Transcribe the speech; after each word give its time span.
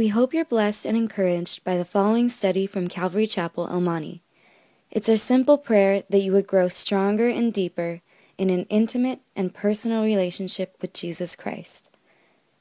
We 0.00 0.08
hope 0.08 0.32
you're 0.32 0.46
blessed 0.46 0.86
and 0.86 0.96
encouraged 0.96 1.62
by 1.62 1.76
the 1.76 1.84
following 1.84 2.30
study 2.30 2.66
from 2.66 2.88
Calvary 2.88 3.26
Chapel, 3.26 3.68
El 3.68 3.82
Monte. 3.82 4.22
It's 4.90 5.10
our 5.10 5.18
simple 5.18 5.58
prayer 5.58 6.04
that 6.08 6.20
you 6.20 6.32
would 6.32 6.46
grow 6.46 6.68
stronger 6.68 7.28
and 7.28 7.52
deeper 7.52 8.00
in 8.38 8.48
an 8.48 8.64
intimate 8.70 9.20
and 9.36 9.52
personal 9.52 10.02
relationship 10.02 10.74
with 10.80 10.94
Jesus 10.94 11.36
Christ. 11.36 11.90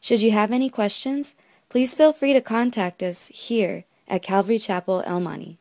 Should 0.02 0.21
you 0.21 0.31
have 0.31 0.52
any 0.52 0.70
questions, 0.70 1.33
please 1.70 1.94
feel 1.94 2.12
free 2.12 2.34
to 2.34 2.41
contact 2.41 3.02
us 3.02 3.30
here 3.30 3.86
at 4.06 4.21
Calvary 4.21 4.60
Chapel, 4.60 5.02
El 5.06 5.21
Monte. 5.21 5.60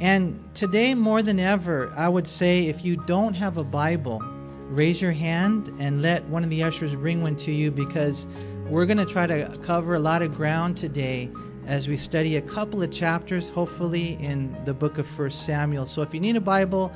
And 0.00 0.42
today, 0.54 0.94
more 0.94 1.20
than 1.20 1.38
ever, 1.38 1.92
I 1.94 2.08
would 2.08 2.26
say 2.26 2.66
if 2.66 2.82
you 2.82 2.96
don't 2.96 3.34
have 3.34 3.58
a 3.58 3.62
Bible, 3.62 4.22
raise 4.70 5.02
your 5.02 5.12
hand 5.12 5.70
and 5.78 6.00
let 6.00 6.24
one 6.28 6.44
of 6.44 6.48
the 6.48 6.62
ushers 6.62 6.96
bring 6.96 7.20
one 7.20 7.36
to 7.36 7.52
you 7.52 7.70
because 7.70 8.26
we're 8.70 8.86
going 8.86 8.98
to 8.98 9.04
try 9.04 9.26
to 9.26 9.58
cover 9.62 9.94
a 9.94 9.98
lot 9.98 10.22
of 10.22 10.32
ground 10.36 10.76
today 10.76 11.28
as 11.66 11.88
we 11.88 11.96
study 11.96 12.36
a 12.36 12.40
couple 12.40 12.84
of 12.84 12.92
chapters, 12.92 13.50
hopefully, 13.50 14.16
in 14.20 14.56
the 14.64 14.72
book 14.72 14.96
of 14.98 15.08
First 15.08 15.44
Samuel. 15.44 15.86
So 15.86 16.02
if 16.02 16.14
you 16.14 16.20
need 16.20 16.36
a 16.36 16.40
Bible, 16.40 16.92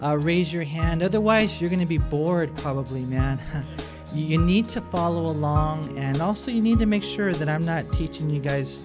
uh, 0.00 0.16
raise 0.16 0.52
your 0.52 0.62
hand. 0.62 1.02
Otherwise, 1.02 1.60
you're 1.60 1.70
going 1.70 1.80
to 1.80 1.86
be 1.86 1.98
bored, 1.98 2.56
probably, 2.58 3.02
man. 3.02 3.42
you 4.14 4.38
need 4.38 4.68
to 4.68 4.80
follow 4.80 5.28
along, 5.28 5.98
and 5.98 6.22
also 6.22 6.52
you 6.52 6.62
need 6.62 6.78
to 6.78 6.86
make 6.86 7.02
sure 7.02 7.32
that 7.32 7.48
I'm 7.48 7.64
not 7.64 7.92
teaching 7.92 8.30
you 8.30 8.40
guys 8.40 8.80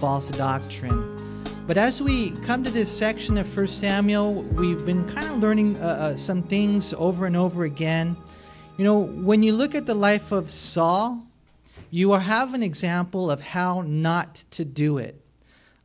false 0.00 0.30
doctrine. 0.30 1.44
But 1.66 1.76
as 1.76 2.00
we 2.00 2.30
come 2.42 2.64
to 2.64 2.70
this 2.70 2.90
section 2.90 3.36
of 3.36 3.46
First 3.46 3.78
Samuel, 3.78 4.42
we've 4.42 4.86
been 4.86 5.06
kind 5.14 5.28
of 5.28 5.38
learning 5.38 5.76
uh, 5.76 5.86
uh, 5.86 6.16
some 6.16 6.42
things 6.42 6.94
over 6.94 7.26
and 7.26 7.36
over 7.36 7.64
again. 7.64 8.16
You 8.78 8.84
know, 8.84 9.00
when 9.00 9.42
you 9.42 9.52
look 9.52 9.74
at 9.74 9.84
the 9.84 9.94
life 9.94 10.32
of 10.32 10.50
Saul, 10.50 11.23
you 11.94 12.10
have 12.10 12.54
an 12.54 12.62
example 12.64 13.30
of 13.30 13.40
how 13.40 13.82
not 13.82 14.34
to 14.50 14.64
do 14.64 14.98
it. 14.98 15.14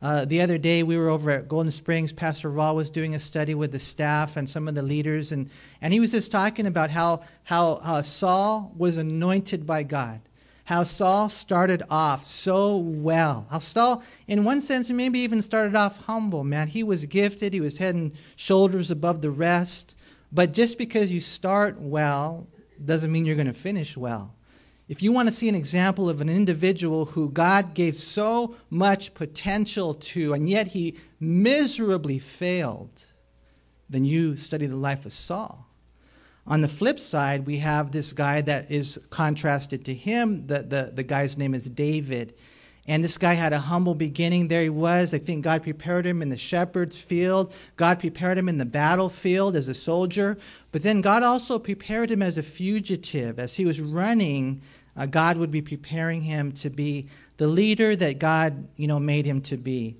Uh, 0.02 0.24
the 0.24 0.40
other 0.40 0.58
day, 0.58 0.82
we 0.82 0.98
were 0.98 1.08
over 1.08 1.30
at 1.30 1.46
Golden 1.46 1.70
Springs. 1.70 2.12
Pastor 2.12 2.50
Raul 2.50 2.74
was 2.74 2.90
doing 2.90 3.14
a 3.14 3.18
study 3.20 3.54
with 3.54 3.70
the 3.70 3.78
staff 3.78 4.36
and 4.36 4.48
some 4.48 4.66
of 4.66 4.74
the 4.74 4.82
leaders, 4.82 5.30
and, 5.30 5.48
and 5.80 5.92
he 5.92 6.00
was 6.00 6.10
just 6.10 6.32
talking 6.32 6.66
about 6.66 6.90
how, 6.90 7.22
how, 7.44 7.76
how 7.76 8.00
Saul 8.02 8.72
was 8.76 8.96
anointed 8.96 9.64
by 9.64 9.84
God, 9.84 10.20
how 10.64 10.82
Saul 10.82 11.28
started 11.28 11.84
off 11.88 12.26
so 12.26 12.78
well. 12.78 13.46
How 13.48 13.60
Saul, 13.60 14.02
in 14.26 14.42
one 14.42 14.60
sense, 14.60 14.90
maybe 14.90 15.20
even 15.20 15.40
started 15.40 15.76
off 15.76 16.04
humble, 16.06 16.42
man. 16.42 16.66
He 16.66 16.82
was 16.82 17.04
gifted, 17.04 17.52
he 17.52 17.60
was 17.60 17.78
head 17.78 17.94
and 17.94 18.10
shoulders 18.34 18.90
above 18.90 19.22
the 19.22 19.30
rest. 19.30 19.94
But 20.32 20.50
just 20.50 20.76
because 20.76 21.12
you 21.12 21.20
start 21.20 21.80
well 21.80 22.48
doesn't 22.84 23.12
mean 23.12 23.26
you're 23.26 23.36
going 23.36 23.46
to 23.46 23.52
finish 23.52 23.96
well. 23.96 24.34
If 24.90 25.04
you 25.04 25.12
want 25.12 25.28
to 25.28 25.32
see 25.32 25.48
an 25.48 25.54
example 25.54 26.10
of 26.10 26.20
an 26.20 26.28
individual 26.28 27.04
who 27.04 27.30
God 27.30 27.74
gave 27.74 27.94
so 27.94 28.56
much 28.70 29.14
potential 29.14 29.94
to, 29.94 30.34
and 30.34 30.50
yet 30.50 30.66
he 30.66 30.98
miserably 31.20 32.18
failed, 32.18 33.04
then 33.88 34.04
you 34.04 34.36
study 34.36 34.66
the 34.66 34.74
life 34.74 35.06
of 35.06 35.12
Saul. 35.12 35.64
On 36.44 36.60
the 36.60 36.66
flip 36.66 36.98
side, 36.98 37.46
we 37.46 37.58
have 37.58 37.92
this 37.92 38.12
guy 38.12 38.40
that 38.40 38.68
is 38.68 38.98
contrasted 39.10 39.84
to 39.84 39.94
him. 39.94 40.48
The, 40.48 40.64
the, 40.64 40.90
the 40.92 41.04
guy's 41.04 41.38
name 41.38 41.54
is 41.54 41.70
David. 41.70 42.34
And 42.88 43.04
this 43.04 43.18
guy 43.18 43.34
had 43.34 43.52
a 43.52 43.58
humble 43.60 43.94
beginning. 43.94 44.48
There 44.48 44.62
he 44.62 44.70
was. 44.70 45.14
I 45.14 45.18
think 45.18 45.44
God 45.44 45.62
prepared 45.62 46.04
him 46.04 46.22
in 46.22 46.30
the 46.30 46.36
shepherd's 46.36 47.00
field. 47.00 47.54
God 47.76 48.00
prepared 48.00 48.36
him 48.36 48.48
in 48.48 48.58
the 48.58 48.64
battlefield 48.64 49.54
as 49.54 49.68
a 49.68 49.74
soldier. 49.74 50.36
But 50.72 50.82
then 50.82 51.00
God 51.00 51.22
also 51.22 51.60
prepared 51.60 52.10
him 52.10 52.22
as 52.22 52.36
a 52.36 52.42
fugitive, 52.42 53.38
as 53.38 53.54
he 53.54 53.64
was 53.64 53.80
running 53.80 54.62
uh, 54.96 55.06
God 55.06 55.36
would 55.36 55.50
be 55.50 55.62
preparing 55.62 56.22
him 56.22 56.52
to 56.52 56.70
be 56.70 57.08
the 57.36 57.46
leader 57.46 57.96
that 57.96 58.18
God, 58.18 58.68
you 58.76 58.86
know, 58.86 59.00
made 59.00 59.24
him 59.24 59.40
to 59.42 59.56
be. 59.56 59.96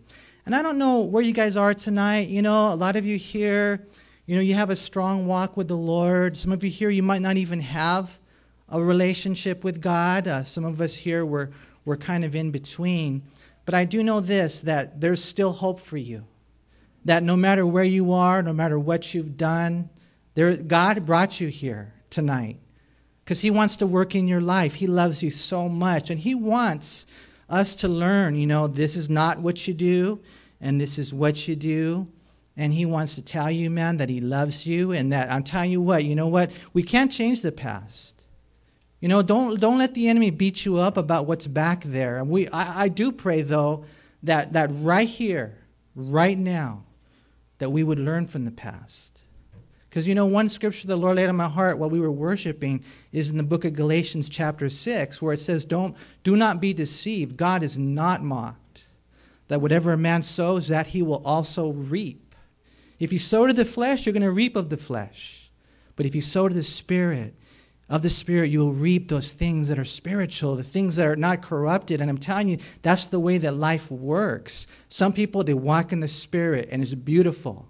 And 0.47 0.55
I 0.55 0.63
don't 0.63 0.79
know 0.79 1.01
where 1.01 1.23
you 1.23 1.33
guys 1.33 1.57
are 1.57 1.75
tonight. 1.75 2.29
You 2.29 2.43
know, 2.43 2.73
a 2.73 2.75
lot 2.75 2.97
of 2.97 3.07
you 3.07 3.17
here, 3.17 3.87
you 4.27 4.35
know, 4.35 4.43
you 4.43 4.55
have 4.55 4.71
a 4.71 4.77
strong 4.77 5.27
walk 5.27 5.57
with 5.57 5.69
the 5.69 5.77
Lord. 5.77 6.37
Some 6.37 6.53
of 6.53 6.65
you 6.65 6.71
here, 6.71 6.91
you 6.91 7.03
might 7.03 7.23
not 7.23 7.37
even 7.37 7.61
have 7.61 8.19
a 8.69 8.83
relationship 8.83 9.65
with 9.65 9.81
God. 9.81 10.29
Uh, 10.29 10.45
some 10.45 10.65
of 10.65 10.81
us 10.81 10.95
here, 10.95 11.25
we're, 11.25 11.51
we're 11.85 11.97
kind 11.97 12.25
of 12.25 12.35
in 12.35 12.51
between. 12.51 13.23
But 13.65 13.75
I 13.75 13.85
do 13.85 14.03
know 14.03 14.21
this 14.21 14.63
that 14.63 15.01
there's 15.01 15.23
still 15.23 15.53
hope 15.53 15.81
for 15.81 15.97
you. 15.97 16.25
That 17.05 17.23
no 17.23 17.37
matter 17.37 17.65
where 17.65 17.85
you 17.85 18.13
are, 18.13 18.43
no 18.43 18.53
matter 18.53 18.79
what 18.79 19.15
you've 19.15 19.37
done, 19.37 19.89
there, 20.35 20.57
God 20.57 21.07
brought 21.07 21.41
you 21.41 21.49
here 21.49 21.95
tonight 22.11 22.59
because 23.31 23.43
He 23.43 23.53
wants 23.53 23.77
to 23.77 23.87
work 23.87 24.17
in 24.17 24.27
your 24.27 24.41
life. 24.41 24.75
He 24.75 24.89
loves 24.89 25.23
you 25.23 25.31
so 25.31 25.69
much. 25.69 26.11
And 26.11 26.19
He 26.19 26.35
wants 26.35 27.07
us 27.49 27.77
to 27.77 27.87
learn, 27.87 28.35
you 28.35 28.45
know, 28.45 28.67
this 28.67 28.97
is 28.97 29.09
not 29.09 29.39
what 29.39 29.69
you 29.69 29.73
do, 29.73 30.19
and 30.61 30.81
this 30.81 30.99
is 30.99 31.15
what 31.15 31.47
you 31.47 31.55
do. 31.55 32.09
And 32.57 32.75
He 32.75 32.87
wants 32.87 33.15
to 33.15 33.23
tell 33.23 33.49
you, 33.49 33.71
man, 33.71 33.99
that 33.99 34.09
He 34.09 34.21
loves 34.21 34.67
you, 34.67 34.91
and 34.91 35.13
that 35.13 35.31
I'm 35.31 35.45
telling 35.45 35.71
you 35.71 35.81
what, 35.81 36.05
you 36.05 36.17
know 36.17 36.27
what? 36.27 36.51
We 36.73 36.83
can't 36.83 37.13
change 37.13 37.41
the 37.41 37.53
past. 37.53 38.21
You 38.99 39.07
know, 39.07 39.23
don't, 39.23 39.61
don't 39.61 39.79
let 39.79 39.95
the 39.95 40.09
enemy 40.09 40.31
beat 40.31 40.65
you 40.65 40.79
up 40.79 40.97
about 40.97 41.27
what's 41.27 41.47
back 41.47 41.85
there. 41.85 42.19
And 42.19 42.29
we, 42.29 42.49
I, 42.49 42.83
I 42.83 42.89
do 42.89 43.13
pray, 43.13 43.43
though, 43.43 43.85
that, 44.25 44.55
that 44.55 44.71
right 44.73 45.07
here, 45.09 45.57
right 45.95 46.37
now, 46.37 46.83
that 47.59 47.71
we 47.71 47.85
would 47.85 48.01
learn 48.01 48.27
from 48.27 48.45
the 48.45 48.51
past 48.51 49.10
because 49.91 50.07
you 50.07 50.15
know, 50.15 50.27
one 50.27 50.49
scripture 50.49 50.87
the 50.87 50.97
Lord 50.97 51.17
laid 51.17 51.29
on 51.29 51.35
my 51.35 51.49
heart 51.49 51.77
while 51.77 51.91
we 51.91 51.99
were 51.99 52.13
worshiping 52.13 52.85
is 53.11 53.29
in 53.29 53.37
the 53.37 53.43
book 53.43 53.65
of 53.65 53.73
Galatians, 53.73 54.29
chapter 54.29 54.69
6, 54.69 55.21
where 55.21 55.35
it 55.35 55.41
says, 55.41 55.65
Don't, 55.65 55.97
Do 56.23 56.37
not 56.37 56.61
be 56.61 56.73
deceived. 56.73 57.37
God 57.37 57.65
is 57.65 57.77
not 57.77 58.23
mocked. 58.23 58.85
That 59.49 59.61
whatever 59.61 59.93
a 59.93 59.99
man 59.99 60.23
sows, 60.23 60.69
that 60.69 60.87
he 60.87 61.03
will 61.03 61.21
also 61.25 61.73
reap. 61.73 62.37
If 63.01 63.13
you 63.13 63.19
sow 63.19 63.49
to 63.49 63.53
the 63.53 63.65
flesh, 63.65 64.07
you're 64.07 64.13
going 64.13 64.23
to 64.23 64.31
reap 64.31 64.55
of 64.55 64.69
the 64.69 64.77
flesh. 64.77 65.51
But 65.97 66.07
if 66.07 66.15
you 66.15 66.21
sow 66.21 66.49
to 66.49 66.55
the 66.55 66.63
Spirit, 66.63 67.35
of 67.89 68.03
the 68.03 68.11
Spirit, 68.11 68.53
you 68.53 68.61
will 68.61 68.73
reap 68.73 69.09
those 69.09 69.33
things 69.33 69.67
that 69.67 69.79
are 69.79 69.85
spiritual, 69.85 70.55
the 70.55 70.63
things 70.63 70.95
that 70.95 71.09
are 71.09 71.17
not 71.17 71.43
corrupted. 71.43 72.01
And 72.01 72.09
I'm 72.09 72.19
telling 72.19 72.49
you, 72.49 72.59
that's 72.83 73.07
the 73.07 73.19
way 73.19 73.39
that 73.39 73.57
life 73.57 73.91
works. 73.91 74.69
Some 74.89 75.13
people, 75.13 75.43
they 75.43 75.55
walk 75.55 75.93
in 75.93 75.99
the 75.99 76.07
Spirit, 76.07 76.69
and 76.71 76.81
it's 76.81 76.95
beautiful. 76.95 77.70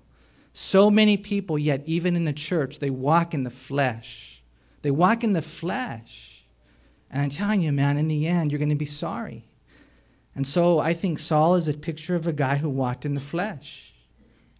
So 0.53 0.91
many 0.91 1.17
people, 1.17 1.59
yet, 1.59 1.83
even 1.87 2.17
in 2.17 2.25
the 2.25 2.33
church, 2.33 2.79
they 2.79 2.91
walk 2.91 3.35
in 3.35 3.45
the 3.45 3.51
flesh. 3.51 4.43
They 4.83 4.91
walk 4.91 5.23
in 5.23 5.33
the 5.33 5.43
flesh. 5.43 6.45
And 7.11 7.23
I'm 7.23 7.31
telling 7.31 7.61
you, 7.61 7.73
man, 7.73 7.97
in 7.97 8.09
the 8.09 8.27
end, 8.27 8.51
you're 8.51 8.59
going 8.59 8.69
to 8.69 8.75
be 8.75 8.85
sorry. 8.85 9.45
And 10.35 10.47
so 10.47 10.79
I 10.79 10.95
think 10.95 11.19
Saul 11.19 11.57
is 11.57 11.69
a 11.69 11.75
picture 11.75 12.15
of 12.15 12.27
a 12.27 12.33
guy 12.33 12.57
who 12.57 12.69
walked 12.69 13.05
in 13.05 13.15
the 13.15 13.21
flesh. 13.21 13.93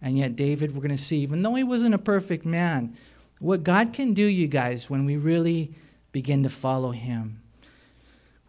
And 0.01 0.17
yet, 0.17 0.35
David, 0.35 0.73
we're 0.73 0.81
going 0.81 0.91
to 0.91 0.97
see, 0.97 1.19
even 1.19 1.43
though 1.43 1.55
he 1.55 1.63
wasn't 1.63 1.95
a 1.95 1.99
perfect 1.99 2.45
man, 2.45 2.95
what 3.39 3.63
God 3.63 3.93
can 3.93 4.13
do, 4.13 4.23
you 4.23 4.47
guys, 4.47 4.89
when 4.89 5.05
we 5.05 5.17
really 5.17 5.73
begin 6.11 6.43
to 6.43 6.49
follow 6.49 6.91
him. 6.91 7.40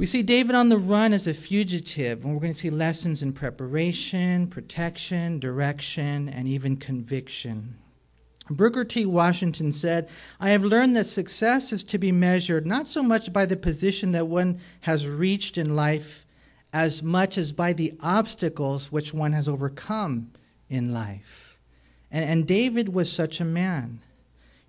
We 0.02 0.06
see 0.06 0.24
David 0.24 0.56
on 0.56 0.68
the 0.68 0.78
run 0.78 1.12
as 1.12 1.28
a 1.28 1.32
fugitive, 1.32 2.24
and 2.24 2.34
we're 2.34 2.40
going 2.40 2.52
to 2.52 2.58
see 2.58 2.70
lessons 2.70 3.22
in 3.22 3.32
preparation, 3.32 4.48
protection, 4.48 5.38
direction, 5.38 6.28
and 6.28 6.48
even 6.48 6.76
conviction. 6.76 7.76
Booker 8.50 8.84
T. 8.84 9.06
Washington 9.06 9.70
said, 9.70 10.08
I 10.40 10.48
have 10.48 10.64
learned 10.64 10.96
that 10.96 11.06
success 11.06 11.72
is 11.72 11.84
to 11.84 11.98
be 11.98 12.10
measured 12.10 12.66
not 12.66 12.88
so 12.88 13.04
much 13.04 13.32
by 13.32 13.46
the 13.46 13.56
position 13.56 14.10
that 14.10 14.26
one 14.26 14.58
has 14.80 15.06
reached 15.06 15.56
in 15.56 15.76
life 15.76 16.26
as 16.72 17.00
much 17.00 17.38
as 17.38 17.52
by 17.52 17.72
the 17.72 17.94
obstacles 18.00 18.90
which 18.90 19.14
one 19.14 19.30
has 19.30 19.46
overcome 19.46 20.32
in 20.68 20.92
life. 20.92 21.56
And, 22.10 22.28
and 22.28 22.46
David 22.48 22.92
was 22.92 23.12
such 23.12 23.40
a 23.40 23.44
man. 23.44 24.00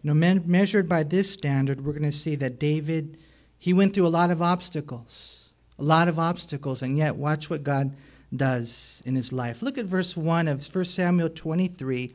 You 0.04 0.10
know, 0.10 0.14
men, 0.14 0.44
measured 0.46 0.88
by 0.88 1.02
this 1.02 1.32
standard, 1.32 1.84
we're 1.84 1.94
going 1.94 2.04
to 2.04 2.12
see 2.12 2.36
that 2.36 2.60
David 2.60 3.18
he 3.64 3.72
went 3.72 3.94
through 3.94 4.06
a 4.06 4.10
lot 4.10 4.30
of 4.30 4.42
obstacles, 4.42 5.54
a 5.80 5.84
lot 5.84 6.10
of 6.10 6.20
obstacles, 6.20 6.82
and 6.82 6.98
yet 6.98 7.16
watch 7.16 7.50
what 7.50 7.64
God 7.64 7.96
does 8.36 9.02
in 9.06 9.16
his 9.16 9.32
life. 9.32 9.62
Look 9.62 9.78
at 9.78 9.86
verse 9.86 10.18
1 10.18 10.50
of 10.50 10.76
1 10.76 10.84
Samuel 10.84 11.30
23. 11.30 12.12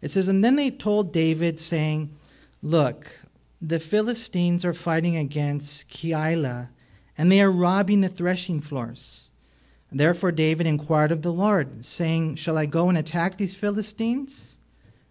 It 0.00 0.12
says, 0.12 0.28
And 0.28 0.44
then 0.44 0.54
they 0.54 0.70
told 0.70 1.12
David, 1.12 1.58
saying, 1.58 2.16
Look, 2.62 3.10
the 3.60 3.80
Philistines 3.80 4.64
are 4.64 4.72
fighting 4.72 5.16
against 5.16 5.88
Keilah, 5.88 6.68
and 7.18 7.32
they 7.32 7.42
are 7.42 7.50
robbing 7.50 8.02
the 8.02 8.08
threshing 8.08 8.60
floors. 8.60 9.28
Therefore 9.90 10.30
David 10.30 10.68
inquired 10.68 11.10
of 11.10 11.22
the 11.22 11.32
Lord, 11.32 11.84
saying, 11.84 12.36
Shall 12.36 12.56
I 12.56 12.66
go 12.66 12.88
and 12.88 12.96
attack 12.96 13.38
these 13.38 13.56
Philistines? 13.56 14.54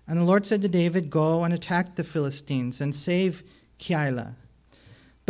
And 0.07 0.17
the 0.17 0.23
Lord 0.23 0.45
said 0.45 0.61
to 0.61 0.69
David, 0.69 1.09
Go 1.09 1.43
and 1.43 1.53
attack 1.53 1.95
the 1.95 2.05
Philistines 2.05 2.79
and 2.79 2.95
save 2.95 3.43
Keilah. 3.77 4.35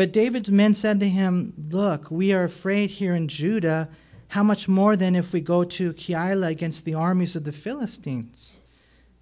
But 0.01 0.13
David's 0.13 0.50
men 0.50 0.74
said 0.74 1.00
to 1.01 1.07
him, 1.07 1.53
Look, 1.69 2.09
we 2.09 2.33
are 2.33 2.44
afraid 2.44 2.89
here 2.89 3.13
in 3.13 3.27
Judah. 3.27 3.88
How 4.30 4.42
much 4.42 4.68
more 4.68 4.95
then 4.95 5.15
if 5.15 5.31
we 5.31 5.42
go 5.42 5.63
to 5.63 5.94
Keilah 5.94 6.50
against 6.50 6.86
the 6.86 6.95
armies 6.95 7.36
of 7.36 7.44
the 7.44 7.51
Philistines? 7.51 8.59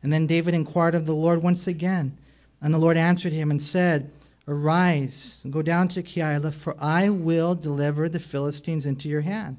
And 0.01 0.13
then 0.13 0.25
David 0.25 0.53
inquired 0.53 0.95
of 0.95 1.05
the 1.05 1.13
Lord 1.13 1.43
once 1.43 1.67
again. 1.67 2.17
And 2.61 2.73
the 2.73 2.77
Lord 2.77 2.95
answered 2.95 3.33
him 3.33 3.51
and 3.51 3.61
said, 3.61 4.09
Arise, 4.47 5.41
and 5.43 5.51
go 5.51 5.61
down 5.61 5.89
to 5.89 6.01
Keilah, 6.01 6.53
for 6.53 6.77
I 6.79 7.09
will 7.09 7.55
deliver 7.55 8.07
the 8.07 8.21
Philistines 8.21 8.85
into 8.85 9.09
your 9.09 9.19
hand. 9.19 9.57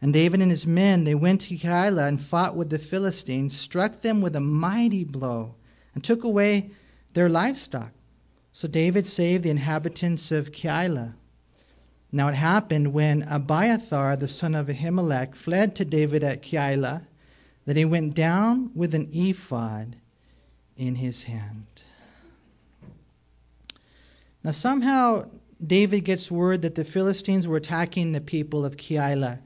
And 0.00 0.12
David 0.12 0.42
and 0.42 0.50
his 0.50 0.66
men, 0.66 1.04
they 1.04 1.14
went 1.14 1.42
to 1.42 1.56
Keilah 1.56 2.08
and 2.08 2.20
fought 2.20 2.56
with 2.56 2.70
the 2.70 2.80
Philistines, 2.80 3.56
struck 3.56 4.00
them 4.00 4.20
with 4.20 4.34
a 4.34 4.40
mighty 4.40 5.04
blow, 5.04 5.54
and 5.94 6.02
took 6.02 6.24
away 6.24 6.72
their 7.12 7.28
livestock. 7.28 7.92
So 8.52 8.68
David 8.68 9.06
saved 9.06 9.44
the 9.44 9.50
inhabitants 9.50 10.30
of 10.30 10.52
Keilah. 10.52 11.14
Now 12.12 12.28
it 12.28 12.34
happened 12.34 12.92
when 12.92 13.22
Abiathar, 13.22 14.16
the 14.16 14.28
son 14.28 14.54
of 14.54 14.66
Ahimelech, 14.66 15.34
fled 15.34 15.74
to 15.76 15.84
David 15.84 16.22
at 16.22 16.42
Keilah, 16.42 17.06
that 17.64 17.76
he 17.76 17.84
went 17.84 18.14
down 18.14 18.70
with 18.74 18.94
an 18.94 19.08
ephod 19.12 19.96
in 20.76 20.96
his 20.96 21.22
hand. 21.22 21.66
Now 24.44 24.50
somehow 24.50 25.30
David 25.64 26.00
gets 26.00 26.30
word 26.30 26.62
that 26.62 26.74
the 26.74 26.84
Philistines 26.84 27.46
were 27.46 27.56
attacking 27.56 28.12
the 28.12 28.20
people 28.20 28.64
of 28.64 28.76
Keilah. 28.76 29.38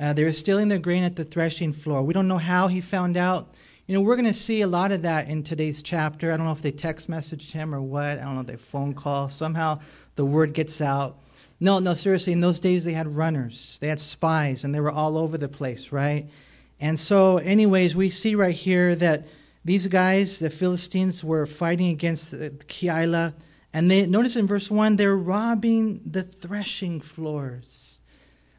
Uh, 0.00 0.12
they 0.12 0.24
were 0.24 0.32
stealing 0.32 0.68
their 0.68 0.78
grain 0.78 1.04
at 1.04 1.16
the 1.16 1.24
threshing 1.24 1.72
floor. 1.72 2.02
We 2.02 2.14
don't 2.14 2.28
know 2.28 2.38
how 2.38 2.68
he 2.68 2.80
found 2.80 3.16
out. 3.16 3.54
You 3.90 3.96
know, 3.96 4.02
we're 4.02 4.14
going 4.14 4.26
to 4.26 4.32
see 4.32 4.60
a 4.60 4.68
lot 4.68 4.92
of 4.92 5.02
that 5.02 5.26
in 5.26 5.42
today's 5.42 5.82
chapter. 5.82 6.30
I 6.30 6.36
don't 6.36 6.46
know 6.46 6.52
if 6.52 6.62
they 6.62 6.70
text 6.70 7.10
messaged 7.10 7.50
him 7.50 7.74
or 7.74 7.82
what. 7.82 8.20
I 8.20 8.22
don't 8.22 8.36
know 8.36 8.42
if 8.42 8.46
they 8.46 8.54
phone 8.54 8.94
call. 8.94 9.28
Somehow 9.28 9.80
the 10.14 10.24
word 10.24 10.52
gets 10.52 10.80
out. 10.80 11.18
No, 11.58 11.80
no, 11.80 11.94
seriously, 11.94 12.32
in 12.32 12.40
those 12.40 12.60
days 12.60 12.84
they 12.84 12.92
had 12.92 13.16
runners, 13.16 13.78
they 13.80 13.88
had 13.88 13.98
spies, 13.98 14.62
and 14.62 14.72
they 14.72 14.78
were 14.78 14.92
all 14.92 15.18
over 15.18 15.36
the 15.36 15.48
place, 15.48 15.90
right? 15.90 16.30
And 16.78 17.00
so, 17.00 17.38
anyways, 17.38 17.96
we 17.96 18.10
see 18.10 18.36
right 18.36 18.54
here 18.54 18.94
that 18.94 19.24
these 19.64 19.88
guys, 19.88 20.38
the 20.38 20.50
Philistines, 20.50 21.24
were 21.24 21.44
fighting 21.44 21.90
against 21.90 22.32
uh, 22.32 22.50
Keilah, 22.68 23.34
and 23.72 23.90
they 23.90 24.06
notice 24.06 24.36
in 24.36 24.46
verse 24.46 24.70
1 24.70 24.94
they're 24.94 25.16
robbing 25.16 26.00
the 26.06 26.22
threshing 26.22 27.00
floors. 27.00 27.98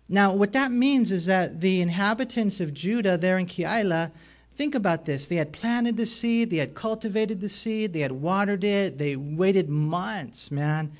Now, 0.09 0.33
what 0.33 0.51
that 0.51 0.73
means 0.73 1.09
is 1.09 1.27
that 1.27 1.61
the 1.61 1.79
inhabitants 1.79 2.59
of 2.59 2.73
Judah 2.73 3.17
there 3.17 3.37
in 3.37 3.45
Keilah, 3.45 4.11
think 4.56 4.75
about 4.75 5.06
this. 5.06 5.27
They 5.27 5.38
had 5.38 5.51
planted 5.51 5.98
the 5.98 6.06
seed, 6.06 6.50
they 6.50 6.57
had 6.57 6.75
cultivated 6.75 7.42
the 7.42 7.50
seed, 7.50 7.94
they 7.94 8.01
had 8.01 8.12
watered 8.12 8.63
it, 8.63 8.98
they 8.98 9.15
waited 9.15 9.69
months, 9.69 10.51
man. 10.51 10.92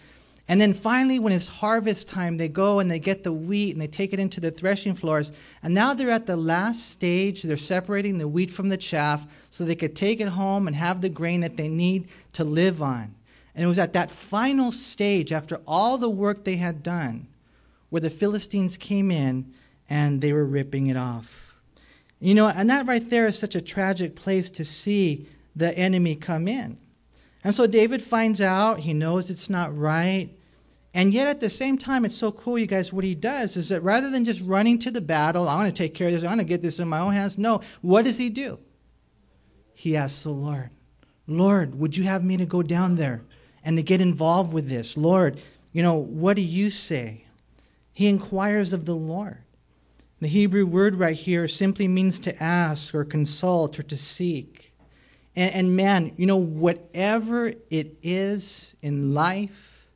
And 0.48 0.60
then 0.60 0.74
finally, 0.74 1.18
when 1.18 1.32
it's 1.32 1.48
harvest 1.48 2.10
time, 2.10 2.36
they 2.36 2.50
go 2.50 2.80
and 2.80 2.92
they 2.92 3.00
get 3.00 3.24
the 3.24 3.32
wheat 3.32 3.72
and 3.72 3.82
they 3.82 3.88
take 3.88 4.12
it 4.12 4.20
into 4.20 4.42
the 4.42 4.52
threshing 4.52 4.96
floors. 4.96 5.32
And 5.64 5.74
now 5.74 5.94
they're 5.94 6.10
at 6.10 6.26
the 6.26 6.36
last 6.36 6.90
stage. 6.90 7.44
They're 7.44 7.56
separating 7.56 8.18
the 8.18 8.28
wheat 8.28 8.52
from 8.52 8.68
the 8.68 8.76
chaff 8.76 9.26
so 9.50 9.64
they 9.64 9.76
could 9.76 9.96
take 9.96 10.20
it 10.20 10.28
home 10.28 10.68
and 10.68 10.76
have 10.76 11.00
the 11.00 11.08
grain 11.08 11.40
that 11.40 11.56
they 11.56 11.70
need 11.70 12.10
to 12.34 12.44
live 12.44 12.82
on. 12.82 13.16
And 13.56 13.64
it 13.64 13.68
was 13.68 13.80
at 13.80 13.94
that 13.94 14.12
final 14.12 14.74
stage, 14.74 15.32
after 15.32 15.62
all 15.66 15.98
the 15.98 16.10
work 16.10 16.44
they 16.44 16.58
had 16.58 16.84
done, 16.84 17.28
where 17.90 18.02
the 18.02 18.10
Philistines 18.10 18.76
came 18.76 19.10
in 19.10 19.54
and 19.90 20.20
they 20.20 20.34
were 20.34 20.46
ripping 20.46 20.88
it 20.88 20.98
off. 20.98 21.41
You 22.22 22.36
know, 22.36 22.48
and 22.48 22.70
that 22.70 22.86
right 22.86 23.10
there 23.10 23.26
is 23.26 23.38
such 23.38 23.56
a 23.56 23.62
tragic 23.62 24.16
place 24.16 24.52
to 24.52 24.64
see 24.64 25.28
the 25.56 25.76
enemy 25.78 26.16
come 26.16 26.48
in. 26.48 26.78
And 27.44 27.54
so 27.54 27.66
David 27.66 28.04
finds 28.04 28.40
out, 28.40 28.80
he 28.82 28.94
knows 28.94 29.32
it's 29.32 29.50
not 29.50 29.76
right. 29.76 30.30
And 30.94 31.14
yet 31.14 31.28
at 31.28 31.40
the 31.40 31.50
same 31.50 31.80
time, 31.80 32.06
it's 32.06 32.16
so 32.16 32.32
cool, 32.32 32.60
you 32.60 32.68
guys, 32.68 32.94
what 32.94 33.04
he 33.04 33.16
does 33.16 33.58
is 33.58 33.70
that 33.70 33.82
rather 33.82 34.12
than 34.12 34.24
just 34.24 34.42
running 34.42 34.78
to 34.80 34.92
the 34.92 35.02
battle, 35.02 35.50
I 35.50 35.56
want 35.56 35.76
to 35.76 35.84
take 35.84 35.96
care 35.96 36.08
of 36.08 36.14
this, 36.14 36.24
I 36.24 36.28
want 36.28 36.42
to 36.42 36.46
get 36.46 36.62
this 36.62 36.80
in 36.80 36.88
my 36.88 37.00
own 37.00 37.14
hands. 37.14 37.40
No, 37.40 37.62
what 37.82 38.06
does 38.06 38.20
he 38.20 38.30
do? 38.30 38.60
He 39.74 39.98
asks 39.98 40.22
the 40.22 40.30
Lord, 40.30 40.70
Lord, 41.26 41.74
would 41.80 41.98
you 41.98 42.04
have 42.04 42.24
me 42.24 42.38
to 42.38 42.46
go 42.46 42.62
down 42.62 42.98
there 42.98 43.24
and 43.64 43.78
to 43.78 43.84
get 43.84 44.00
involved 44.00 44.54
with 44.54 44.70
this? 44.70 44.96
Lord, 44.96 45.40
you 45.72 45.82
know, 45.82 45.96
what 45.96 46.36
do 46.36 46.44
you 46.44 46.70
say? 46.70 47.26
He 47.94 48.08
inquires 48.08 48.74
of 48.74 48.86
the 48.86 48.96
Lord. 48.96 49.40
The 50.22 50.28
Hebrew 50.28 50.68
word 50.68 50.96
right 50.96 51.18
here 51.18 51.48
simply 51.48 51.88
means 51.88 52.20
to 52.20 52.44
ask 52.44 52.94
or 52.94 53.04
consult 53.04 53.80
or 53.80 53.84
to 53.84 53.98
seek. 53.98 54.72
And, 55.36 55.54
and 55.56 55.76
man, 55.76 56.14
you 56.16 56.28
know, 56.28 56.38
whatever 56.38 57.48
it 57.72 57.98
is 58.04 58.76
in 58.84 59.16
life, 59.16 59.88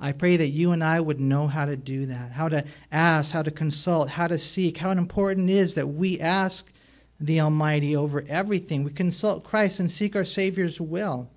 I 0.00 0.10
pray 0.10 0.36
that 0.36 0.48
you 0.48 0.72
and 0.72 0.82
I 0.82 0.98
would 0.98 1.20
know 1.20 1.46
how 1.46 1.64
to 1.64 1.76
do 1.76 2.06
that, 2.06 2.32
how 2.32 2.48
to 2.48 2.64
ask, 2.90 3.30
how 3.32 3.42
to 3.42 3.52
consult, 3.52 4.08
how 4.08 4.26
to 4.26 4.36
seek, 4.36 4.78
how 4.78 4.90
important 4.90 5.48
it 5.48 5.54
is 5.54 5.74
that 5.74 5.86
we 5.86 6.18
ask 6.18 6.72
the 7.20 7.40
Almighty 7.40 7.94
over 7.94 8.24
everything. 8.28 8.82
We 8.82 8.90
consult 8.90 9.44
Christ 9.44 9.78
and 9.78 9.88
seek 9.88 10.16
our 10.16 10.24
Savior's 10.24 10.80
will. 10.80 11.30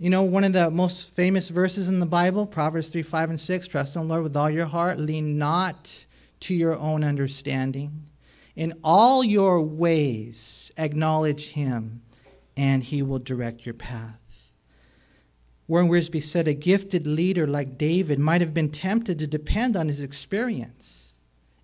You 0.00 0.10
know, 0.10 0.24
one 0.24 0.42
of 0.42 0.52
the 0.52 0.72
most 0.72 1.10
famous 1.10 1.50
verses 1.50 1.88
in 1.88 2.00
the 2.00 2.06
Bible, 2.06 2.46
Proverbs 2.46 2.88
3 2.88 3.02
5 3.02 3.30
and 3.30 3.40
6 3.40 3.68
trust 3.68 3.94
in 3.94 4.02
the 4.02 4.08
Lord 4.08 4.24
with 4.24 4.36
all 4.36 4.50
your 4.50 4.66
heart, 4.66 4.98
lean 4.98 5.38
not 5.38 6.05
to 6.46 6.54
your 6.54 6.76
own 6.78 7.02
understanding. 7.02 8.06
In 8.54 8.74
all 8.84 9.24
your 9.24 9.60
ways, 9.60 10.70
acknowledge 10.76 11.48
Him, 11.48 12.02
and 12.56 12.82
He 12.82 13.02
will 13.02 13.18
direct 13.18 13.66
your 13.66 13.74
path. 13.74 14.20
Warren 15.68 15.88
Wiersbe 15.88 16.22
said 16.22 16.46
a 16.46 16.54
gifted 16.54 17.06
leader 17.06 17.46
like 17.46 17.76
David 17.76 18.20
might 18.20 18.40
have 18.40 18.54
been 18.54 18.70
tempted 18.70 19.18
to 19.18 19.26
depend 19.26 19.76
on 19.76 19.88
his 19.88 20.00
experience. 20.00 21.14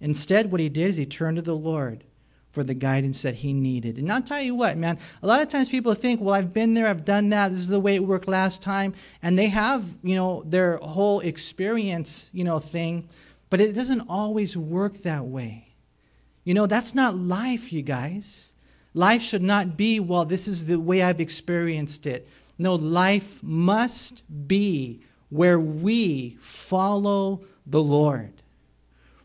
Instead, 0.00 0.50
what 0.50 0.60
he 0.60 0.68
did 0.68 0.88
is 0.88 0.96
he 0.96 1.06
turned 1.06 1.36
to 1.36 1.42
the 1.42 1.54
Lord 1.54 2.02
for 2.50 2.64
the 2.64 2.74
guidance 2.74 3.22
that 3.22 3.36
he 3.36 3.52
needed. 3.52 3.96
And 3.98 4.10
I'll 4.10 4.20
tell 4.20 4.42
you 4.42 4.56
what, 4.56 4.76
man, 4.76 4.98
a 5.22 5.26
lot 5.26 5.40
of 5.40 5.48
times 5.48 5.68
people 5.68 5.94
think, 5.94 6.20
well, 6.20 6.34
I've 6.34 6.52
been 6.52 6.74
there, 6.74 6.88
I've 6.88 7.04
done 7.04 7.28
that, 7.30 7.52
this 7.52 7.60
is 7.60 7.68
the 7.68 7.78
way 7.78 7.94
it 7.94 8.04
worked 8.04 8.28
last 8.28 8.60
time, 8.60 8.92
and 9.22 9.38
they 9.38 9.46
have, 9.46 9.84
you 10.02 10.16
know, 10.16 10.42
their 10.46 10.78
whole 10.78 11.20
experience, 11.20 12.28
you 12.32 12.42
know, 12.42 12.58
thing, 12.58 13.08
but 13.52 13.60
it 13.60 13.74
doesn't 13.74 14.08
always 14.08 14.56
work 14.56 15.02
that 15.02 15.26
way. 15.26 15.68
You 16.42 16.54
know, 16.54 16.66
that's 16.66 16.94
not 16.94 17.16
life, 17.16 17.70
you 17.70 17.82
guys. 17.82 18.54
Life 18.94 19.20
should 19.20 19.42
not 19.42 19.76
be, 19.76 20.00
well, 20.00 20.24
this 20.24 20.48
is 20.48 20.64
the 20.64 20.80
way 20.80 21.02
I've 21.02 21.20
experienced 21.20 22.06
it. 22.06 22.26
No, 22.56 22.76
life 22.76 23.42
must 23.42 24.22
be 24.48 25.02
where 25.28 25.60
we 25.60 26.38
follow 26.40 27.42
the 27.66 27.82
Lord, 27.82 28.32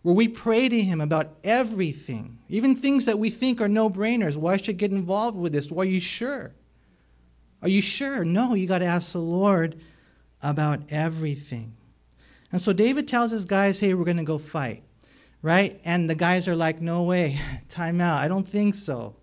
where 0.01 0.13
we 0.13 0.27
pray 0.27 0.67
to 0.67 0.81
Him 0.81 0.99
about 0.99 1.37
everything, 1.45 2.37
even 2.49 2.75
things 2.75 3.05
that 3.05 3.19
we 3.19 3.29
think 3.29 3.61
are 3.61 3.69
no 3.69 3.89
brainers. 3.89 4.35
Why 4.35 4.57
should 4.57 4.77
get 4.77 4.91
involved 4.91 5.37
with 5.37 5.53
this? 5.53 5.71
Well, 5.71 5.87
are 5.87 5.89
you 5.89 6.01
sure? 6.01 6.51
Are 7.61 7.69
you 7.69 7.81
sure? 7.81 8.25
No, 8.25 8.55
you 8.55 8.67
got 8.67 8.79
to 8.79 8.85
ask 8.87 9.13
the 9.13 9.19
Lord 9.19 9.79
about 10.41 10.81
everything. 10.89 11.76
And 12.57 12.63
so 12.63 12.73
David 12.73 13.07
tells 13.07 13.29
his 13.29 13.45
guys, 13.45 13.79
hey, 13.79 13.93
we're 13.93 14.03
going 14.03 14.17
to 14.17 14.23
go 14.23 14.39
fight, 14.39 14.81
right? 15.43 15.79
And 15.85 16.09
the 16.09 16.15
guys 16.15 16.47
are 16.47 16.55
like, 16.55 16.81
no 16.81 17.03
way, 17.03 17.39
time 17.69 18.01
out. 18.01 18.17
I 18.17 18.27
don't 18.27 18.47
think 18.47 18.73
so. 18.73 19.15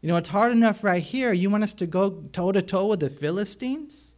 You 0.00 0.08
know, 0.08 0.16
it's 0.16 0.28
hard 0.28 0.50
enough 0.50 0.82
right 0.82 1.00
here. 1.00 1.32
You 1.32 1.50
want 1.50 1.62
us 1.62 1.72
to 1.74 1.86
go 1.86 2.10
toe 2.32 2.50
to 2.50 2.60
toe 2.60 2.88
with 2.88 2.98
the 2.98 3.08
Philistines? 3.08 4.16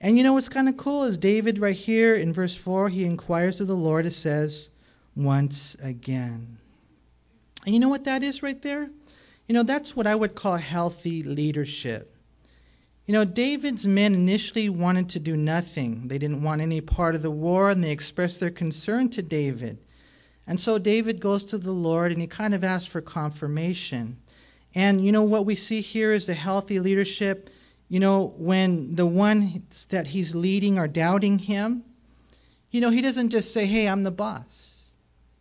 And 0.00 0.16
you 0.16 0.24
know 0.24 0.32
what's 0.32 0.48
kind 0.48 0.66
of 0.66 0.78
cool 0.78 1.04
is 1.04 1.18
David 1.18 1.58
right 1.58 1.76
here 1.76 2.14
in 2.14 2.32
verse 2.32 2.56
4, 2.56 2.88
he 2.88 3.04
inquires 3.04 3.60
of 3.60 3.66
the 3.66 3.76
Lord, 3.76 4.06
it 4.06 4.14
says, 4.14 4.70
once 5.14 5.76
again. 5.82 6.56
And 7.66 7.74
you 7.74 7.80
know 7.82 7.90
what 7.90 8.04
that 8.04 8.22
is 8.22 8.42
right 8.42 8.62
there? 8.62 8.88
You 9.46 9.54
know, 9.54 9.62
that's 9.62 9.94
what 9.94 10.06
I 10.06 10.14
would 10.14 10.34
call 10.34 10.56
healthy 10.56 11.22
leadership. 11.22 12.09
You 13.10 13.14
know, 13.14 13.24
David's 13.24 13.88
men 13.88 14.14
initially 14.14 14.68
wanted 14.68 15.08
to 15.08 15.18
do 15.18 15.36
nothing. 15.36 16.06
They 16.06 16.16
didn't 16.16 16.44
want 16.44 16.60
any 16.60 16.80
part 16.80 17.16
of 17.16 17.22
the 17.22 17.30
war, 17.32 17.68
and 17.68 17.82
they 17.82 17.90
expressed 17.90 18.38
their 18.38 18.52
concern 18.52 19.08
to 19.08 19.20
David. 19.20 19.78
And 20.46 20.60
so 20.60 20.78
David 20.78 21.18
goes 21.18 21.42
to 21.46 21.58
the 21.58 21.72
Lord 21.72 22.12
and 22.12 22.20
he 22.20 22.28
kind 22.28 22.54
of 22.54 22.62
asks 22.62 22.86
for 22.86 23.00
confirmation. 23.00 24.16
And 24.76 25.04
you 25.04 25.10
know 25.10 25.24
what 25.24 25.44
we 25.44 25.56
see 25.56 25.80
here 25.80 26.12
is 26.12 26.28
a 26.28 26.34
healthy 26.34 26.78
leadership. 26.78 27.50
You 27.88 27.98
know, 27.98 28.32
when 28.38 28.94
the 28.94 29.06
ones 29.06 29.86
that 29.86 30.06
he's 30.06 30.36
leading 30.36 30.78
are 30.78 30.86
doubting 30.86 31.40
him, 31.40 31.82
you 32.70 32.80
know, 32.80 32.90
he 32.90 33.02
doesn't 33.02 33.30
just 33.30 33.52
say, 33.52 33.66
hey, 33.66 33.88
I'm 33.88 34.04
the 34.04 34.12
boss. 34.12 34.84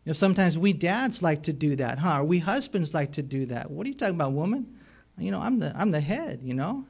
You 0.06 0.10
know, 0.10 0.14
sometimes 0.14 0.58
we 0.58 0.74
dads 0.74 1.22
like 1.22 1.44
to 1.44 1.54
do 1.54 1.76
that, 1.76 2.00
huh? 2.00 2.22
Or 2.22 2.24
we 2.24 2.40
husbands 2.40 2.96
like 2.96 3.12
to 3.12 3.22
do 3.22 3.46
that. 3.46 3.70
What 3.70 3.86
are 3.86 3.90
you 3.90 3.96
talking 3.96 4.16
about, 4.16 4.32
woman? 4.32 4.76
You 5.20 5.30
know, 5.30 5.40
I'm 5.40 5.60
the, 5.60 5.72
I'm 5.78 5.92
the 5.92 6.02
head, 6.02 6.40
you 6.42 6.56
know? 6.56 6.88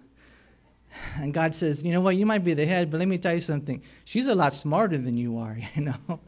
And 1.18 1.34
God 1.34 1.54
says, 1.54 1.84
you 1.84 1.92
know 1.92 2.02
what, 2.02 2.16
you 2.16 2.26
might 2.26 2.44
be 2.44 2.54
the 2.54 2.66
head, 2.66 2.90
but 2.90 2.98
let 3.00 3.08
me 3.08 3.18
tell 3.18 3.34
you 3.34 3.42
something. 3.42 3.82
She's 4.06 4.28
a 4.28 4.36
lot 4.36 4.54
smarter 4.54 4.98
than 4.98 5.18
you 5.18 5.38
are, 5.38 5.58
you 5.76 5.84
know? 5.84 6.20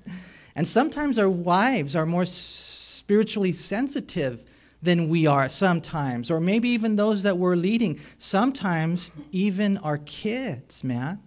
And 0.56 0.68
sometimes 0.68 1.18
our 1.18 1.30
wives 1.30 1.96
are 1.96 2.06
more 2.06 2.26
spiritually 2.26 3.54
sensitive 3.54 4.44
than 4.82 5.10
we 5.10 5.28
are 5.28 5.48
sometimes, 5.48 6.32
or 6.32 6.40
maybe 6.40 6.70
even 6.70 6.96
those 6.96 7.24
that 7.24 7.38
we're 7.38 7.56
leading, 7.56 8.00
sometimes 8.18 9.12
even 9.32 9.78
our 9.80 10.00
kids, 10.00 10.84
man. 10.84 11.22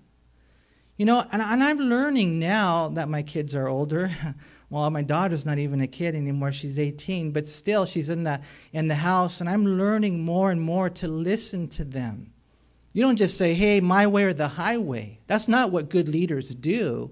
You 0.97 1.07
know, 1.07 1.25
and, 1.33 1.43
and 1.43 1.63
I'm 1.63 1.79
learning 1.79 2.39
now 2.39 2.89
that 2.91 3.09
my 3.09 3.23
kids 3.23 3.55
are 3.55 3.69
older. 3.69 4.13
well, 4.71 4.91
my 4.91 5.03
daughter's 5.03 5.47
not 5.47 5.59
even 5.59 5.81
a 5.81 5.87
kid 5.87 6.15
anymore. 6.15 6.53
She's 6.53 6.79
18, 6.79 7.33
but 7.33 7.49
still 7.49 7.87
she's 7.87 8.09
in 8.09 8.25
the 8.25 8.41
in 8.73 8.89
the 8.89 8.95
house 8.95 9.41
and 9.41 9.49
I'm 9.49 9.65
learning 9.65 10.25
more 10.25 10.51
and 10.51 10.61
more 10.61 10.91
to 10.91 11.09
listen 11.09 11.69
to 11.69 11.85
them. 11.85 12.34
You 12.95 13.03
don't 13.03 13.17
just 13.17 13.37
say, 13.37 13.55
"Hey, 13.55 13.81
my 13.81 14.07
way 14.07 14.23
or 14.23 14.33
the 14.33 14.49
highway." 14.49 15.19
That's 15.27 15.49
not 15.49 15.73
what 15.73 15.91
good 15.91 16.09
leaders 16.09 16.55
do. 16.55 17.11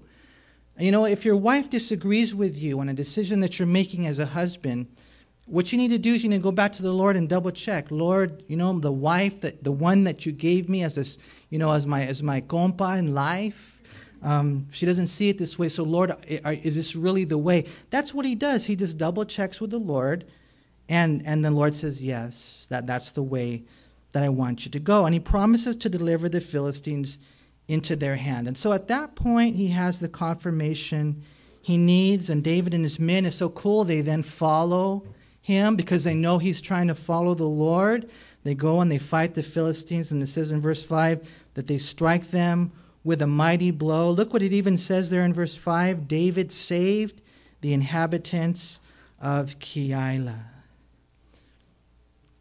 You 0.79 0.91
know, 0.91 1.05
if 1.05 1.23
your 1.23 1.37
wife 1.37 1.69
disagrees 1.69 2.33
with 2.33 2.57
you 2.57 2.79
on 2.79 2.89
a 2.89 2.93
decision 2.93 3.41
that 3.41 3.59
you're 3.59 3.67
making 3.67 4.07
as 4.07 4.17
a 4.17 4.25
husband, 4.25 4.87
what 5.45 5.71
you 5.71 5.77
need 5.77 5.91
to 5.91 5.99
do 5.99 6.13
is 6.13 6.23
you 6.23 6.29
need 6.29 6.37
to 6.37 6.41
go 6.41 6.53
back 6.53 6.71
to 6.73 6.81
the 6.81 6.93
Lord 6.93 7.17
and 7.17 7.27
double 7.27 7.51
check. 7.51 7.91
Lord, 7.91 8.43
you 8.47 8.55
know, 8.55 8.79
the 8.79 8.93
wife 8.93 9.41
that 9.41 9.63
the 9.63 9.73
one 9.73 10.05
that 10.05 10.25
you 10.25 10.31
gave 10.31 10.69
me 10.69 10.83
as 10.83 10.95
this, 10.95 11.17
you 11.49 11.59
know, 11.59 11.71
as 11.71 11.85
my 11.85 12.05
as 12.05 12.23
my 12.23 12.39
compa 12.41 12.97
in 12.97 13.13
life. 13.13 13.81
Um, 14.21 14.67
she 14.71 14.85
doesn't 14.85 15.07
see 15.07 15.27
it 15.27 15.37
this 15.37 15.59
way. 15.59 15.67
So, 15.67 15.83
Lord, 15.83 16.13
is 16.29 16.75
this 16.75 16.95
really 16.95 17.25
the 17.25 17.37
way? 17.37 17.65
That's 17.89 18.13
what 18.13 18.25
he 18.25 18.35
does. 18.35 18.63
He 18.63 18.77
just 18.77 18.97
double 18.97 19.25
checks 19.25 19.59
with 19.59 19.71
the 19.71 19.79
Lord, 19.79 20.23
and 20.87 21.21
and 21.25 21.43
the 21.43 21.51
Lord 21.51 21.75
says, 21.75 22.01
yes, 22.01 22.67
that 22.69 22.87
that's 22.87 23.11
the 23.11 23.21
way 23.21 23.65
that 24.13 24.23
I 24.23 24.29
want 24.29 24.65
you 24.65 24.71
to 24.71 24.79
go. 24.79 25.05
And 25.05 25.13
he 25.13 25.19
promises 25.19 25.75
to 25.75 25.89
deliver 25.89 26.29
the 26.29 26.41
Philistines 26.41 27.19
into 27.67 27.95
their 27.95 28.15
hand. 28.15 28.47
And 28.47 28.57
so 28.57 28.71
at 28.71 28.87
that 28.87 29.15
point, 29.15 29.55
he 29.55 29.67
has 29.67 29.99
the 29.99 30.09
confirmation 30.09 31.23
he 31.61 31.77
needs, 31.77 32.29
and 32.29 32.43
David 32.43 32.73
and 32.73 32.83
his 32.83 32.99
men 32.99 33.25
is 33.25 33.35
so 33.35 33.49
cool. 33.49 33.85
They 33.85 34.01
then 34.01 34.21
follow 34.21 35.03
him 35.41 35.75
because 35.75 36.03
they 36.03 36.13
know 36.13 36.37
he's 36.37 36.59
trying 36.59 36.89
to 36.89 36.95
follow 36.95 37.35
the 37.35 37.45
Lord. 37.45 38.09
They 38.43 38.53
go 38.53 38.81
and 38.81 38.91
they 38.91 38.97
fight 38.97 39.33
the 39.33 39.43
Philistines, 39.43 40.11
and 40.11 40.21
it 40.21 40.27
says 40.27 40.51
in 40.51 40.59
verse 40.59 40.85
5 40.85 41.25
that 41.53 41.67
they 41.67 41.77
strike 41.77 42.31
them 42.31 42.73
with 43.05 43.21
a 43.21 43.27
mighty 43.27 43.71
blow. 43.71 44.11
Look 44.11 44.33
what 44.33 44.41
it 44.41 44.51
even 44.51 44.77
says 44.77 45.09
there 45.09 45.23
in 45.23 45.33
verse 45.33 45.55
5 45.55 46.07
David 46.07 46.51
saved 46.51 47.21
the 47.61 47.73
inhabitants 47.73 48.81
of 49.21 49.57
Keilah. 49.59 50.52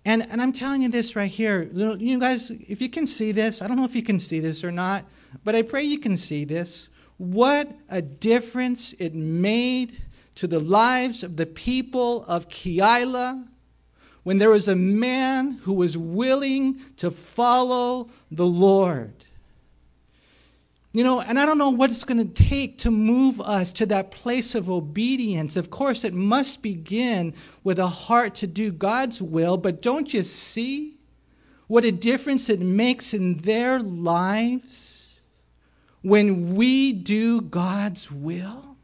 And, 0.04 0.26
and 0.30 0.42
I'm 0.42 0.52
telling 0.52 0.82
you 0.82 0.88
this 0.88 1.14
right 1.14 1.30
here. 1.30 1.70
You 1.72 2.18
guys, 2.18 2.50
if 2.50 2.80
you 2.80 2.88
can 2.88 3.06
see 3.06 3.32
this, 3.32 3.62
I 3.62 3.68
don't 3.68 3.76
know 3.76 3.84
if 3.84 3.94
you 3.94 4.02
can 4.02 4.18
see 4.18 4.40
this 4.40 4.64
or 4.64 4.72
not, 4.72 5.04
but 5.44 5.54
I 5.54 5.62
pray 5.62 5.82
you 5.82 5.98
can 5.98 6.16
see 6.16 6.44
this. 6.44 6.88
What 7.18 7.70
a 7.88 8.02
difference 8.02 8.94
it 8.94 9.14
made 9.14 10.02
to 10.34 10.46
the 10.46 10.58
lives 10.58 11.22
of 11.22 11.36
the 11.36 11.46
people 11.46 12.24
of 12.24 12.48
Keilah 12.48 13.46
when 14.24 14.38
there 14.38 14.50
was 14.50 14.68
a 14.68 14.76
man 14.76 15.52
who 15.62 15.74
was 15.74 15.96
willing 15.96 16.80
to 16.96 17.10
follow 17.10 18.08
the 18.30 18.46
Lord. 18.46 19.12
You 20.94 21.04
know, 21.04 21.22
and 21.22 21.38
I 21.38 21.46
don't 21.46 21.56
know 21.56 21.70
what 21.70 21.90
it's 21.90 22.04
going 22.04 22.18
to 22.18 22.44
take 22.44 22.78
to 22.78 22.90
move 22.90 23.40
us 23.40 23.72
to 23.74 23.86
that 23.86 24.10
place 24.10 24.54
of 24.54 24.68
obedience. 24.68 25.56
Of 25.56 25.70
course, 25.70 26.04
it 26.04 26.12
must 26.12 26.62
begin 26.62 27.32
with 27.64 27.78
a 27.78 27.86
heart 27.86 28.34
to 28.36 28.46
do 28.46 28.70
God's 28.70 29.22
will, 29.22 29.56
but 29.56 29.80
don't 29.80 30.12
you 30.12 30.22
see 30.22 30.98
what 31.66 31.86
a 31.86 31.92
difference 31.92 32.50
it 32.50 32.60
makes 32.60 33.14
in 33.14 33.38
their 33.38 33.78
lives 33.78 35.20
when 36.02 36.54
we 36.54 36.92
do 36.92 37.40
God's 37.40 38.12
will? 38.12 38.76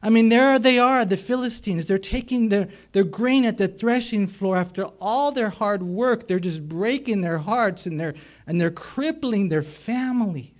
I 0.00 0.10
mean, 0.10 0.28
there 0.28 0.60
they 0.60 0.78
are, 0.78 1.04
the 1.04 1.16
Philistines. 1.16 1.86
They're 1.86 1.98
taking 1.98 2.48
their, 2.48 2.68
their 2.92 3.02
grain 3.02 3.44
at 3.44 3.56
the 3.56 3.66
threshing 3.66 4.28
floor 4.28 4.56
after 4.56 4.84
all 5.00 5.32
their 5.32 5.50
hard 5.50 5.82
work. 5.82 6.28
They're 6.28 6.38
just 6.38 6.68
breaking 6.68 7.22
their 7.22 7.38
hearts 7.38 7.86
and 7.86 7.98
they're, 7.98 8.14
and 8.46 8.60
they're 8.60 8.70
crippling 8.70 9.48
their 9.48 9.64
families. 9.64 10.57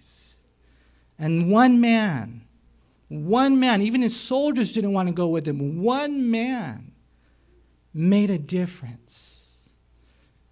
And 1.18 1.50
one 1.50 1.80
man, 1.80 2.42
one 3.08 3.58
man, 3.58 3.82
even 3.82 4.02
his 4.02 4.18
soldiers 4.18 4.72
didn't 4.72 4.92
want 4.92 5.08
to 5.08 5.14
go 5.14 5.28
with 5.28 5.46
him, 5.46 5.82
one 5.82 6.30
man 6.30 6.92
made 7.92 8.30
a 8.30 8.38
difference. 8.38 9.56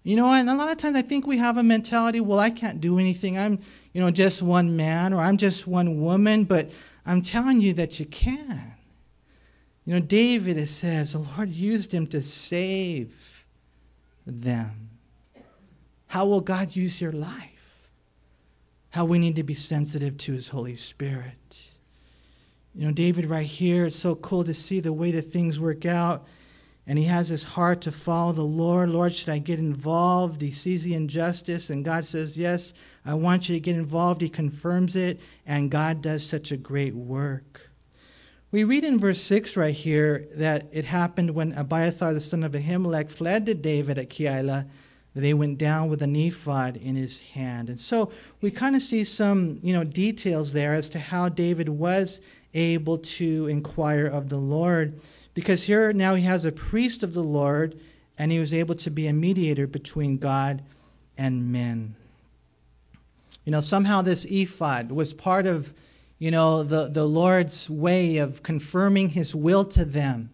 You 0.03 0.15
know, 0.15 0.33
and 0.33 0.49
a 0.49 0.55
lot 0.55 0.71
of 0.71 0.77
times 0.77 0.95
I 0.95 1.01
think 1.01 1.27
we 1.27 1.37
have 1.37 1.57
a 1.57 1.63
mentality, 1.63 2.19
well, 2.19 2.39
I 2.39 2.49
can't 2.49 2.79
do 2.79 2.97
anything. 2.97 3.37
I'm, 3.37 3.59
you 3.93 4.01
know, 4.01 4.09
just 4.09 4.41
one 4.41 4.75
man 4.75 5.13
or 5.13 5.21
I'm 5.21 5.37
just 5.37 5.67
one 5.67 6.01
woman, 6.01 6.45
but 6.45 6.69
I'm 7.05 7.21
telling 7.21 7.61
you 7.61 7.73
that 7.73 7.99
you 7.99 8.05
can. 8.05 8.73
You 9.85 9.93
know, 9.93 9.99
David, 9.99 10.57
it 10.57 10.67
says, 10.67 11.13
the 11.13 11.19
Lord 11.19 11.49
used 11.49 11.93
him 11.93 12.07
to 12.07 12.21
save 12.21 13.45
them. 14.25 14.89
How 16.07 16.25
will 16.25 16.41
God 16.41 16.75
use 16.75 16.99
your 17.01 17.11
life? 17.11 17.56
How 18.97 19.05
we 19.05 19.19
need 19.19 19.35
to 19.35 19.43
be 19.43 19.53
sensitive 19.53 20.17
to 20.17 20.33
his 20.33 20.49
Holy 20.49 20.75
Spirit. 20.75 21.69
You 22.73 22.87
know, 22.87 22.91
David, 22.91 23.27
right 23.27 23.45
here, 23.45 23.85
it's 23.85 23.95
so 23.95 24.15
cool 24.15 24.43
to 24.43 24.55
see 24.55 24.79
the 24.79 24.91
way 24.91 25.11
that 25.11 25.31
things 25.31 25.59
work 25.59 25.85
out. 25.85 26.25
And 26.87 26.97
he 26.97 27.05
has 27.05 27.29
his 27.29 27.43
heart 27.43 27.81
to 27.81 27.91
follow 27.91 28.31
the 28.31 28.41
Lord. 28.41 28.89
Lord, 28.89 29.13
should 29.13 29.29
I 29.29 29.37
get 29.37 29.59
involved? 29.59 30.41
He 30.41 30.49
sees 30.49 30.83
the 30.83 30.95
injustice, 30.95 31.69
and 31.69 31.85
God 31.85 32.05
says, 32.05 32.37
Yes, 32.37 32.73
I 33.05 33.13
want 33.13 33.47
you 33.47 33.53
to 33.53 33.59
get 33.59 33.75
involved. 33.75 34.19
He 34.19 34.29
confirms 34.29 34.95
it, 34.95 35.19
and 35.45 35.69
God 35.69 36.01
does 36.01 36.25
such 36.25 36.51
a 36.51 36.57
great 36.57 36.95
work. 36.95 37.69
We 38.49 38.63
read 38.63 38.83
in 38.83 38.99
verse 38.99 39.21
6 39.21 39.55
right 39.55 39.75
here 39.75 40.25
that 40.37 40.69
it 40.71 40.85
happened 40.85 41.35
when 41.35 41.53
Abiathar 41.53 42.15
the 42.15 42.19
son 42.19 42.43
of 42.43 42.53
Ahimelech 42.53 43.11
fled 43.11 43.45
to 43.45 43.53
David 43.53 43.99
at 43.99 44.09
Keilah, 44.09 44.67
that 45.17 45.25
he 45.25 45.33
went 45.33 45.57
down 45.57 45.89
with 45.89 46.03
a 46.03 46.27
ephod 46.27 46.77
in 46.77 46.95
his 46.95 47.19
hand. 47.19 47.69
And 47.69 47.79
so 47.79 48.11
we 48.39 48.51
kind 48.51 48.75
of 48.75 48.83
see 48.83 49.03
some, 49.03 49.59
you 49.63 49.73
know, 49.73 49.83
details 49.83 50.53
there 50.53 50.75
as 50.75 50.89
to 50.89 50.99
how 50.99 51.27
David 51.27 51.69
was 51.69 52.21
able 52.53 52.99
to 52.99 53.47
inquire 53.47 54.05
of 54.05 54.29
the 54.29 54.37
Lord. 54.37 55.01
Because 55.33 55.63
here 55.63 55.91
now 55.91 56.13
he 56.13 56.21
has 56.21 56.45
a 56.45 56.51
priest 56.51 57.01
of 57.01 57.15
the 57.15 57.23
Lord, 57.23 57.79
and 58.19 58.31
he 58.31 58.37
was 58.37 58.53
able 58.53 58.75
to 58.75 58.91
be 58.91 59.07
a 59.07 59.13
mediator 59.13 59.65
between 59.65 60.19
God 60.19 60.61
and 61.17 61.51
men. 61.51 61.95
You 63.43 63.51
know, 63.51 63.61
somehow 63.61 64.03
this 64.03 64.23
ephod 64.25 64.91
was 64.91 65.15
part 65.15 65.47
of 65.47 65.73
you 66.19 66.31
know, 66.31 66.63
the, 66.63 66.89
the 66.89 67.05
Lord's 67.05 67.69
way 67.69 68.17
of 68.17 68.41
confirming 68.41 69.09
his 69.09 69.35
will 69.35 69.65
to 69.65 69.85
them. 69.85 70.31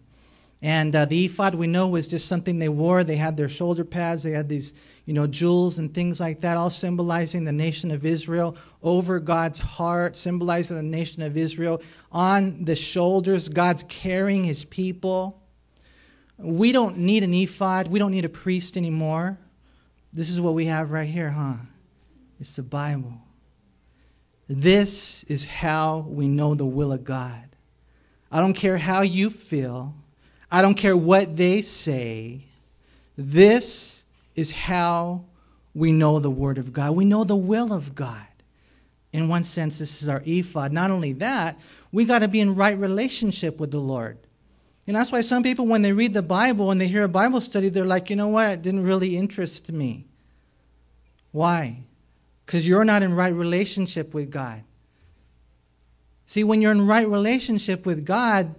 And 0.64 0.96
uh, 0.96 1.04
the 1.04 1.26
ephod 1.26 1.54
we 1.54 1.66
know 1.66 1.88
was 1.88 2.06
just 2.06 2.26
something 2.26 2.58
they 2.58 2.70
wore. 2.70 3.04
They 3.04 3.16
had 3.16 3.36
their 3.36 3.50
shoulder 3.50 3.84
pads, 3.84 4.22
they 4.22 4.30
had 4.30 4.48
these, 4.48 4.72
you 5.04 5.12
know, 5.12 5.26
jewels 5.26 5.76
and 5.78 5.92
things 5.92 6.20
like 6.20 6.40
that, 6.40 6.56
all 6.56 6.70
symbolizing 6.70 7.44
the 7.44 7.52
nation 7.52 7.90
of 7.90 8.06
Israel 8.06 8.56
over 8.82 9.20
God's 9.20 9.58
heart, 9.58 10.16
symbolizing 10.16 10.78
the 10.78 10.82
nation 10.82 11.20
of 11.20 11.36
Israel. 11.36 11.82
On 12.12 12.64
the 12.64 12.74
shoulders, 12.74 13.50
God's 13.50 13.84
carrying 13.90 14.42
his 14.42 14.64
people. 14.64 15.42
We 16.38 16.72
don't 16.72 16.96
need 16.96 17.24
an 17.24 17.34
ephod, 17.34 17.88
we 17.88 17.98
don't 17.98 18.12
need 18.12 18.24
a 18.24 18.30
priest 18.30 18.78
anymore. 18.78 19.38
This 20.14 20.30
is 20.30 20.40
what 20.40 20.54
we 20.54 20.64
have 20.64 20.92
right 20.92 21.06
here, 21.06 21.28
huh? 21.28 21.56
It's 22.40 22.56
the 22.56 22.62
Bible. 22.62 23.20
This 24.48 25.24
is 25.24 25.44
how 25.44 26.06
we 26.08 26.26
know 26.26 26.54
the 26.54 26.64
will 26.64 26.90
of 26.90 27.04
God. 27.04 27.54
I 28.32 28.40
don't 28.40 28.54
care 28.54 28.78
how 28.78 29.02
you 29.02 29.28
feel, 29.28 29.94
I 30.54 30.62
don't 30.62 30.74
care 30.74 30.96
what 30.96 31.36
they 31.36 31.62
say. 31.62 32.40
This 33.16 34.04
is 34.36 34.52
how 34.52 35.24
we 35.74 35.92
know 35.92 36.18
the 36.18 36.30
Word 36.30 36.58
of 36.58 36.72
God. 36.72 36.94
We 36.94 37.04
know 37.04 37.24
the 37.24 37.36
will 37.36 37.72
of 37.72 37.94
God. 37.94 38.26
In 39.12 39.28
one 39.28 39.44
sense, 39.44 39.78
this 39.78 40.02
is 40.02 40.08
our 40.08 40.22
ephod. 40.24 40.72
Not 40.72 40.90
only 40.90 41.12
that, 41.14 41.56
we 41.92 42.04
got 42.04 42.20
to 42.20 42.28
be 42.28 42.40
in 42.40 42.54
right 42.54 42.76
relationship 42.76 43.58
with 43.58 43.70
the 43.70 43.78
Lord. 43.78 44.18
And 44.86 44.94
that's 44.94 45.10
why 45.10 45.22
some 45.22 45.42
people, 45.42 45.66
when 45.66 45.82
they 45.82 45.92
read 45.92 46.14
the 46.14 46.22
Bible 46.22 46.70
and 46.70 46.80
they 46.80 46.88
hear 46.88 47.04
a 47.04 47.08
Bible 47.08 47.40
study, 47.40 47.68
they're 47.68 47.84
like, 47.84 48.10
you 48.10 48.16
know 48.16 48.28
what? 48.28 48.50
It 48.50 48.62
didn't 48.62 48.84
really 48.84 49.16
interest 49.16 49.72
me. 49.72 50.04
Why? 51.32 51.84
because 52.44 52.66
you're 52.66 52.84
not 52.84 53.02
in 53.02 53.14
right 53.14 53.32
relationship 53.32 54.12
with 54.12 54.30
God. 54.30 54.62
See, 56.26 56.44
when 56.44 56.62
you're 56.62 56.72
in 56.72 56.86
right 56.86 57.06
relationship 57.06 57.86
with 57.86 58.04
God, 58.04 58.54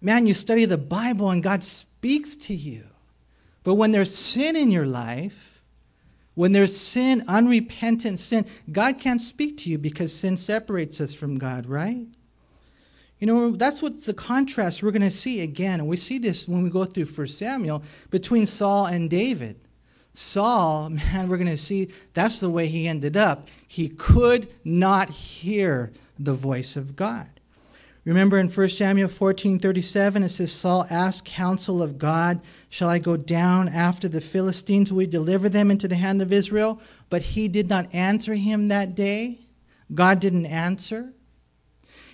man, 0.00 0.26
you 0.26 0.34
study 0.34 0.64
the 0.64 0.78
Bible 0.78 1.30
and 1.30 1.42
God 1.42 1.62
speaks 1.62 2.34
to 2.36 2.54
you. 2.54 2.84
But 3.62 3.74
when 3.74 3.92
there's 3.92 4.14
sin 4.14 4.56
in 4.56 4.70
your 4.70 4.86
life, 4.86 5.62
when 6.34 6.52
there's 6.52 6.74
sin, 6.74 7.24
unrepentant 7.28 8.18
sin, 8.18 8.46
God 8.72 8.98
can't 8.98 9.20
speak 9.20 9.58
to 9.58 9.70
you 9.70 9.78
because 9.78 10.14
sin 10.14 10.36
separates 10.36 11.00
us 11.00 11.12
from 11.12 11.38
God, 11.38 11.66
right? 11.66 12.06
You 13.18 13.26
know, 13.26 13.50
that's 13.50 13.82
what 13.82 14.04
the 14.04 14.14
contrast 14.14 14.82
we're 14.82 14.92
going 14.92 15.02
to 15.02 15.10
see 15.10 15.42
again. 15.42 15.80
And 15.80 15.88
we 15.88 15.96
see 15.96 16.18
this 16.18 16.48
when 16.48 16.62
we 16.62 16.70
go 16.70 16.86
through 16.86 17.04
1 17.04 17.26
Samuel 17.26 17.82
between 18.08 18.46
Saul 18.46 18.86
and 18.86 19.10
David. 19.10 19.60
Saul, 20.14 20.88
man, 20.90 21.28
we're 21.28 21.36
going 21.36 21.46
to 21.48 21.56
see 21.56 21.90
that's 22.14 22.40
the 22.40 22.48
way 22.48 22.66
he 22.66 22.88
ended 22.88 23.16
up. 23.16 23.48
He 23.68 23.88
could 23.88 24.48
not 24.64 25.10
hear 25.10 25.92
the 26.18 26.34
voice 26.34 26.76
of 26.76 26.96
God. 26.96 27.28
Remember 28.04 28.38
in 28.38 28.48
1 28.48 28.68
Samuel 28.70 29.08
14 29.08 29.58
37, 29.58 30.22
it 30.22 30.28
says, 30.30 30.52
Saul 30.52 30.86
asked 30.88 31.26
counsel 31.26 31.82
of 31.82 31.98
God, 31.98 32.40
Shall 32.70 32.88
I 32.88 32.98
go 32.98 33.16
down 33.16 33.68
after 33.68 34.08
the 34.08 34.22
Philistines? 34.22 34.90
Will 34.90 34.98
we 34.98 35.06
deliver 35.06 35.48
them 35.48 35.70
into 35.70 35.86
the 35.86 35.96
hand 35.96 36.22
of 36.22 36.32
Israel? 36.32 36.80
But 37.10 37.22
he 37.22 37.46
did 37.46 37.68
not 37.68 37.94
answer 37.94 38.34
him 38.34 38.68
that 38.68 38.94
day. 38.94 39.40
God 39.94 40.18
didn't 40.20 40.46
answer. 40.46 41.12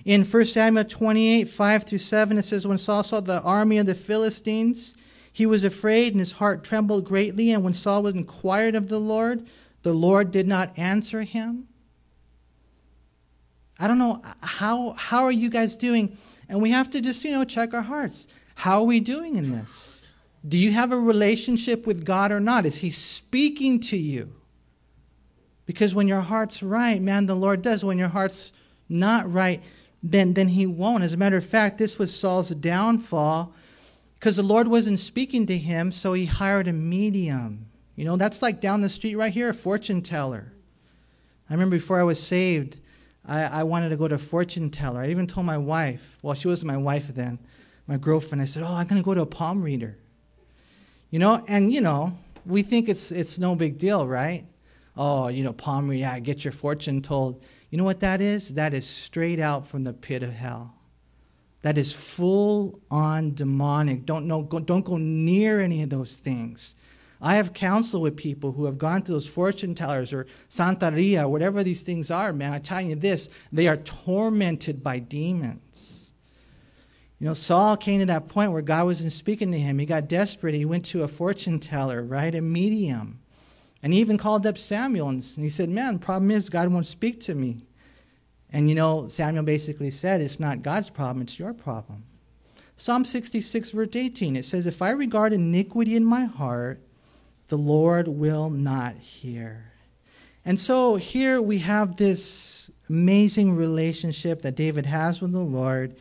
In 0.05 0.25
1 0.25 0.45
Samuel 0.47 0.85
28 0.85 1.49
5 1.49 1.85
through 1.85 1.99
7, 1.99 2.39
it 2.39 2.45
says, 2.45 2.67
When 2.67 2.79
Saul 2.79 3.05
saw 3.05 3.21
the 3.21 3.43
army 3.43 3.79
of 3.79 3.87
the 3.87 3.95
Philistines, 3.95 4.95
he 5.33 5.47
was 5.47 5.65
afraid 5.65 6.15
and 6.15 6.21
his 6.21 6.33
heart 6.33 6.65
trembled 6.65 7.05
greatly. 7.05 7.53
And 7.53 7.63
when 7.63 7.75
Saul 7.75 8.03
was 8.03 8.15
inquired 8.15 8.75
of 8.75 8.89
the 8.89 9.01
Lord, 9.01 9.47
the 9.83 9.93
Lord 9.93 10.33
did 10.33 10.49
not 10.49 10.77
answer 10.77 11.23
him. 11.23 11.69
I 13.79 13.89
don't 13.89 13.99
know 13.99 14.23
how 14.41 14.93
how 14.93 15.25
are 15.25 15.33
you 15.33 15.51
guys 15.51 15.75
doing? 15.75 16.17
And 16.49 16.63
we 16.63 16.71
have 16.71 16.91
to 16.91 17.01
just, 17.01 17.25
you 17.25 17.33
know, 17.33 17.45
check 17.45 17.75
our 17.75 17.83
hearts. 17.83 18.27
How 18.55 18.79
are 18.79 18.87
we 18.87 19.01
doing 19.01 19.37
in 19.37 19.51
this? 19.51 20.07
Do 20.49 20.57
you 20.57 20.73
have 20.73 20.93
a 20.93 20.99
relationship 20.99 21.87
with 21.87 22.05
God 22.05 22.33
or 22.33 22.41
not? 22.41 22.67
Is 22.67 22.79
He 22.79 22.91
speaking 22.91 23.81
to 23.81 23.97
you? 23.97 24.33
Because 25.67 25.95
when 25.95 26.07
your 26.07 26.21
heart's 26.21 26.63
right, 26.63 27.03
man, 27.03 27.27
the 27.27 27.35
Lord 27.35 27.63
does. 27.63 27.85
When 27.85 27.99
your 27.99 28.09
heart's 28.09 28.53
not 28.89 29.31
right, 29.31 29.63
then, 30.03 30.35
then 30.35 30.49
He 30.49 30.67
won't. 30.67 31.03
As 31.03 31.13
a 31.13 31.17
matter 31.17 31.37
of 31.37 31.45
fact, 31.45 31.79
this 31.79 31.99
was 31.99 32.15
Saul's 32.15 32.51
downfall 32.51 33.53
because 34.19 34.37
the 34.37 34.43
Lord 34.43 34.69
wasn't 34.69 34.99
speaking 34.99 35.47
to 35.47 35.57
him, 35.57 35.93
so 35.93 36.13
he 36.13 36.25
hired 36.27 36.69
a 36.69 36.73
medium. 36.73 37.67
You 37.95 38.05
know, 38.05 38.17
that's 38.17 38.43
like 38.43 38.61
down 38.61 38.81
the 38.81 38.89
street 38.89 39.15
right 39.15 39.33
here, 39.33 39.51
a 39.51 39.55
fortune 39.55 40.03
teller. 40.03 40.53
I 41.49 41.55
remember 41.55 41.77
before 41.77 42.01
I 42.01 42.05
was 42.05 42.21
saved, 42.21 42.77
I, 43.27 43.43
I 43.45 43.63
wanted 43.65 43.89
to 43.91 43.97
go 43.97 44.09
to 44.09 44.15
a 44.15 44.19
fortune 44.19 44.71
teller. 44.71 45.01
I 45.01 45.11
even 45.11 45.27
told 45.27 45.47
my 45.47 45.59
wife, 45.59 46.17
well, 46.23 46.35
she 46.35 46.49
wasn't 46.49 46.71
my 46.71 46.77
wife 46.77 47.09
then, 47.09 47.39
my 47.87 47.97
girlfriend, 47.97 48.43
I 48.43 48.47
said, 48.47 48.63
Oh, 48.63 48.73
I'm 48.73 48.87
going 48.87 49.01
to 49.01 49.05
go 49.05 49.15
to 49.15 49.23
a 49.23 49.27
palm 49.27 49.63
reader. 49.63 49.97
You 51.11 51.19
know, 51.19 51.45
and 51.49 51.73
you 51.73 51.81
know, 51.81 52.17
we 52.45 52.63
think 52.63 52.89
it's 52.89 53.13
it's 53.13 53.39
no 53.39 53.55
big 53.55 53.79
deal, 53.79 54.07
right? 54.07 54.45
Oh, 54.97 55.29
you 55.29 55.45
know, 55.45 55.53
palm 55.53 55.89
reader, 55.89 56.01
yeah, 56.01 56.19
get 56.19 56.45
your 56.45 56.53
fortune 56.53 57.03
told. 57.03 57.43
You 57.71 57.79
know 57.79 57.85
what 57.85 58.01
that 58.01 58.21
is? 58.21 58.55
That 58.55 58.75
is 58.75 58.87
straight 58.87 59.41
out 59.41 59.67
from 59.67 59.85
the 59.85 59.93
pit 59.93 60.23
of 60.23 60.33
hell. 60.33 60.75
That 61.63 61.79
is 61.79 61.93
full 61.93 62.81
on 62.91 63.35
demonic. 63.35 64.07
Don't, 64.07 64.27
know, 64.27 64.43
go, 64.43 64.61
don't 64.61 64.85
go 64.85 64.97
near 64.99 65.61
any 65.61 65.83
of 65.83 65.91
those 65.91 66.17
things. 66.17 66.77
I 67.21 67.37
have 67.37 67.55
counsel 67.55 68.01
with 68.01 68.17
people 68.17 68.53
who 68.53 68.67
have 68.67 68.79
gone 68.79 69.03
to 69.03 69.13
those 69.13 69.27
fortune 69.27 69.75
tellers 69.75 70.13
or 70.13 70.27
Santeria, 70.51 71.29
whatever 71.29 71.63
these 71.63 71.83
things 71.83 72.11
are, 72.11 72.33
man. 72.33 72.53
I 72.53 72.59
tell 72.59 72.81
you 72.81 72.95
this, 72.95 73.31
they 73.53 73.69
are 73.69 73.79
tormented 73.79 74.83
by 74.83 74.99
demons. 74.99 76.13
You 77.19 77.27
know, 77.27 77.35
Saul 77.35 77.79
came 77.79 78.01
to 78.01 78.07
that 78.07 78.29
point 78.29 78.53
where 78.53 78.61
God 78.61 78.85
wasn't 78.85 79.13
speaking 79.13 79.51
to 79.53 79.59
him. 79.59 79.79
He 79.79 79.87
got 79.87 80.09
desperate. 80.09 80.55
He 80.55 80.67
went 80.67 80.85
to 80.87 81.03
a 81.03 81.09
fortune 81.09 81.59
teller, 81.59 82.03
right? 82.03 82.35
A 82.35 82.43
medium. 82.43 83.21
And 83.83 83.95
he 83.95 84.01
even 84.01 84.19
called 84.19 84.47
up 84.47 84.59
Samuel 84.59 85.09
and 85.09 85.23
he 85.23 85.49
said, 85.49 85.71
Man, 85.71 85.95
the 85.95 86.01
problem 86.01 86.31
is 86.31 86.51
God 86.51 86.69
won't 86.69 86.87
speak 86.87 87.21
to 87.23 87.35
me. 87.35 87.63
And 88.53 88.69
you 88.69 88.75
know, 88.75 89.09
Samuel 89.09 89.45
basically 89.45 89.91
said, 89.91 90.21
It's 90.21 90.41
not 90.41 90.63
God's 90.63 90.91
problem, 90.91 91.23
it's 91.23 91.39
your 91.39 91.55
problem. 91.55 92.05
Psalm 92.77 93.07
66, 93.07 93.71
verse 93.71 93.89
18, 93.95 94.37
it 94.37 94.45
says, 94.45 94.67
If 94.67 94.83
I 94.83 94.91
regard 94.91 95.33
iniquity 95.33 95.97
in 95.97 96.05
my 96.05 96.25
heart, 96.25 96.83
the 97.49 97.59
Lord 97.59 98.09
will 98.09 98.51
not 98.51 98.97
hear. 98.97 99.73
And 100.45 100.61
so 100.61 100.97
here 100.97 101.41
we 101.43 101.59
have 101.59 101.97
this 101.97 102.71
amazing 102.89 103.57
relationship 103.57 104.43
that 104.43 104.55
David 104.55 104.87
has 104.87 105.21
with 105.21 105.33
the 105.33 105.39
Lord, 105.39 105.97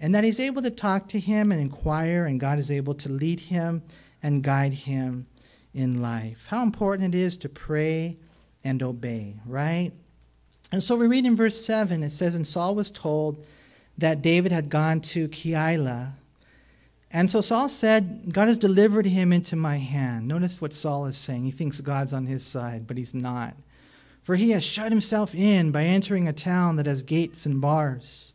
and 0.00 0.14
that 0.14 0.24
he's 0.24 0.40
able 0.40 0.62
to 0.62 0.70
talk 0.70 1.08
to 1.08 1.20
him 1.20 1.52
and 1.52 1.60
inquire, 1.60 2.26
and 2.26 2.40
God 2.40 2.58
is 2.58 2.70
able 2.70 2.94
to 2.94 3.08
lead 3.08 3.40
him 3.40 3.82
and 4.22 4.42
guide 4.42 4.74
him 4.74 5.26
in 5.72 6.02
life. 6.02 6.46
How 6.48 6.62
important 6.62 7.14
it 7.14 7.18
is 7.18 7.36
to 7.38 7.48
pray 7.48 8.16
and 8.64 8.82
obey, 8.82 9.36
right? 9.46 9.92
And 10.72 10.82
so 10.82 10.96
we 10.96 11.06
read 11.06 11.24
in 11.24 11.36
verse 11.36 11.64
7, 11.64 12.02
it 12.02 12.10
says, 12.10 12.34
And 12.34 12.46
Saul 12.46 12.74
was 12.74 12.90
told 12.90 13.46
that 13.98 14.22
David 14.22 14.50
had 14.50 14.70
gone 14.70 15.00
to 15.00 15.28
Keilah 15.28 16.12
and 17.14 17.30
so 17.30 17.40
Saul 17.40 17.68
said, 17.68 18.32
God 18.32 18.48
has 18.48 18.58
delivered 18.58 19.06
him 19.06 19.32
into 19.32 19.54
my 19.54 19.76
hand. 19.76 20.26
Notice 20.26 20.60
what 20.60 20.72
Saul 20.72 21.06
is 21.06 21.16
saying. 21.16 21.44
He 21.44 21.52
thinks 21.52 21.80
God's 21.80 22.12
on 22.12 22.26
his 22.26 22.44
side, 22.44 22.88
but 22.88 22.98
he's 22.98 23.14
not. 23.14 23.54
For 24.24 24.34
he 24.34 24.50
has 24.50 24.64
shut 24.64 24.90
himself 24.90 25.32
in 25.32 25.70
by 25.70 25.84
entering 25.84 26.26
a 26.26 26.32
town 26.32 26.74
that 26.74 26.86
has 26.86 27.04
gates 27.04 27.46
and 27.46 27.60
bars. 27.60 28.32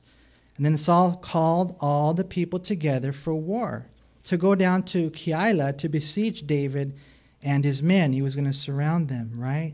And 0.55 0.65
then 0.65 0.77
Saul 0.77 1.17
called 1.17 1.75
all 1.81 2.13
the 2.13 2.23
people 2.23 2.57
together 2.57 3.11
for 3.11 3.35
war, 3.35 3.87
to 4.23 4.37
go 4.37 4.55
down 4.55 4.83
to 4.83 5.11
Keilah 5.11 5.77
to 5.77 5.89
besiege 5.89 6.47
David 6.47 6.97
and 7.43 7.65
his 7.65 7.83
men. 7.83 8.13
He 8.13 8.21
was 8.21 8.35
going 8.35 8.47
to 8.47 8.53
surround 8.53 9.09
them, 9.09 9.33
right? 9.35 9.73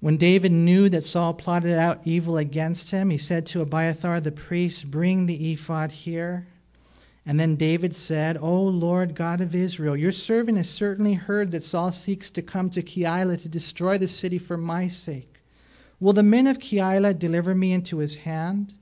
When 0.00 0.16
David 0.16 0.50
knew 0.50 0.88
that 0.88 1.04
Saul 1.04 1.34
plotted 1.34 1.78
out 1.78 2.00
evil 2.04 2.36
against 2.36 2.90
him, 2.90 3.10
he 3.10 3.18
said 3.18 3.46
to 3.46 3.60
Abiathar 3.60 4.20
the 4.20 4.32
priest, 4.32 4.90
Bring 4.90 5.26
the 5.26 5.52
ephod 5.52 5.92
here. 5.92 6.48
And 7.24 7.38
then 7.38 7.54
David 7.54 7.94
said, 7.94 8.36
O 8.36 8.62
Lord 8.62 9.14
God 9.14 9.40
of 9.40 9.54
Israel, 9.54 9.96
your 9.96 10.10
servant 10.10 10.58
has 10.58 10.68
certainly 10.68 11.14
heard 11.14 11.52
that 11.52 11.62
Saul 11.62 11.92
seeks 11.92 12.28
to 12.30 12.42
come 12.42 12.68
to 12.70 12.82
Keilah 12.82 13.40
to 13.42 13.48
destroy 13.48 13.96
the 13.96 14.08
city 14.08 14.38
for 14.38 14.56
my 14.56 14.88
sake. 14.88 15.40
Will 16.00 16.12
the 16.12 16.24
men 16.24 16.48
of 16.48 16.58
Keilah 16.58 17.16
deliver 17.16 17.54
me 17.54 17.72
into 17.72 17.98
his 17.98 18.16
hand? 18.16 18.74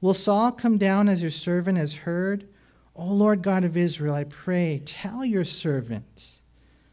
Will 0.00 0.14
Saul 0.14 0.52
come 0.52 0.78
down 0.78 1.08
as 1.08 1.22
your 1.22 1.30
servant 1.32 1.76
has 1.76 1.94
heard? 1.94 2.48
O 2.94 3.06
Lord 3.06 3.42
God 3.42 3.64
of 3.64 3.76
Israel, 3.76 4.14
I 4.14 4.24
pray, 4.24 4.80
tell 4.84 5.24
your 5.24 5.44
servant. 5.44 6.38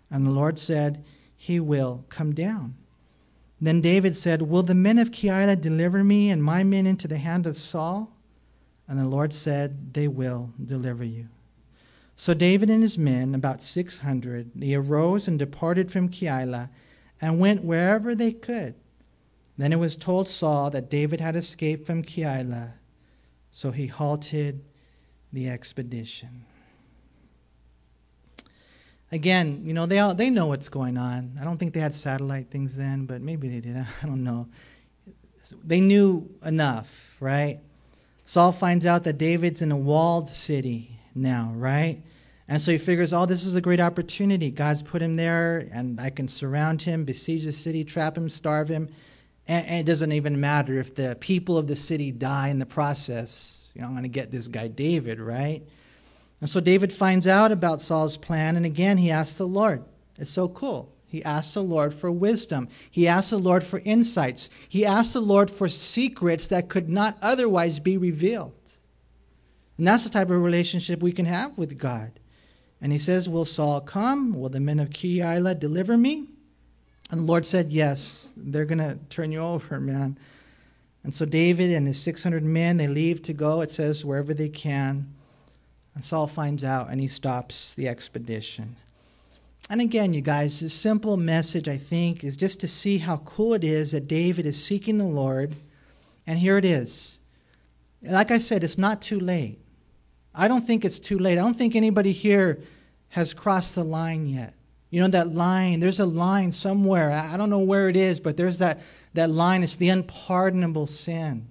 And 0.10 0.26
the 0.26 0.32
Lord 0.32 0.58
said, 0.58 1.06
He 1.36 1.60
will 1.60 2.06
come 2.10 2.34
down. 2.34 2.76
Then 3.62 3.80
David 3.80 4.15
said, 4.15 4.41
Will 4.41 4.63
the 4.63 4.74
men 4.74 4.98
of 4.98 5.12
Keilah 5.12 5.62
deliver 5.62 6.04
me 6.04 6.32
and 6.32 6.44
my 6.44 6.63
men 6.63 6.88
into 6.88 7.08
the 7.08 7.20
hand 7.20 7.46
of 7.46 7.58
Saul? 7.58 8.14
And 8.88 9.00
the 9.00 9.06
Lord 9.06 9.34
said, 9.34 9.93
They 9.93 10.08
will 10.08 10.52
deliver 10.63 11.04
you. 11.04 11.28
So 12.15 12.34
David 12.34 12.69
and 12.69 12.82
his 12.82 12.98
men, 12.98 13.36
about 13.36 13.62
600, 13.62 14.52
they 14.56 14.74
arose 14.74 15.28
and 15.28 15.38
departed 15.38 15.91
from 15.91 16.10
Keilah 16.10 16.69
and 17.21 17.39
went 17.39 17.63
wherever 17.63 18.15
they 18.15 18.32
could. 18.32 18.76
Then 19.58 19.74
it 19.74 19.80
was 19.80 19.95
told 19.95 20.28
Saul 20.28 20.69
that 20.71 20.89
David 20.89 21.19
had 21.21 21.36
escaped 21.36 21.86
from 21.86 22.04
Keilah, 22.04 22.74
so 23.52 23.71
he 23.71 23.88
halted 23.88 24.63
the 25.32 25.50
expedition. 25.50 26.45
Again, 29.12 29.62
you 29.63 29.74
know, 29.74 29.86
they, 29.86 30.00
all, 30.00 30.13
they 30.13 30.30
know 30.30 30.48
what's 30.48 30.67
going 30.67 30.98
on. 30.98 31.38
I 31.39 31.43
don't 31.43 31.58
think 31.58 31.74
they 31.74 31.80
had 31.80 31.93
satellite 31.93 32.50
things 32.50 32.76
then, 32.76 33.06
but 33.06 33.21
maybe 33.21 33.48
they 33.48 33.60
did. 33.60 33.78
I 34.04 34.06
don't 34.06 34.24
know. 34.24 34.48
They 35.63 35.80
knew 35.80 36.30
enough, 36.43 37.15
right? 37.19 37.60
Saul 38.26 38.52
finds 38.52 38.86
out 38.86 39.04
that 39.04 39.18
David's 39.18 39.62
in 39.62 39.72
a 39.72 39.78
walled 39.78 40.30
city 40.30 41.00
now, 41.14 41.52
right? 41.56 42.02
And 42.48 42.62
so 42.62 42.72
he 42.72 42.78
figures, 42.78 43.14
oh, 43.14 43.26
this 43.26 43.46
is 43.46 43.56
a 43.56 43.62
great 43.62 43.80
opportunity. 43.80 44.52
God's 44.52 44.84
put 44.84 45.02
him 45.02 45.16
there, 45.16 45.68
and 45.72 46.00
I 46.00 46.10
can 46.10 46.28
surround 46.28 46.82
him, 46.82 47.06
besiege 47.06 47.46
the 47.46 47.52
city, 47.52 47.84
trap 47.84 48.18
him, 48.18 48.30
starve 48.30 48.68
him. 48.68 48.90
And, 49.48 49.66
and 49.66 49.80
it 49.80 49.86
doesn't 49.86 50.12
even 50.12 50.40
matter 50.40 50.80
if 50.80 50.94
the 50.94 51.18
people 51.20 51.58
of 51.58 51.68
the 51.68 51.76
city 51.76 52.12
die 52.12 52.50
in 52.50 52.60
the 52.60 52.66
process. 52.66 53.70
You 53.74 53.82
know, 53.82 53.88
I'm 53.88 53.94
going 53.94 54.04
to 54.04 54.10
get 54.10 54.32
this 54.32 54.48
guy 54.48 54.68
David, 54.68 55.20
right? 55.20 55.64
And 56.42 56.50
so 56.50 56.60
David 56.60 56.94
finds 56.94 57.28
out 57.28 57.52
about 57.52 57.82
Saul's 57.82 58.18
plan, 58.18 58.56
and 58.56 58.66
again, 58.66 58.98
he 58.98 59.10
asks 59.10 59.38
the 59.38 59.48
Lord. 59.48 59.84
It's 60.18 60.32
so 60.32 60.48
cool. 60.48 60.95
He 61.15 61.23
asks 61.23 61.54
the 61.54 61.63
Lord 61.63 61.93
for 61.93 62.12
wisdom. 62.12 62.67
He 62.91 63.08
asks 63.08 63.30
the 63.30 63.38
Lord 63.38 63.63
for 63.63 63.82
insights. 63.86 64.49
He 64.67 64.86
asks 64.86 65.13
the 65.13 65.21
Lord 65.21 65.49
for 65.49 65.69
secrets 65.69 66.47
that 66.47 66.67
could 66.67 66.89
not 66.89 67.17
otherwise 67.21 67.80
be 67.80 67.95
revealed. 67.95 68.51
And 69.78 69.88
that's 69.88 70.04
the 70.04 70.10
type 70.10 70.30
of 70.30 70.41
relationship 70.41 71.01
we 71.01 71.13
can 71.13 71.23
have 71.23 71.58
with 71.58 71.78
God. 71.78 72.12
And 72.82 72.91
he 72.91 72.99
says, 72.99 73.30
Will 73.30 73.45
Saul 73.45 73.80
come? 73.80 74.38
Will 74.38 74.49
the 74.49 74.60
men 74.60 74.78
of 74.78 74.89
Keilah 74.89 75.58
deliver 75.58 75.95
me? 75.95 76.28
And 77.10 77.21
the 77.21 77.25
Lord 77.25 77.45
said, 77.45 77.71
Yes, 77.71 78.34
they're 78.36 78.65
going 78.65 78.80
to 78.80 78.99
turn 79.10 79.32
you 79.32 79.39
over, 79.39 79.80
man. 79.80 80.17
And 81.06 81.15
so 81.15 81.23
David 81.23 81.71
and 81.71 81.88
his 81.88 82.01
600 82.01 82.43
men, 82.43 82.75
they 82.75 82.88
leave 82.88 83.21
to 83.21 83.32
go, 83.32 83.62
it 83.62 83.71
says, 83.71 84.04
wherever 84.04 84.34
they 84.34 84.49
can. 84.49 85.13
And 85.93 86.04
Saul 86.04 86.28
finds 86.28 86.65
out 86.65 86.89
and 86.89 86.99
he 86.99 87.08
stops 87.08 87.73
the 87.73 87.88
expedition. 87.88 88.75
And 89.69 89.82
again, 89.82 90.13
you 90.13 90.21
guys, 90.21 90.60
this 90.60 90.73
simple 90.73 91.17
message, 91.17 91.67
I 91.67 91.78
think, 91.78 92.23
is 92.23 92.36
just 92.36 92.60
to 92.60 92.67
see 92.67 92.99
how 92.99 93.17
cool 93.17 93.56
it 93.56 93.63
is 93.63 93.91
that 93.91 94.08
David 94.08 94.45
is 94.45 94.63
seeking 94.63 94.97
the 94.97 95.06
Lord. 95.06 95.56
And 96.28 96.38
here 96.38 96.58
it 96.58 96.65
is. 96.65 97.19
Like 98.04 98.30
I 98.30 98.38
said, 98.38 98.63
it's 98.63 98.78
not 98.78 99.01
too 99.01 99.19
late. 99.19 99.60
I 100.36 100.47
don't 100.47 100.65
think 100.65 100.86
it's 100.86 100.99
too 100.99 101.17
late. 101.17 101.34
I 101.34 101.41
don't 101.41 101.58
think 101.58 101.75
anybody 101.75 102.12
here 102.12 102.60
has 103.10 103.34
crossed 103.34 103.75
the 103.75 103.84
line 103.84 104.28
yet. 104.28 104.54
You 104.91 105.01
know, 105.01 105.08
that 105.08 105.34
line, 105.34 105.80
there's 105.80 105.99
a 105.99 106.06
line 106.06 106.51
somewhere. 106.51 107.12
I 107.12 107.36
don't 107.36 107.49
know 107.49 107.60
where 107.60 107.89
it 107.89 107.95
is, 107.95 108.19
but 108.19 108.38
there's 108.38 108.60
that, 108.60 108.82
that 109.13 109.32
line. 109.32 109.63
It's 109.63 109.78
the 109.78 109.89
unpardonable 109.89 110.88
sin. 110.88 111.47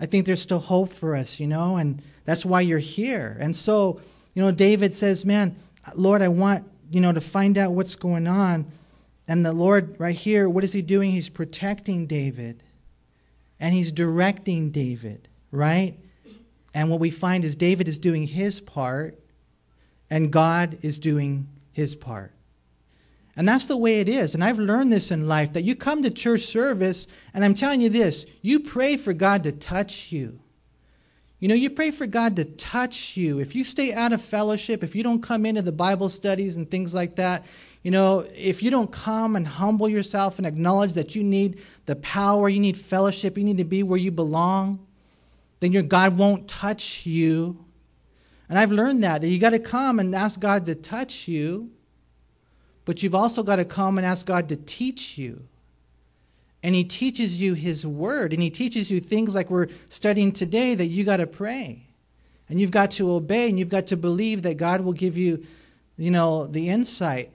I 0.00 0.06
think 0.06 0.26
there's 0.26 0.42
still 0.42 0.58
hope 0.58 0.92
for 0.92 1.14
us, 1.14 1.38
you 1.38 1.46
know, 1.46 1.76
and 1.76 2.02
that's 2.24 2.44
why 2.44 2.62
you're 2.62 2.78
here. 2.78 3.36
And 3.40 3.54
so, 3.54 4.00
you 4.34 4.42
know, 4.42 4.50
David 4.50 4.94
says, 4.94 5.24
Man, 5.24 5.54
Lord, 5.94 6.20
I 6.20 6.28
want 6.28 6.64
you 6.90 7.00
know, 7.00 7.12
to 7.12 7.20
find 7.20 7.58
out 7.58 7.72
what's 7.72 7.94
going 7.94 8.26
on. 8.26 8.70
And 9.26 9.44
the 9.44 9.52
Lord, 9.52 9.96
right 9.98 10.14
here, 10.14 10.48
what 10.48 10.64
is 10.64 10.72
He 10.72 10.82
doing? 10.82 11.10
He's 11.10 11.28
protecting 11.28 12.06
David 12.06 12.62
and 13.58 13.74
He's 13.74 13.92
directing 13.92 14.70
David, 14.70 15.28
right? 15.50 15.96
And 16.74 16.90
what 16.90 16.98
we 16.98 17.10
find 17.10 17.44
is 17.44 17.54
David 17.54 17.86
is 17.86 17.98
doing 17.98 18.26
his 18.26 18.60
part 18.60 19.18
and 20.10 20.32
God 20.32 20.78
is 20.82 20.98
doing 20.98 21.48
his 21.72 21.94
part. 21.94 22.32
And 23.36 23.48
that's 23.48 23.66
the 23.66 23.76
way 23.76 24.00
it 24.00 24.08
is. 24.08 24.34
And 24.34 24.44
I've 24.44 24.58
learned 24.58 24.92
this 24.92 25.10
in 25.10 25.26
life 25.26 25.52
that 25.54 25.62
you 25.62 25.74
come 25.74 26.02
to 26.02 26.10
church 26.10 26.42
service, 26.42 27.08
and 27.32 27.44
I'm 27.44 27.54
telling 27.54 27.80
you 27.80 27.88
this 27.88 28.26
you 28.42 28.60
pray 28.60 28.96
for 28.96 29.12
God 29.12 29.44
to 29.44 29.52
touch 29.52 30.12
you. 30.12 30.40
You 31.44 31.48
know, 31.48 31.54
you 31.54 31.68
pray 31.68 31.90
for 31.90 32.06
God 32.06 32.36
to 32.36 32.46
touch 32.46 33.18
you. 33.18 33.38
If 33.38 33.54
you 33.54 33.64
stay 33.64 33.92
out 33.92 34.14
of 34.14 34.22
fellowship, 34.22 34.82
if 34.82 34.94
you 34.94 35.02
don't 35.02 35.22
come 35.22 35.44
into 35.44 35.60
the 35.60 35.72
Bible 35.72 36.08
studies 36.08 36.56
and 36.56 36.70
things 36.70 36.94
like 36.94 37.16
that, 37.16 37.44
you 37.82 37.90
know, 37.90 38.20
if 38.34 38.62
you 38.62 38.70
don't 38.70 38.90
come 38.90 39.36
and 39.36 39.46
humble 39.46 39.86
yourself 39.86 40.38
and 40.38 40.46
acknowledge 40.46 40.94
that 40.94 41.14
you 41.14 41.22
need 41.22 41.60
the 41.84 41.96
power, 41.96 42.48
you 42.48 42.60
need 42.60 42.78
fellowship, 42.78 43.36
you 43.36 43.44
need 43.44 43.58
to 43.58 43.64
be 43.64 43.82
where 43.82 43.98
you 43.98 44.10
belong, 44.10 44.86
then 45.60 45.70
your 45.70 45.82
God 45.82 46.16
won't 46.16 46.48
touch 46.48 47.04
you. 47.04 47.62
And 48.48 48.58
I've 48.58 48.72
learned 48.72 49.04
that, 49.04 49.20
that 49.20 49.28
you 49.28 49.38
got 49.38 49.50
to 49.50 49.58
come 49.58 49.98
and 49.98 50.14
ask 50.14 50.40
God 50.40 50.64
to 50.64 50.74
touch 50.74 51.28
you, 51.28 51.70
but 52.86 53.02
you've 53.02 53.14
also 53.14 53.42
got 53.42 53.56
to 53.56 53.66
come 53.66 53.98
and 53.98 54.06
ask 54.06 54.24
God 54.24 54.48
to 54.48 54.56
teach 54.56 55.18
you. 55.18 55.42
And 56.64 56.74
He 56.74 56.82
teaches 56.82 57.40
you 57.42 57.52
His 57.52 57.86
Word, 57.86 58.32
and 58.32 58.42
He 58.42 58.48
teaches 58.48 58.90
you 58.90 58.98
things 58.98 59.34
like 59.34 59.50
we're 59.50 59.68
studying 59.90 60.32
today 60.32 60.74
that 60.74 60.86
you 60.86 61.04
got 61.04 61.18
to 61.18 61.26
pray. 61.26 61.86
And 62.48 62.58
you've 62.58 62.70
got 62.70 62.90
to 62.92 63.10
obey, 63.12 63.50
and 63.50 63.58
you've 63.58 63.68
got 63.68 63.86
to 63.88 63.98
believe 63.98 64.42
that 64.42 64.56
God 64.56 64.80
will 64.80 64.94
give 64.94 65.18
you, 65.18 65.44
you 65.98 66.10
know, 66.10 66.46
the 66.46 66.70
insight. 66.70 67.30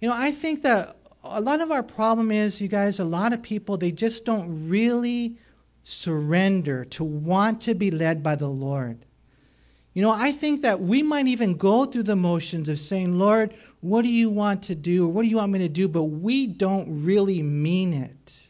You 0.00 0.08
know, 0.08 0.14
I 0.16 0.30
think 0.30 0.60
that 0.62 0.94
a 1.24 1.40
lot 1.40 1.62
of 1.62 1.72
our 1.72 1.82
problem 1.82 2.30
is, 2.30 2.60
you 2.60 2.68
guys, 2.68 2.98
a 2.98 3.04
lot 3.04 3.32
of 3.32 3.42
people, 3.42 3.78
they 3.78 3.92
just 3.92 4.26
don't 4.26 4.68
really 4.68 5.38
surrender 5.84 6.84
to 6.84 7.02
want 7.02 7.62
to 7.62 7.74
be 7.74 7.90
led 7.90 8.22
by 8.22 8.36
the 8.36 8.48
Lord. 8.48 9.06
You 9.94 10.02
know, 10.02 10.10
I 10.10 10.32
think 10.32 10.60
that 10.60 10.80
we 10.80 11.02
might 11.02 11.28
even 11.28 11.56
go 11.56 11.86
through 11.86 12.02
the 12.02 12.14
motions 12.14 12.68
of 12.68 12.78
saying, 12.78 13.18
Lord, 13.18 13.54
what 13.80 14.02
do 14.02 14.12
you 14.12 14.28
want 14.28 14.62
to 14.64 14.74
do? 14.74 15.06
Or 15.06 15.08
what 15.08 15.22
do 15.22 15.28
you 15.28 15.36
want 15.36 15.52
me 15.52 15.60
to 15.60 15.68
do? 15.70 15.88
But 15.88 16.04
we 16.04 16.46
don't 16.46 17.02
really 17.02 17.42
mean 17.42 17.94
it. 17.94 18.45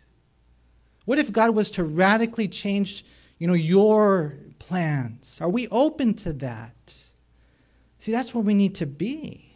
What 1.07 1.19
if 1.19 1.33
God 1.33 1.55
was 1.55 1.71
to 1.73 1.85
radically 1.85 2.49
change, 2.49 3.05
you 3.39 3.47
know, 3.47 3.55
your 3.55 4.35
plans? 4.59 5.39
Are 5.41 5.49
we 5.49 5.69
open 5.69 6.15
to 6.15 6.33
that? 6.35 6.95
See, 7.99 8.13
that's 8.13 8.35
where 8.35 8.43
we 8.43 8.55
need 8.55 8.75
to 8.77 8.87
be. 8.87 9.47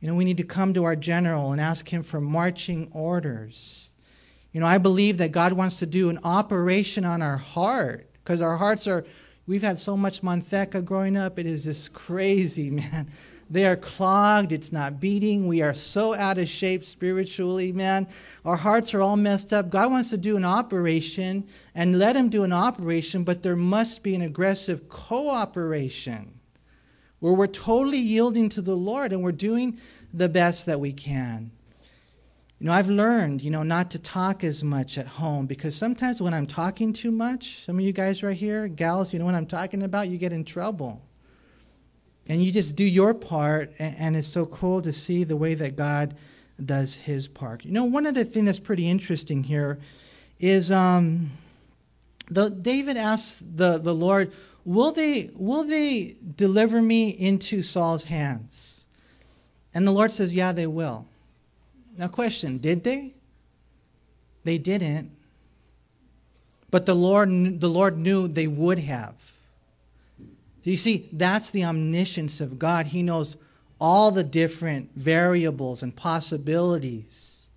You 0.00 0.08
know, 0.08 0.14
we 0.14 0.24
need 0.24 0.36
to 0.36 0.44
come 0.44 0.72
to 0.74 0.84
our 0.84 0.96
general 0.96 1.52
and 1.52 1.60
ask 1.60 1.88
him 1.88 2.02
for 2.02 2.20
marching 2.20 2.88
orders. 2.92 3.94
You 4.52 4.60
know, 4.60 4.66
I 4.66 4.78
believe 4.78 5.18
that 5.18 5.32
God 5.32 5.52
wants 5.52 5.80
to 5.80 5.86
do 5.86 6.08
an 6.08 6.18
operation 6.22 7.04
on 7.04 7.20
our 7.20 7.36
heart 7.36 8.08
because 8.14 8.40
our 8.40 8.56
hearts 8.56 8.86
are, 8.86 9.04
we've 9.46 9.62
had 9.62 9.78
so 9.78 9.96
much 9.96 10.22
manteca 10.22 10.84
growing 10.84 11.16
up. 11.16 11.38
It 11.38 11.46
is 11.46 11.64
just 11.64 11.92
crazy, 11.92 12.70
man. 12.70 13.10
They 13.50 13.66
are 13.66 13.76
clogged. 13.76 14.52
It's 14.52 14.72
not 14.72 15.00
beating. 15.00 15.46
We 15.46 15.62
are 15.62 15.74
so 15.74 16.14
out 16.14 16.38
of 16.38 16.48
shape 16.48 16.84
spiritually, 16.84 17.72
man. 17.72 18.06
Our 18.44 18.56
hearts 18.56 18.94
are 18.94 19.00
all 19.00 19.16
messed 19.16 19.52
up. 19.52 19.70
God 19.70 19.90
wants 19.90 20.10
to 20.10 20.16
do 20.16 20.36
an 20.36 20.44
operation 20.44 21.46
and 21.74 21.98
let 21.98 22.16
Him 22.16 22.28
do 22.28 22.42
an 22.42 22.52
operation, 22.52 23.24
but 23.24 23.42
there 23.42 23.56
must 23.56 24.02
be 24.02 24.14
an 24.14 24.22
aggressive 24.22 24.88
cooperation 24.88 26.40
where 27.20 27.32
we're 27.32 27.46
totally 27.46 27.98
yielding 27.98 28.48
to 28.50 28.62
the 28.62 28.76
Lord 28.76 29.12
and 29.12 29.22
we're 29.22 29.32
doing 29.32 29.78
the 30.12 30.28
best 30.28 30.66
that 30.66 30.80
we 30.80 30.92
can. 30.92 31.50
You 32.60 32.66
know, 32.66 32.72
I've 32.72 32.88
learned, 32.88 33.42
you 33.42 33.50
know, 33.50 33.62
not 33.62 33.90
to 33.90 33.98
talk 33.98 34.44
as 34.44 34.62
much 34.62 34.96
at 34.96 35.06
home 35.06 35.46
because 35.46 35.74
sometimes 35.74 36.22
when 36.22 36.32
I'm 36.32 36.46
talking 36.46 36.92
too 36.92 37.10
much, 37.10 37.64
some 37.64 37.78
of 37.78 37.84
you 37.84 37.92
guys 37.92 38.22
right 38.22 38.36
here, 38.36 38.68
gals, 38.68 39.12
you 39.12 39.18
know 39.18 39.24
what 39.24 39.34
I'm 39.34 39.46
talking 39.46 39.82
about, 39.82 40.08
you 40.08 40.18
get 40.18 40.32
in 40.32 40.44
trouble. 40.44 41.02
And 42.28 42.42
you 42.42 42.50
just 42.50 42.74
do 42.74 42.84
your 42.84 43.12
part, 43.12 43.72
and, 43.78 44.16
it's 44.16 44.28
so 44.28 44.46
cool 44.46 44.80
to 44.82 44.92
see 44.92 45.24
the 45.24 45.36
way 45.36 45.54
that 45.54 45.76
God 45.76 46.14
does 46.64 46.94
his 46.94 47.28
part. 47.28 47.64
You 47.64 47.72
know, 47.72 47.84
one 47.84 48.06
of 48.06 48.14
the 48.14 48.24
things 48.24 48.46
that's 48.46 48.58
pretty 48.58 48.88
interesting 48.88 49.42
here 49.42 49.78
is 50.40 50.70
um, 50.70 51.30
the, 52.30 52.48
David 52.48 52.96
asks 52.96 53.42
the, 53.54 53.78
the 53.78 53.94
Lord, 53.94 54.32
will 54.64 54.92
they, 54.92 55.30
will 55.34 55.64
they 55.64 56.16
deliver 56.36 56.80
me 56.80 57.10
into 57.10 57.62
Saul's 57.62 58.04
hands? 58.04 58.84
And 59.74 59.86
the 59.86 59.92
Lord 59.92 60.12
says, 60.12 60.32
Yeah, 60.32 60.52
they 60.52 60.66
will. 60.66 61.06
Now, 61.98 62.08
question 62.08 62.58
Did 62.58 62.84
they? 62.84 63.12
They 64.44 64.58
didn't. 64.58 65.10
But 66.70 66.86
the 66.86 66.94
Lord, 66.94 67.60
the 67.60 67.68
Lord 67.68 67.98
knew 67.98 68.28
they 68.28 68.46
would 68.46 68.78
have. 68.80 69.14
You 70.64 70.76
see, 70.76 71.08
that's 71.12 71.50
the 71.50 71.64
omniscience 71.64 72.40
of 72.40 72.58
God. 72.58 72.86
He 72.86 73.02
knows 73.02 73.36
all 73.80 74.10
the 74.10 74.24
different 74.24 74.90
variables 74.96 75.82
and 75.82 75.94
possibilities. 75.94 77.48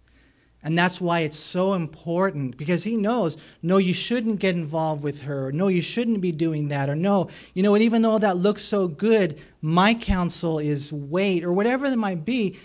And 0.63 0.77
that's 0.77 0.99
why 0.99 1.21
it's 1.21 1.37
so 1.37 1.73
important 1.73 2.57
because 2.57 2.83
he 2.83 2.97
knows, 2.97 3.37
no, 3.61 3.77
you 3.77 3.93
shouldn't 3.93 4.39
get 4.39 4.55
involved 4.55 5.03
with 5.03 5.21
her. 5.21 5.51
No, 5.53 5.69
you 5.69 5.81
shouldn't 5.81 6.19
be 6.19 6.33
doing 6.33 6.67
that. 6.67 6.89
Or 6.89 6.95
no, 6.95 7.29
you 7.53 7.63
know, 7.63 7.75
and 7.75 7.83
even 7.83 8.01
though 8.01 8.17
that 8.17 8.35
looks 8.35 8.63
so 8.63 8.87
good, 8.87 9.39
my 9.61 9.93
counsel 9.93 10.59
is 10.59 10.91
wait, 10.91 11.45
or 11.45 11.53
whatever 11.53 11.85
it 11.85 11.95
might 11.95 12.25
be. 12.25 12.57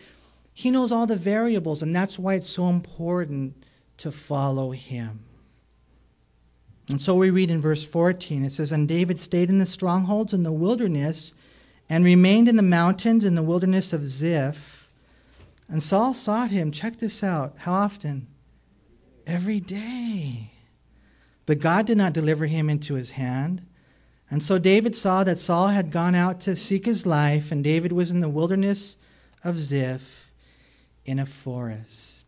He 0.55 0.71
knows 0.71 0.91
all 0.91 1.07
the 1.07 1.17
variables, 1.17 1.83
and 1.83 1.95
that's 1.95 2.19
why 2.19 2.35
it's 2.35 2.49
so 2.49 2.69
important 2.69 3.55
to 3.99 4.11
follow 4.11 4.73
him. 4.73 5.21
And 6.89 7.01
so 7.01 7.15
we 7.15 7.31
read 7.31 7.51
in 7.51 7.61
verse 7.61 7.85
14 7.85 8.45
it 8.45 8.53
says, 8.53 8.73
And 8.73 8.89
David 8.89 9.21
stayed 9.21 9.49
in 9.49 9.59
the 9.59 9.67
strongholds 9.67 10.33
in 10.33 10.43
the 10.43 10.53
wilderness 10.53 11.33
and 11.89 12.05
remained 12.05 12.49
in 12.49 12.57
the 12.57 12.63
mountains 12.63 13.25
in 13.25 13.35
the 13.35 13.43
wilderness 13.43 13.93
of 13.93 14.09
Ziph. 14.09 14.89
And 15.69 15.83
Saul 15.83 16.15
sought 16.15 16.51
him. 16.51 16.71
Check 16.71 16.99
this 16.99 17.23
out. 17.23 17.55
How 17.59 17.73
often? 17.73 18.27
Every 19.27 19.61
day. 19.61 20.51
But 21.47 21.61
God 21.61 21.87
did 21.87 21.99
not 21.99 22.13
deliver 22.13 22.47
him 22.47 22.69
into 22.69 22.95
his 22.95 23.11
hand. 23.11 23.63
And 24.31 24.43
so 24.43 24.59
David 24.59 24.97
saw 24.97 25.25
that 25.25 25.39
Saul 25.39 25.69
had 25.69 25.91
gone 25.91 26.15
out 26.15 26.41
to 26.43 26.57
seek 26.57 26.87
his 26.87 27.05
life, 27.05 27.53
and 27.53 27.63
David 27.63 27.93
was 27.93 28.11
in 28.11 28.21
the 28.21 28.29
wilderness 28.29 28.97
of 29.45 29.59
Ziph 29.59 30.31
in 31.05 31.19
a 31.19 31.27
forest. 31.27 32.22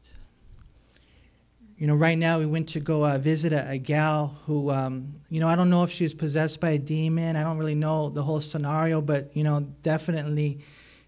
You 1.76 1.88
know, 1.88 1.96
right 1.96 2.16
now 2.16 2.38
we 2.38 2.46
went 2.46 2.68
to 2.70 2.80
go 2.80 3.04
uh, 3.04 3.18
visit 3.18 3.52
a, 3.52 3.70
a, 3.70 3.78
gal 3.78 4.38
who, 4.46 4.70
um, 4.70 5.12
you 5.28 5.40
know, 5.40 5.48
I 5.48 5.56
don't 5.56 5.70
know 5.70 5.82
if 5.82 5.90
she 5.90 6.04
was 6.04 6.14
possessed 6.14 6.60
by 6.60 6.70
a 6.70 6.78
demon. 6.78 7.34
I 7.34 7.42
don't 7.42 7.58
really 7.58 7.74
know 7.74 8.10
the 8.10 8.22
whole 8.22 8.40
scenario, 8.40 9.00
but, 9.00 9.37
you 9.37 9.42
know, 9.42 9.60
definitely 9.82 10.60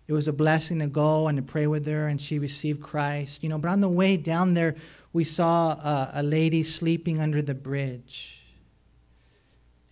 it 0.09 0.13
was 0.13 0.27
a 0.27 0.33
blessing 0.33 0.81
to 0.81 0.89
go 0.89 1.29
and 1.29 1.37
to 1.37 1.43
pray 1.43 1.69
with 1.69 1.87
her, 1.87 2.09
and 2.09 2.21
she 2.21 2.41
received 2.41 2.83
Christ. 2.83 3.45
You 3.45 3.49
know, 3.49 3.59
but 3.59 3.71
on 3.71 3.81
the 3.81 3.89
way 3.89 4.17
down 4.17 4.55
there, 4.55 4.75
we 5.13 5.23
saw 5.23 5.71
a, 5.71 6.11
a 6.15 6.23
lady 6.25 6.65
sleeping 6.65 7.21
under 7.21 7.43
the 7.43 7.55
bridge. 7.55 8.43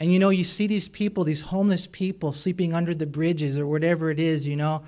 And 0.00 0.12
you 0.12 0.18
know, 0.18 0.30
you 0.30 0.44
see 0.44 0.66
these 0.66 0.88
people, 0.88 1.22
these 1.22 1.42
homeless 1.42 1.86
people 1.86 2.32
sleeping 2.32 2.74
under 2.74 2.94
the 2.94 3.06
bridges 3.06 3.58
or 3.58 3.66
whatever 3.66 4.10
it 4.10 4.18
is, 4.18 4.46
you 4.46 4.56
know, 4.56 4.82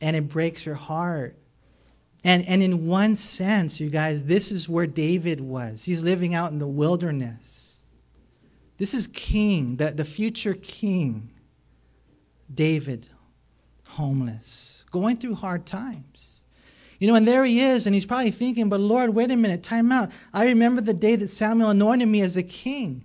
and 0.00 0.16
it 0.16 0.28
breaks 0.28 0.66
your 0.66 0.74
heart. 0.74 1.36
And, 2.22 2.46
and 2.46 2.62
in 2.62 2.86
one 2.86 3.16
sense, 3.16 3.80
you 3.80 3.88
guys, 3.88 4.24
this 4.24 4.52
is 4.52 4.68
where 4.68 4.86
David 4.86 5.40
was. 5.40 5.84
He's 5.84 6.02
living 6.02 6.34
out 6.34 6.52
in 6.52 6.58
the 6.58 6.66
wilderness. 6.66 7.76
This 8.76 8.94
is 8.94 9.06
king, 9.08 9.76
the, 9.76 9.90
the 9.90 10.04
future 10.04 10.54
king, 10.54 11.30
David, 12.52 13.06
homeless, 13.86 14.84
going 14.90 15.16
through 15.16 15.34
hard 15.34 15.66
times. 15.66 16.42
You 16.98 17.08
know, 17.08 17.14
and 17.14 17.26
there 17.26 17.44
he 17.46 17.60
is, 17.60 17.86
and 17.86 17.94
he's 17.94 18.04
probably 18.04 18.30
thinking, 18.30 18.68
but 18.68 18.80
Lord, 18.80 19.14
wait 19.14 19.30
a 19.30 19.36
minute, 19.36 19.62
time 19.62 19.90
out. 19.90 20.10
I 20.34 20.44
remember 20.46 20.82
the 20.82 20.92
day 20.92 21.16
that 21.16 21.28
Samuel 21.28 21.70
anointed 21.70 22.08
me 22.08 22.20
as 22.20 22.36
a 22.36 22.42
king. 22.42 23.04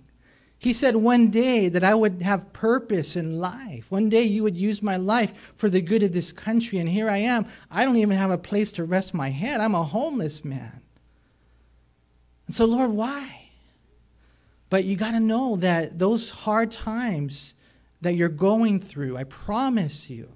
He 0.58 0.72
said 0.72 0.96
one 0.96 1.28
day 1.28 1.68
that 1.68 1.84
I 1.84 1.94
would 1.94 2.22
have 2.22 2.52
purpose 2.52 3.16
in 3.16 3.38
life. 3.38 3.90
One 3.90 4.08
day 4.08 4.22
you 4.22 4.42
would 4.42 4.56
use 4.56 4.82
my 4.82 4.96
life 4.96 5.32
for 5.54 5.68
the 5.68 5.82
good 5.82 6.02
of 6.02 6.12
this 6.12 6.32
country. 6.32 6.78
And 6.78 6.88
here 6.88 7.10
I 7.10 7.18
am. 7.18 7.46
I 7.70 7.84
don't 7.84 7.96
even 7.96 8.16
have 8.16 8.30
a 8.30 8.38
place 8.38 8.72
to 8.72 8.84
rest 8.84 9.12
my 9.12 9.28
head. 9.28 9.60
I'm 9.60 9.74
a 9.74 9.82
homeless 9.82 10.44
man. 10.44 10.80
And 12.46 12.54
so, 12.54 12.64
Lord, 12.64 12.92
why? 12.92 13.50
But 14.70 14.84
you 14.84 14.96
got 14.96 15.12
to 15.12 15.20
know 15.20 15.56
that 15.56 15.98
those 15.98 16.30
hard 16.30 16.70
times 16.70 17.54
that 18.00 18.14
you're 18.14 18.28
going 18.28 18.80
through, 18.80 19.16
I 19.16 19.24
promise 19.24 20.08
you, 20.08 20.28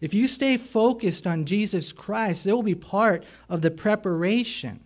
if 0.00 0.14
you 0.14 0.28
stay 0.28 0.56
focused 0.56 1.26
on 1.26 1.46
Jesus 1.46 1.92
Christ, 1.92 2.44
they 2.44 2.52
will 2.52 2.62
be 2.62 2.74
part 2.74 3.24
of 3.48 3.62
the 3.62 3.70
preparation. 3.70 4.80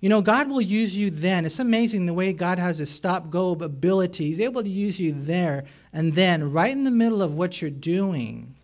You 0.00 0.08
know, 0.08 0.20
God 0.20 0.48
will 0.48 0.60
use 0.60 0.96
you 0.96 1.10
then. 1.10 1.46
It's 1.46 1.58
amazing 1.58 2.06
the 2.06 2.14
way 2.14 2.32
God 2.32 2.58
has 2.58 2.80
a 2.80 2.86
stop 2.86 3.30
go 3.30 3.52
ability. 3.52 4.26
He's 4.26 4.40
able 4.40 4.62
to 4.62 4.68
use 4.68 5.00
you 5.00 5.12
there 5.16 5.64
and 5.92 6.14
then, 6.14 6.52
right 6.52 6.70
in 6.70 6.84
the 6.84 6.90
middle 6.90 7.22
of 7.22 7.34
what 7.34 7.60
you're 7.60 7.70
doing. 7.70 8.54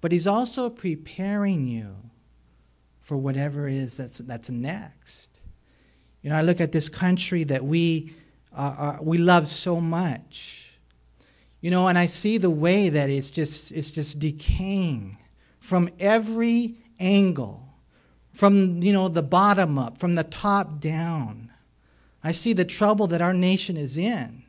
But 0.00 0.12
He's 0.12 0.26
also 0.26 0.70
preparing 0.70 1.68
you 1.68 1.94
for 3.00 3.16
whatever 3.16 3.68
it 3.68 3.74
is 3.74 3.96
that's, 3.96 4.18
that's 4.18 4.48
next. 4.48 5.30
You 6.22 6.30
know, 6.30 6.36
I 6.36 6.42
look 6.42 6.60
at 6.60 6.72
this 6.72 6.88
country 6.88 7.44
that 7.44 7.64
we, 7.64 8.14
uh, 8.56 8.74
are, 8.78 8.98
we 9.02 9.18
love 9.18 9.48
so 9.48 9.80
much 9.80 10.62
you 11.62 11.70
know, 11.70 11.86
and 11.86 11.96
I 11.96 12.06
see 12.06 12.38
the 12.38 12.50
way 12.50 12.88
that 12.90 13.08
it's 13.08 13.30
just, 13.30 13.70
it's 13.70 13.88
just 13.88 14.18
decaying 14.18 15.16
from 15.60 15.88
every 16.00 16.74
angle, 16.98 17.71
from, 18.32 18.82
you 18.82 18.92
know, 18.92 19.08
the 19.08 19.22
bottom 19.22 19.78
up, 19.78 19.98
from 19.98 20.14
the 20.14 20.24
top 20.24 20.80
down. 20.80 21.50
I 22.24 22.32
see 22.32 22.52
the 22.52 22.64
trouble 22.64 23.06
that 23.08 23.20
our 23.20 23.34
nation 23.34 23.76
is 23.76 23.96
in. 23.96 24.42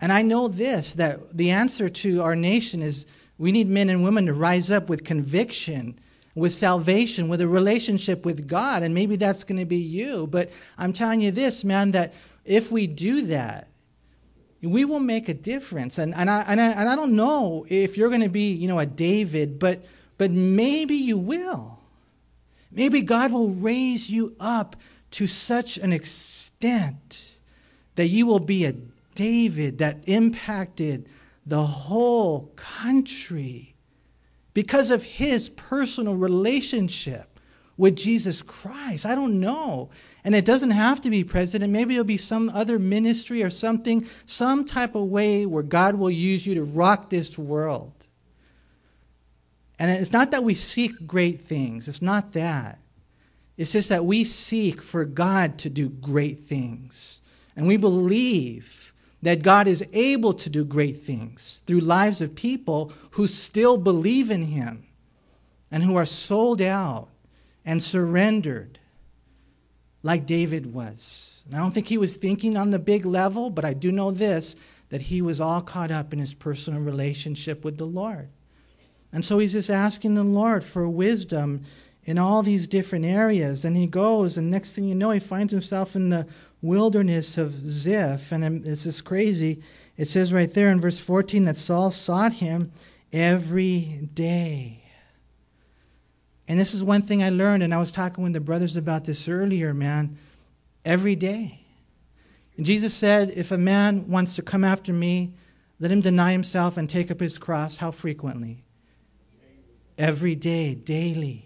And 0.00 0.12
I 0.12 0.22
know 0.22 0.48
this 0.48 0.94
that 0.94 1.36
the 1.36 1.50
answer 1.50 1.88
to 1.88 2.22
our 2.22 2.34
nation 2.34 2.80
is 2.82 3.06
we 3.38 3.52
need 3.52 3.68
men 3.68 3.90
and 3.90 4.02
women 4.02 4.26
to 4.26 4.34
rise 4.34 4.70
up 4.70 4.88
with 4.88 5.04
conviction, 5.04 5.98
with 6.34 6.52
salvation, 6.52 7.28
with 7.28 7.40
a 7.40 7.48
relationship 7.48 8.24
with 8.24 8.48
God. 8.48 8.82
And 8.82 8.94
maybe 8.94 9.16
that's 9.16 9.44
going 9.44 9.58
to 9.58 9.66
be 9.66 9.76
you. 9.76 10.26
But 10.26 10.50
I'm 10.78 10.92
telling 10.92 11.20
you 11.20 11.30
this, 11.30 11.64
man, 11.64 11.90
that 11.92 12.14
if 12.44 12.72
we 12.72 12.86
do 12.86 13.22
that, 13.26 13.68
we 14.62 14.84
will 14.84 15.00
make 15.00 15.28
a 15.28 15.34
difference. 15.34 15.98
And, 15.98 16.14
and, 16.14 16.28
I, 16.28 16.44
and, 16.46 16.60
I, 16.60 16.68
and 16.68 16.88
I 16.88 16.96
don't 16.96 17.16
know 17.16 17.64
if 17.68 17.96
you're 17.96 18.10
going 18.10 18.20
to 18.22 18.28
be, 18.28 18.52
you 18.52 18.68
know, 18.68 18.78
a 18.78 18.86
David, 18.86 19.58
but, 19.58 19.84
but 20.18 20.30
maybe 20.30 20.94
you 20.94 21.16
will. 21.16 21.79
Maybe 22.70 23.02
God 23.02 23.32
will 23.32 23.50
raise 23.50 24.08
you 24.10 24.36
up 24.38 24.76
to 25.12 25.26
such 25.26 25.76
an 25.76 25.92
extent 25.92 27.38
that 27.96 28.06
you 28.06 28.26
will 28.26 28.40
be 28.40 28.64
a 28.64 28.74
David 29.14 29.78
that 29.78 30.00
impacted 30.06 31.08
the 31.46 31.62
whole 31.62 32.52
country 32.56 33.74
because 34.54 34.90
of 34.90 35.02
his 35.02 35.48
personal 35.50 36.14
relationship 36.14 37.40
with 37.76 37.96
Jesus 37.96 38.42
Christ. 38.42 39.06
I 39.06 39.14
don't 39.14 39.40
know. 39.40 39.90
And 40.22 40.34
it 40.34 40.44
doesn't 40.44 40.70
have 40.70 41.00
to 41.00 41.10
be 41.10 41.24
president. 41.24 41.72
Maybe 41.72 41.94
it'll 41.94 42.04
be 42.04 42.18
some 42.18 42.50
other 42.50 42.78
ministry 42.78 43.42
or 43.42 43.50
something, 43.50 44.06
some 44.26 44.64
type 44.64 44.94
of 44.94 45.08
way 45.08 45.46
where 45.46 45.62
God 45.62 45.94
will 45.94 46.10
use 46.10 46.46
you 46.46 46.54
to 46.56 46.62
rock 46.62 47.08
this 47.08 47.38
world. 47.38 47.99
And 49.80 49.90
it's 49.90 50.12
not 50.12 50.30
that 50.32 50.44
we 50.44 50.54
seek 50.54 51.06
great 51.06 51.40
things, 51.40 51.88
it's 51.88 52.02
not 52.02 52.32
that. 52.34 52.78
It's 53.56 53.72
just 53.72 53.88
that 53.88 54.04
we 54.04 54.24
seek 54.24 54.82
for 54.82 55.04
God 55.04 55.58
to 55.58 55.70
do 55.70 55.88
great 55.88 56.46
things. 56.46 57.22
And 57.56 57.66
we 57.66 57.78
believe 57.78 58.92
that 59.22 59.42
God 59.42 59.66
is 59.66 59.84
able 59.92 60.34
to 60.34 60.50
do 60.50 60.64
great 60.64 61.02
things 61.02 61.62
through 61.66 61.80
lives 61.80 62.20
of 62.20 62.34
people 62.34 62.92
who 63.12 63.26
still 63.26 63.76
believe 63.76 64.30
in 64.30 64.42
Him 64.42 64.86
and 65.70 65.82
who 65.82 65.96
are 65.96 66.06
sold 66.06 66.60
out 66.60 67.08
and 67.64 67.82
surrendered 67.82 68.78
like 70.02 70.26
David 70.26 70.72
was. 70.74 71.42
And 71.46 71.54
I 71.54 71.58
don't 71.58 71.72
think 71.72 71.86
he 71.86 71.98
was 71.98 72.16
thinking 72.16 72.56
on 72.56 72.70
the 72.70 72.78
big 72.78 73.06
level, 73.06 73.50
but 73.50 73.64
I 73.64 73.72
do 73.72 73.90
know 73.92 74.10
this 74.10 74.56
that 74.90 75.02
he 75.02 75.22
was 75.22 75.40
all 75.40 75.62
caught 75.62 75.90
up 75.90 76.12
in 76.12 76.18
his 76.18 76.34
personal 76.34 76.80
relationship 76.80 77.64
with 77.64 77.78
the 77.78 77.86
Lord. 77.86 78.28
And 79.12 79.24
so 79.24 79.38
he's 79.38 79.52
just 79.52 79.70
asking 79.70 80.14
the 80.14 80.24
Lord 80.24 80.64
for 80.64 80.88
wisdom 80.88 81.64
in 82.04 82.18
all 82.18 82.42
these 82.42 82.66
different 82.66 83.04
areas. 83.04 83.64
And 83.64 83.76
he 83.76 83.86
goes, 83.86 84.36
and 84.36 84.50
next 84.50 84.72
thing 84.72 84.84
you 84.84 84.94
know, 84.94 85.10
he 85.10 85.20
finds 85.20 85.52
himself 85.52 85.96
in 85.96 86.08
the 86.08 86.26
wilderness 86.62 87.36
of 87.38 87.54
Ziph. 87.54 88.32
And 88.32 88.66
it's 88.66 88.84
just 88.84 89.04
crazy. 89.04 89.62
It 89.96 90.08
says 90.08 90.32
right 90.32 90.52
there 90.52 90.70
in 90.70 90.80
verse 90.80 90.98
14 90.98 91.44
that 91.44 91.56
Saul 91.56 91.90
sought 91.90 92.34
him 92.34 92.72
every 93.12 94.08
day. 94.14 94.82
And 96.48 96.58
this 96.58 96.74
is 96.74 96.82
one 96.82 97.02
thing 97.02 97.22
I 97.22 97.28
learned, 97.28 97.62
and 97.62 97.72
I 97.72 97.78
was 97.78 97.92
talking 97.92 98.24
with 98.24 98.32
the 98.32 98.40
brothers 98.40 98.76
about 98.76 99.04
this 99.04 99.28
earlier, 99.28 99.72
man. 99.72 100.18
Every 100.84 101.14
day. 101.14 101.60
And 102.56 102.66
Jesus 102.66 102.92
said, 102.92 103.32
If 103.36 103.52
a 103.52 103.58
man 103.58 104.08
wants 104.08 104.34
to 104.36 104.42
come 104.42 104.64
after 104.64 104.92
me, 104.92 105.32
let 105.78 105.92
him 105.92 106.00
deny 106.00 106.32
himself 106.32 106.76
and 106.76 106.90
take 106.90 107.10
up 107.10 107.20
his 107.20 107.38
cross. 107.38 107.76
How 107.76 107.92
frequently? 107.92 108.64
Every 110.00 110.34
day, 110.34 110.74
daily. 110.74 111.44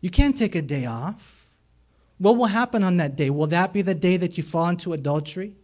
You 0.00 0.10
can't 0.10 0.36
take 0.36 0.56
a 0.56 0.62
day 0.62 0.84
off. 0.86 1.46
What 2.18 2.36
will 2.36 2.46
happen 2.46 2.82
on 2.82 2.96
that 2.96 3.14
day? 3.14 3.30
Will 3.30 3.46
that 3.46 3.72
be 3.72 3.82
the 3.82 3.94
day 3.94 4.16
that 4.16 4.36
you 4.36 4.42
fall 4.42 4.68
into 4.68 4.94
adultery? 4.94 5.54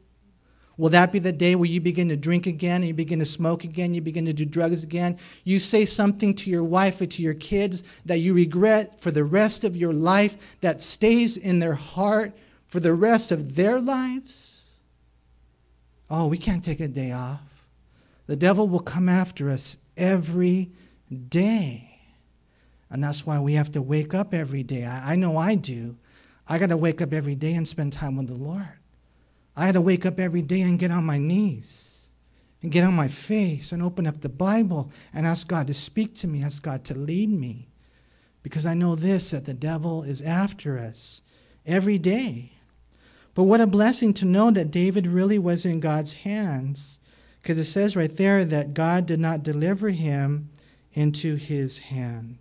Will 0.77 0.90
that 0.90 1.11
be 1.11 1.18
the 1.18 1.33
day 1.33 1.57
where 1.57 1.68
you 1.68 1.81
begin 1.81 2.09
to 2.11 2.16
drink 2.16 2.46
again 2.46 2.83
and 2.83 2.87
you 2.87 2.94
begin 2.94 3.18
to 3.18 3.27
smoke 3.27 3.64
again, 3.64 3.94
you 3.94 4.00
begin 4.00 4.27
to 4.27 4.33
do 4.33 4.44
drugs 4.44 4.85
again? 4.85 5.18
You 5.42 5.59
say 5.59 5.85
something 5.85 6.35
to 6.35 6.50
your 6.50 6.62
wife 6.62 7.00
or 7.00 7.07
to 7.07 7.20
your 7.20 7.35
kids 7.35 7.83
that 8.07 8.18
you 8.18 8.33
regret 8.33 9.00
for 9.00 9.11
the 9.11 9.24
rest 9.24 9.64
of 9.64 9.77
your 9.77 9.92
life 9.92 10.37
that 10.61 10.83
stays 10.83 11.37
in 11.37 11.59
their 11.59 11.74
heart 11.74 12.33
for 12.68 12.79
the 12.79 12.94
rest 12.94 13.33
of 13.33 13.57
their 13.57 13.81
lives? 13.81 14.66
Oh, 16.09 16.29
we 16.29 16.38
can't 16.38 16.62
take 16.62 16.79
a 16.79 16.87
day 16.87 17.11
off. 17.11 17.66
The 18.29 18.37
devil 18.37 18.68
will 18.68 18.79
come 18.79 19.09
after 19.09 19.50
us 19.50 19.77
every 19.96 20.70
day. 21.29 21.93
And 22.94 23.02
that's 23.02 23.26
why 23.26 23.40
we 23.40 23.54
have 23.54 23.72
to 23.72 23.83
wake 23.83 24.14
up 24.14 24.33
every 24.33 24.62
day. 24.62 24.85
I, 24.85 25.14
I 25.14 25.16
know 25.16 25.37
I 25.37 25.57
do. 25.57 25.96
I 26.46 26.59
got 26.59 26.68
to 26.68 26.76
wake 26.76 27.02
up 27.02 27.12
every 27.12 27.35
day 27.35 27.54
and 27.54 27.66
spend 27.66 27.92
time 27.92 28.14
with 28.16 28.28
the 28.28 28.35
Lord. 28.35 28.68
I 29.57 29.66
had 29.66 29.74
to 29.74 29.80
wake 29.80 30.07
up 30.07 30.20
every 30.20 30.42
day 30.42 30.61
and 30.61 30.78
get 30.78 30.92
on 30.92 31.02
my 31.02 31.18
knees 31.18 32.11
and 32.62 32.70
get 32.70 32.85
on 32.85 32.94
my 32.94 33.09
face 33.09 33.72
and 33.72 33.83
open 33.83 34.07
up 34.07 34.20
the 34.20 34.28
Bible 34.28 34.92
and 35.12 35.26
ask 35.26 35.48
God 35.48 35.66
to 35.66 35.74
speak 35.74 36.14
to 36.18 36.28
me, 36.28 36.44
ask 36.44 36.62
God 36.62 36.85
to 36.85 36.94
lead 36.96 37.30
me. 37.30 37.66
Because 38.44 38.64
I 38.64 38.74
know 38.74 38.94
this 38.94 39.33
that 39.33 39.44
the 39.44 39.54
devil 39.54 40.04
is 40.04 40.22
after 40.22 40.78
us 40.78 41.20
every 41.66 41.98
day. 41.98 42.52
But 43.35 43.42
what 43.42 43.61
a 43.61 43.66
blessing 43.66 44.14
to 44.14 44.24
know 44.24 44.52
that 44.52 44.70
David 44.70 45.09
really 45.09 45.40
was 45.40 45.64
in 45.64 45.80
God's 45.80 46.12
hands. 46.12 47.00
Because 47.42 47.59
it 47.59 47.64
says 47.64 47.96
right 47.96 48.16
there 48.16 48.44
that 48.44 48.72
God 48.72 49.04
did 49.04 49.18
not 49.18 49.42
deliver 49.42 49.90
him 49.90 50.50
into 50.92 51.35
his 51.35 51.78
hand. 51.78 52.38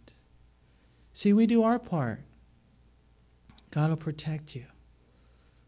See, 1.13 1.31
we 1.31 1.45
do 1.45 1.63
our 1.63 1.79
part. 1.79 2.21
God 3.71 3.89
will 3.89 3.97
protect 3.97 4.55
you. 4.55 4.65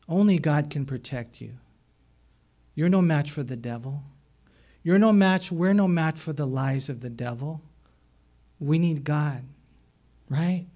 Only 0.08 0.38
God 0.38 0.70
can 0.70 0.86
protect 0.86 1.42
you. 1.42 1.54
You're 2.76 2.90
no 2.90 3.02
match 3.02 3.32
for 3.32 3.44
the 3.44 3.56
devil. 3.56 4.04
You're 4.84 5.00
no 5.00 5.12
match, 5.12 5.52
we're 5.52 5.74
no 5.74 5.88
match 5.88 6.20
for 6.20 6.34
the 6.34 6.46
lies 6.46 6.90
of 6.90 7.02
the 7.02 7.10
devil. 7.10 7.62
We 8.60 8.78
need 8.78 9.04
God, 9.04 9.44
right? 10.30 10.68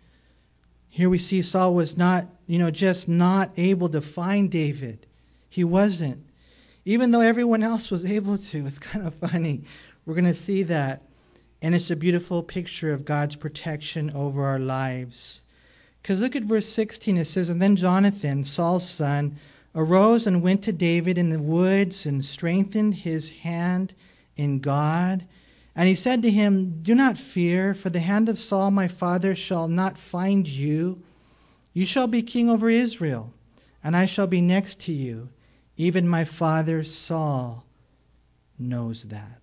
Here 0.90 1.10
we 1.10 1.20
see 1.20 1.42
Saul 1.44 1.76
was 1.76 1.96
not, 1.96 2.28
you 2.48 2.58
know, 2.58 2.72
just 2.72 3.08
not 3.08 3.52
able 3.58 3.90
to 3.90 4.02
find 4.02 4.50
David. 4.50 5.06
He 5.48 5.64
wasn't. 5.64 6.26
Even 6.86 7.12
though 7.12 7.22
everyone 7.22 7.62
else 7.62 7.92
was 7.92 8.04
able 8.06 8.38
to. 8.38 8.66
It's 8.66 8.80
kind 8.80 9.06
of 9.06 9.14
funny. 9.14 9.64
We're 10.06 10.16
going 10.16 10.26
to 10.26 10.34
see 10.34 10.64
that. 10.64 11.04
And 11.62 11.76
it's 11.76 11.92
a 11.92 11.96
beautiful 11.96 12.42
picture 12.42 12.94
of 12.94 13.06
God's 13.06 13.36
protection 13.36 14.12
over 14.12 14.46
our 14.46 14.60
lives. 14.60 15.44
Because 16.02 16.22
look 16.22 16.36
at 16.36 16.44
verse 16.44 16.68
16. 16.68 17.18
It 17.18 17.26
says, 17.26 17.50
And 17.50 17.62
then 17.62 17.76
Jonathan, 17.76 18.44
Saul's 18.44 18.88
son, 18.88 19.38
arose 19.76 20.26
and 20.26 20.42
went 20.42 20.64
to 20.64 20.72
David 20.72 21.18
in 21.18 21.30
the 21.30 21.40
woods 21.40 22.06
and 22.06 22.24
strengthened 22.24 22.96
his 22.96 23.30
hand 23.30 23.94
in 24.36 24.60
God. 24.60 25.26
And 25.76 25.88
he 25.88 25.96
said 25.96 26.22
to 26.22 26.32
him, 26.32 26.82
Do 26.82 26.96
not 26.96 27.18
fear, 27.18 27.74
for 27.74 27.90
the 27.90 28.00
hand 28.00 28.30
of 28.30 28.40
Saul 28.40 28.72
my 28.72 28.88
father 28.88 29.36
shall 29.36 29.68
not 29.68 29.98
find 29.98 30.48
you. 30.48 31.04
You 31.74 31.86
shall 31.86 32.08
be 32.08 32.22
king 32.22 32.50
over 32.50 32.70
Israel, 32.70 33.34
and 33.84 33.96
I 33.96 34.06
shall 34.06 34.28
be 34.28 34.42
next 34.42 34.80
to 34.82 34.94
you. 34.94 35.30
Even 35.78 36.08
my 36.08 36.26
father 36.26 36.84
Saul 36.84 37.66
knows 38.58 39.04
that. 39.04 39.39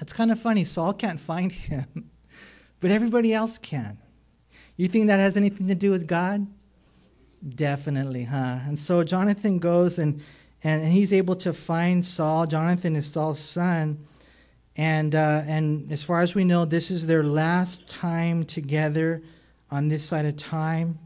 It's 0.00 0.12
kind 0.12 0.30
of 0.30 0.38
funny. 0.38 0.64
Saul 0.64 0.92
can't 0.92 1.20
find 1.20 1.50
him, 1.52 2.10
but 2.80 2.90
everybody 2.90 3.32
else 3.32 3.58
can. 3.58 3.98
You 4.76 4.88
think 4.88 5.08
that 5.08 5.18
has 5.20 5.36
anything 5.36 5.66
to 5.68 5.74
do 5.74 5.90
with 5.90 6.06
God? 6.06 6.46
Definitely, 7.54 8.24
huh? 8.24 8.60
And 8.66 8.78
so 8.78 9.02
Jonathan 9.04 9.58
goes 9.58 9.98
and, 9.98 10.20
and 10.62 10.86
he's 10.86 11.12
able 11.12 11.36
to 11.36 11.52
find 11.52 12.04
Saul. 12.04 12.46
Jonathan 12.46 12.96
is 12.96 13.06
Saul's 13.10 13.40
son. 13.40 14.04
And, 14.76 15.14
uh, 15.16 15.42
and 15.46 15.90
as 15.90 16.04
far 16.04 16.20
as 16.20 16.36
we 16.36 16.44
know, 16.44 16.64
this 16.64 16.90
is 16.90 17.06
their 17.06 17.24
last 17.24 17.88
time 17.88 18.44
together 18.44 19.22
on 19.70 19.88
this 19.88 20.04
side 20.04 20.24
of 20.24 20.36
time. 20.36 20.98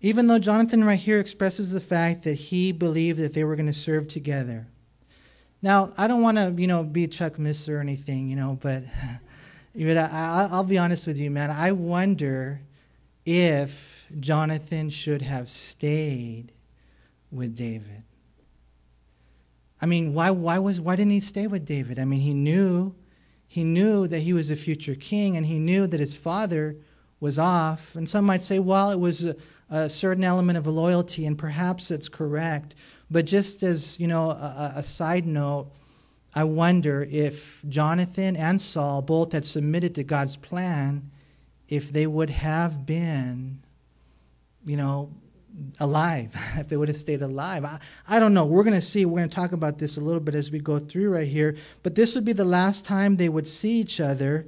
Even 0.00 0.26
though 0.26 0.38
Jonathan 0.38 0.84
right 0.84 0.98
here 0.98 1.20
expresses 1.20 1.70
the 1.70 1.80
fact 1.80 2.24
that 2.24 2.34
he 2.34 2.72
believed 2.72 3.20
that 3.20 3.32
they 3.32 3.44
were 3.44 3.56
going 3.56 3.66
to 3.66 3.72
serve 3.72 4.08
together. 4.08 4.66
Now, 5.60 5.92
I 5.98 6.06
don't 6.06 6.22
want 6.22 6.36
to, 6.36 6.54
you 6.56 6.68
know, 6.68 6.84
be 6.84 7.08
Chuck 7.08 7.34
Missler 7.34 7.76
or 7.76 7.80
anything, 7.80 8.28
you 8.28 8.36
know, 8.36 8.58
but, 8.60 8.84
but 9.74 9.96
I, 9.96 10.48
I'll 10.50 10.64
be 10.64 10.78
honest 10.78 11.06
with 11.06 11.18
you, 11.18 11.30
man. 11.30 11.50
I 11.50 11.72
wonder 11.72 12.60
if 13.26 14.06
Jonathan 14.20 14.88
should 14.88 15.22
have 15.22 15.48
stayed 15.48 16.52
with 17.30 17.56
David. 17.56 18.04
I 19.80 19.86
mean, 19.86 20.14
why, 20.14 20.30
why, 20.30 20.58
was, 20.58 20.80
why 20.80 20.96
didn't 20.96 21.12
he 21.12 21.20
stay 21.20 21.46
with 21.46 21.64
David? 21.64 21.98
I 21.98 22.04
mean, 22.04 22.20
he 22.20 22.34
knew, 22.34 22.94
he 23.46 23.64
knew 23.64 24.08
that 24.08 24.20
he 24.20 24.32
was 24.32 24.50
a 24.50 24.56
future 24.56 24.94
king, 24.94 25.36
and 25.36 25.44
he 25.44 25.58
knew 25.58 25.86
that 25.86 26.00
his 26.00 26.16
father 26.16 26.76
was 27.20 27.38
off. 27.38 27.94
And 27.94 28.08
some 28.08 28.24
might 28.24 28.42
say, 28.42 28.58
well, 28.60 28.90
it 28.90 28.98
was 28.98 29.24
a, 29.24 29.36
a 29.70 29.90
certain 29.90 30.24
element 30.24 30.58
of 30.58 30.66
loyalty, 30.66 31.26
and 31.26 31.38
perhaps 31.38 31.90
it's 31.90 32.08
correct. 32.08 32.74
But 33.10 33.26
just 33.26 33.62
as, 33.62 33.98
you 34.00 34.06
know, 34.06 34.30
a, 34.30 34.72
a 34.76 34.82
side 34.82 35.26
note, 35.26 35.70
I 36.34 36.44
wonder 36.44 37.06
if 37.10 37.62
Jonathan 37.68 38.36
and 38.36 38.60
Saul 38.60 39.02
both 39.02 39.32
had 39.32 39.44
submitted 39.44 39.94
to 39.96 40.04
God's 40.04 40.36
plan 40.36 41.10
if 41.68 41.92
they 41.92 42.06
would 42.06 42.30
have 42.30 42.86
been, 42.86 43.60
you 44.64 44.76
know, 44.76 45.10
alive, 45.80 46.34
if 46.56 46.68
they 46.68 46.76
would 46.76 46.88
have 46.88 46.96
stayed 46.96 47.22
alive. 47.22 47.64
I, 47.64 47.78
I 48.06 48.20
don't 48.20 48.34
know. 48.34 48.46
We're 48.46 48.64
going 48.64 48.74
to 48.74 48.80
see. 48.80 49.04
We're 49.04 49.18
going 49.18 49.28
to 49.28 49.34
talk 49.34 49.52
about 49.52 49.78
this 49.78 49.96
a 49.96 50.00
little 50.00 50.20
bit 50.20 50.34
as 50.34 50.50
we 50.50 50.58
go 50.60 50.78
through 50.78 51.14
right 51.14 51.26
here. 51.26 51.56
But 51.82 51.94
this 51.94 52.14
would 52.14 52.24
be 52.24 52.32
the 52.32 52.44
last 52.44 52.84
time 52.84 53.16
they 53.16 53.28
would 53.28 53.46
see 53.46 53.80
each 53.80 54.00
other. 54.00 54.46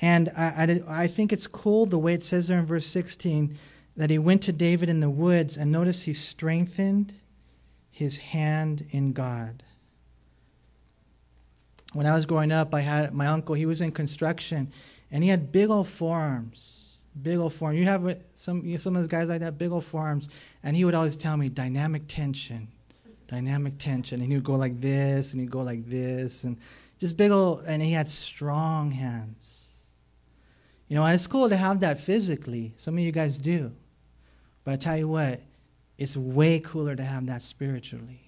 And 0.00 0.30
I, 0.36 0.82
I, 0.88 1.02
I 1.02 1.06
think 1.06 1.32
it's 1.32 1.46
cool 1.46 1.86
the 1.86 1.98
way 1.98 2.14
it 2.14 2.22
says 2.22 2.48
there 2.48 2.58
in 2.58 2.66
verse 2.66 2.86
16 2.86 3.56
that 3.98 4.08
he 4.08 4.18
went 4.18 4.42
to 4.42 4.52
David 4.52 4.88
in 4.88 5.00
the 5.00 5.10
woods, 5.10 5.58
and 5.58 5.70
notice 5.70 6.02
he 6.02 6.14
strengthened 6.14 7.12
his 7.90 8.16
hand 8.16 8.86
in 8.90 9.12
God. 9.12 9.62
When 11.92 12.06
I 12.06 12.14
was 12.14 12.24
growing 12.24 12.52
up, 12.52 12.74
I 12.74 12.80
had 12.80 13.12
my 13.12 13.26
uncle, 13.26 13.54
he 13.54 13.66
was 13.66 13.82
in 13.82 13.92
construction, 13.92 14.72
and 15.10 15.22
he 15.22 15.28
had 15.28 15.52
big 15.52 15.68
old 15.68 15.88
forearms 15.88 16.78
big 17.22 17.38
old 17.38 17.52
forearms. 17.52 17.78
You 17.78 17.86
have 17.86 18.18
some 18.34 18.64
you 18.64 18.72
know, 18.72 18.78
some 18.78 18.96
of 18.96 19.02
those 19.02 19.08
guys 19.08 19.28
like 19.28 19.40
that, 19.40 19.58
big 19.58 19.72
old 19.72 19.84
forearms, 19.84 20.28
and 20.62 20.76
he 20.76 20.84
would 20.84 20.94
always 20.94 21.16
tell 21.16 21.36
me 21.36 21.48
dynamic 21.48 22.02
tension, 22.08 22.68
dynamic 23.26 23.78
tension, 23.78 24.20
and 24.20 24.30
he 24.30 24.36
would 24.36 24.44
go 24.44 24.54
like 24.54 24.80
this, 24.80 25.32
and 25.32 25.40
he'd 25.40 25.50
go 25.50 25.62
like 25.62 25.88
this, 25.88 26.44
and 26.44 26.56
just 26.98 27.16
big 27.16 27.30
old, 27.30 27.64
and 27.66 27.82
he 27.82 27.92
had 27.92 28.08
strong 28.08 28.90
hands. 28.90 29.68
You 30.88 30.96
know, 30.96 31.04
and 31.04 31.14
it's 31.14 31.26
cool 31.26 31.48
to 31.48 31.56
have 31.56 31.80
that 31.80 32.00
physically. 32.00 32.72
Some 32.76 32.94
of 32.94 33.00
you 33.00 33.12
guys 33.12 33.36
do, 33.36 33.72
but 34.68 34.74
I 34.74 34.76
tell 34.76 34.98
you 34.98 35.08
what, 35.08 35.40
it's 35.96 36.14
way 36.14 36.60
cooler 36.60 36.94
to 36.94 37.02
have 37.02 37.24
that 37.24 37.40
spiritually. 37.40 38.20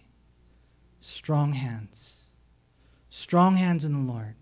Strong 1.02 1.52
hands, 1.52 2.28
strong 3.10 3.56
hands 3.56 3.84
in 3.84 3.92
the 3.92 4.10
Lord. 4.10 4.36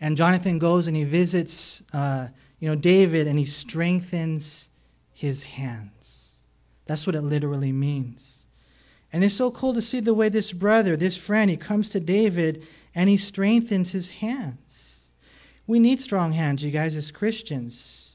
And 0.00 0.16
Jonathan 0.16 0.60
goes 0.60 0.86
and 0.86 0.96
he 0.96 1.02
visits. 1.02 1.82
Uh, 1.92 2.28
you 2.60 2.68
know, 2.68 2.76
David, 2.76 3.26
and 3.26 3.36
he 3.36 3.46
strengthens 3.46 4.68
his 5.12 5.42
hands. 5.42 6.36
That's 6.86 7.04
what 7.04 7.16
it 7.16 7.22
literally 7.22 7.72
means. 7.72 8.46
And 9.12 9.24
it's 9.24 9.34
so 9.34 9.50
cool 9.50 9.74
to 9.74 9.82
see 9.82 9.98
the 9.98 10.14
way 10.14 10.28
this 10.28 10.52
brother, 10.52 10.96
this 10.96 11.16
friend, 11.16 11.50
he 11.50 11.56
comes 11.56 11.88
to 11.88 11.98
David 11.98 12.64
and 12.94 13.10
he 13.10 13.16
strengthens 13.16 13.90
his 13.90 14.08
hands. 14.08 15.00
We 15.66 15.80
need 15.80 15.98
strong 15.98 16.34
hands, 16.34 16.62
you 16.62 16.70
guys, 16.70 16.94
as 16.94 17.10
Christians. 17.10 18.07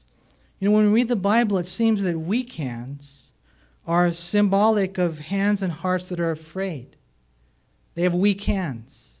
You 0.64 0.70
know, 0.70 0.76
when 0.76 0.86
we 0.86 1.00
read 1.00 1.08
the 1.08 1.14
Bible, 1.16 1.58
it 1.58 1.66
seems 1.66 2.02
that 2.04 2.18
weak 2.18 2.54
hands 2.54 3.28
are 3.86 4.10
symbolic 4.14 4.96
of 4.96 5.18
hands 5.18 5.60
and 5.60 5.70
hearts 5.70 6.08
that 6.08 6.18
are 6.18 6.30
afraid. 6.30 6.96
They 7.94 8.02
have 8.04 8.14
weak 8.14 8.44
hands 8.44 9.18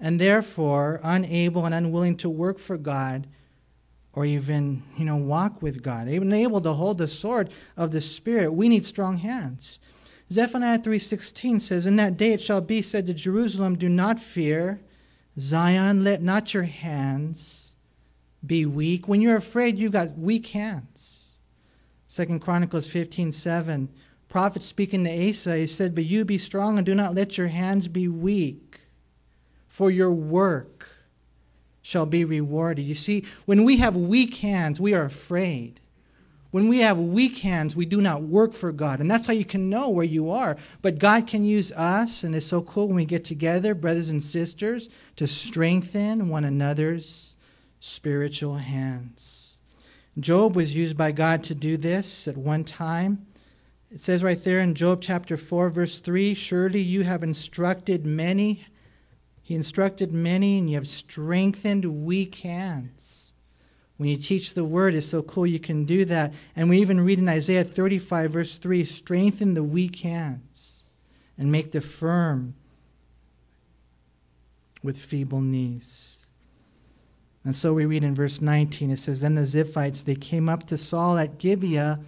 and 0.00 0.20
therefore 0.20 0.98
unable 1.04 1.66
and 1.66 1.72
unwilling 1.72 2.16
to 2.16 2.28
work 2.28 2.58
for 2.58 2.76
God 2.76 3.28
or 4.12 4.24
even, 4.24 4.82
you 4.98 5.04
know, 5.04 5.14
walk 5.14 5.62
with 5.62 5.84
God, 5.84 6.08
even 6.08 6.32
able 6.32 6.60
to 6.60 6.72
hold 6.72 6.98
the 6.98 7.06
sword 7.06 7.50
of 7.76 7.92
the 7.92 8.00
Spirit, 8.00 8.52
we 8.52 8.68
need 8.68 8.84
strong 8.84 9.18
hands. 9.18 9.78
Zephaniah 10.32 10.80
3:16 10.80 11.60
says, 11.60 11.86
"In 11.86 11.94
that 11.94 12.16
day 12.16 12.32
it 12.32 12.40
shall 12.40 12.60
be 12.60 12.82
said 12.82 13.06
to 13.06 13.14
Jerusalem, 13.14 13.78
do 13.78 13.88
not 13.88 14.18
fear, 14.18 14.80
Zion, 15.38 16.02
let 16.02 16.22
not 16.22 16.52
your 16.52 16.64
hands 16.64 17.61
be 18.46 18.66
weak. 18.66 19.08
When 19.08 19.20
you're 19.20 19.36
afraid, 19.36 19.78
you 19.78 19.90
got 19.90 20.18
weak 20.18 20.48
hands." 20.48 21.38
Second 22.08 22.40
Chronicles 22.40 22.86
15:7, 22.86 23.88
prophet 24.28 24.62
speaking 24.62 25.04
to 25.04 25.28
Asa, 25.28 25.56
he 25.56 25.66
said, 25.66 25.94
"But 25.94 26.04
you 26.04 26.24
be 26.24 26.38
strong 26.38 26.76
and 26.76 26.84
do 26.84 26.94
not 26.94 27.14
let 27.14 27.38
your 27.38 27.48
hands 27.48 27.88
be 27.88 28.08
weak, 28.08 28.80
for 29.68 29.90
your 29.90 30.12
work 30.12 30.88
shall 31.82 32.06
be 32.06 32.24
rewarded. 32.24 32.84
You 32.84 32.94
see, 32.94 33.24
when 33.44 33.64
we 33.64 33.78
have 33.78 33.96
weak 33.96 34.36
hands, 34.36 34.80
we 34.80 34.94
are 34.94 35.04
afraid. 35.04 35.80
When 36.52 36.68
we 36.68 36.78
have 36.78 36.98
weak 36.98 37.38
hands, 37.38 37.74
we 37.74 37.86
do 37.86 38.00
not 38.02 38.22
work 38.22 38.52
for 38.52 38.72
God. 38.72 39.00
And 39.00 39.10
that's 39.10 39.26
how 39.26 39.32
you 39.32 39.44
can 39.44 39.70
know 39.70 39.88
where 39.88 40.04
you 40.04 40.30
are. 40.30 40.56
But 40.82 40.98
God 40.98 41.26
can 41.26 41.44
use 41.44 41.72
us, 41.72 42.22
and 42.22 42.34
it's 42.34 42.46
so 42.46 42.60
cool 42.60 42.88
when 42.88 42.96
we 42.96 43.06
get 43.06 43.24
together, 43.24 43.74
brothers 43.74 44.10
and 44.10 44.22
sisters, 44.22 44.90
to 45.16 45.26
strengthen 45.26 46.28
one 46.28 46.44
another's 46.44 47.31
spiritual 47.84 48.56
hands. 48.56 49.58
Job 50.18 50.54
was 50.54 50.76
used 50.76 50.96
by 50.96 51.12
God 51.12 51.42
to 51.44 51.54
do 51.54 51.76
this 51.76 52.28
at 52.28 52.36
one 52.36 52.64
time. 52.64 53.26
It 53.90 54.00
says 54.00 54.22
right 54.22 54.42
there 54.42 54.60
in 54.60 54.74
Job 54.74 55.00
chapter 55.02 55.36
4, 55.36 55.70
verse 55.70 56.00
3 56.00 56.34
Surely 56.34 56.80
you 56.80 57.02
have 57.02 57.22
instructed 57.22 58.06
many 58.06 58.66
he 59.42 59.56
instructed 59.56 60.12
many, 60.12 60.58
and 60.58 60.70
you 60.70 60.76
have 60.76 60.86
strengthened 60.88 62.06
weak 62.06 62.36
hands. 62.36 63.34
When 63.96 64.08
you 64.08 64.16
teach 64.16 64.54
the 64.54 64.64
word, 64.64 64.94
it's 64.94 65.06
so 65.06 65.22
cool 65.22 65.46
you 65.46 65.60
can 65.60 65.84
do 65.84 66.04
that. 66.06 66.32
And 66.56 66.68
we 66.68 66.80
even 66.80 67.00
read 67.00 67.18
in 67.18 67.28
Isaiah 67.28 67.64
35, 67.64 68.30
verse 68.30 68.56
3 68.56 68.84
strengthen 68.84 69.54
the 69.54 69.62
weak 69.62 69.96
hands 69.96 70.84
and 71.36 71.52
make 71.52 71.72
the 71.72 71.80
firm 71.80 72.54
with 74.82 74.96
feeble 74.96 75.40
knees. 75.40 76.11
And 77.44 77.56
so 77.56 77.74
we 77.74 77.84
read 77.84 78.04
in 78.04 78.14
verse 78.14 78.40
19, 78.40 78.90
it 78.90 78.98
says, 78.98 79.20
Then 79.20 79.34
the 79.34 79.42
Ziphites, 79.42 80.04
they 80.04 80.14
came 80.14 80.48
up 80.48 80.66
to 80.68 80.78
Saul 80.78 81.18
at 81.18 81.38
Gibeah, 81.38 82.00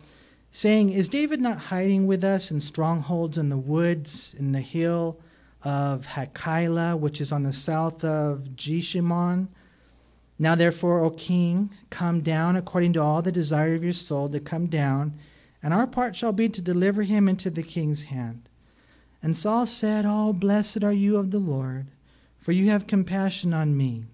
saying, 0.53 0.91
Is 0.91 1.09
David 1.09 1.41
not 1.41 1.59
hiding 1.59 2.07
with 2.07 2.23
us 2.23 2.51
in 2.51 2.61
strongholds 2.61 3.37
in 3.37 3.49
the 3.49 3.57
woods, 3.57 4.35
in 4.39 4.53
the 4.53 4.61
hill? 4.61 5.19
of 5.65 6.07
Hachilah, 6.07 6.99
which 6.99 7.21
is 7.21 7.33
on 7.33 7.43
the 7.43 7.53
south 7.53 8.05
of 8.05 8.55
Jeshimon. 8.55 9.49
Now, 10.39 10.55
therefore, 10.55 11.01
O 11.01 11.11
king, 11.11 11.71
come 11.91 12.21
down 12.21 12.57
according 12.57 12.93
to 12.95 13.03
all 13.03 13.23
the 13.23 13.33
desire 13.33 13.75
of 13.75 13.85
your 13.85 13.93
soul 13.93 14.29
to 14.29 14.41
come 14.41 14.67
down, 14.67 15.15
and 15.63 15.73
our 15.73 15.87
part 15.87 16.15
shall 16.15 16.33
be 16.33 16.49
to 16.51 16.61
deliver 16.61 17.03
him 17.03 17.29
into 17.29 17.51
the 17.51 17.63
king's 17.63 18.03
hand. 18.03 18.49
And 19.23 19.37
Saul 19.37 19.67
said, 19.67 20.05
Oh, 20.07 20.35
blessed 20.35 20.85
are 20.85 20.93
you 20.93 21.17
of 21.17 21.31
the 21.31 21.39
Lord, 21.39 21.87
for 22.39 22.53
you 22.53 22.69
have 22.69 22.87
compassion 22.87 23.55
on 23.55 23.77
me. 23.77 24.05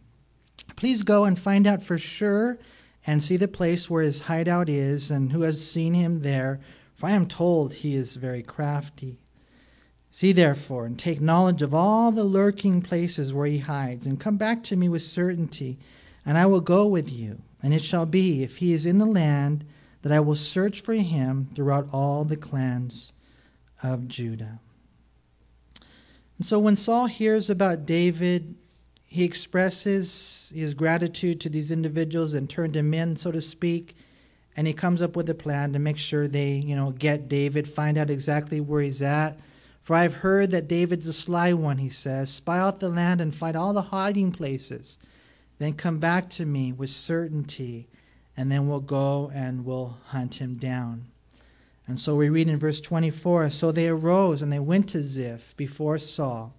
Please 0.81 1.03
go 1.03 1.27
and 1.27 1.39
find 1.39 1.67
out 1.67 1.83
for 1.83 1.99
sure 1.99 2.59
and 3.07 3.23
see 3.23 3.37
the 3.37 3.47
place 3.47 3.91
where 3.91 4.03
his 4.03 4.21
hideout 4.21 4.67
is 4.67 5.11
and 5.11 5.31
who 5.31 5.43
has 5.43 5.63
seen 5.63 5.93
him 5.93 6.23
there, 6.23 6.59
for 6.97 7.07
I 7.07 7.11
am 7.11 7.27
told 7.27 7.75
he 7.75 7.95
is 7.95 8.17
very 8.17 8.43
crafty. 8.43 9.19
See 10.11 10.33
therefore, 10.33 10.87
and 10.87 10.99
take 10.99 11.21
knowledge 11.21 11.61
of 11.61 11.75
all 11.75 12.11
the 12.11 12.25
lurking 12.25 12.81
places 12.81 13.35
where 13.35 13.47
he 13.47 13.59
hides, 13.59 14.07
and 14.07 14.19
come 14.19 14.39
back 14.39 14.63
to 14.65 14.77
me 14.77 14.89
with 14.89 15.03
certainty, 15.03 15.79
and 16.25 16.39
I 16.39 16.47
will 16.47 16.63
go 16.63 16.87
with 16.87 17.13
you. 17.13 17.43
And 17.63 17.75
it 17.75 17.85
shall 17.85 18.07
be, 18.07 18.43
if 18.43 18.57
he 18.57 18.73
is 18.73 18.87
in 18.87 18.97
the 18.97 19.05
land, 19.05 19.67
that 20.01 20.13
I 20.13 20.21
will 20.21 20.35
search 20.35 20.81
for 20.81 20.95
him 20.95 21.51
throughout 21.55 21.91
all 21.93 22.25
the 22.25 22.39
clans 22.39 23.13
of 23.83 24.09
Judah. 24.09 24.61
And 26.39 26.47
so 26.47 26.59
when 26.59 26.75
Saul 26.75 27.05
hears 27.05 27.51
about 27.51 27.85
David, 27.85 28.55
he 29.11 29.25
expresses 29.25 30.51
his 30.55 30.73
gratitude 30.73 31.41
to 31.43 31.51
these 31.51 31.71
individuals 31.71 32.33
and 32.33 32.49
turned 32.49 32.73
them 32.73 32.95
in, 32.95 33.17
so 33.17 33.31
to 33.31 33.43
speak, 33.43 33.95
and 34.57 34.67
he 34.67 34.73
comes 34.73 35.03
up 35.03 35.15
with 35.15 35.29
a 35.29 35.35
plan 35.35 35.75
to 35.75 35.79
make 35.79 35.99
sure 35.99 36.27
they, 36.27 36.53
you 36.53 36.75
know, 36.75 36.93
get 36.93 37.29
David, 37.29 37.69
find 37.69 37.99
out 37.99 38.09
exactly 38.09 38.61
where 38.61 38.81
he's 38.81 39.03
at 39.03 39.39
for 39.91 39.97
I 39.97 40.03
have 40.03 40.15
heard 40.15 40.53
that 40.53 40.69
David's 40.69 41.09
a 41.09 41.13
sly 41.13 41.53
one, 41.53 41.79
he 41.79 41.89
says. 41.89 42.33
Spy 42.33 42.61
out 42.61 42.79
the 42.79 42.89
land 42.89 43.21
and 43.21 43.35
find 43.35 43.57
all 43.57 43.73
the 43.73 43.83
hiding 43.83 44.31
places. 44.31 44.99
Then 45.59 45.73
come 45.73 45.99
back 45.99 46.31
to 46.31 46.47
me 46.47 46.73
with 46.73 46.91
certainty, 46.91 47.89
and 48.37 48.53
then 48.53 48.69
we'll 48.69 48.79
go 48.79 49.33
and 49.35 49.65
we'll 49.65 49.99
hunt 50.07 50.41
him 50.41 50.55
down. 50.55 51.07
And 51.89 51.99
so 51.99 52.15
we 52.15 52.29
read 52.29 52.49
in 52.49 52.59
verse 52.59 52.81
24 52.81 53.51
So 53.51 53.73
they 53.73 53.89
arose 53.89 54.43
and 54.43 54.53
they 54.53 54.61
went 54.61 54.89
to 54.91 55.03
Ziph 55.03 55.57
before 55.57 55.99
Saul. 55.99 56.55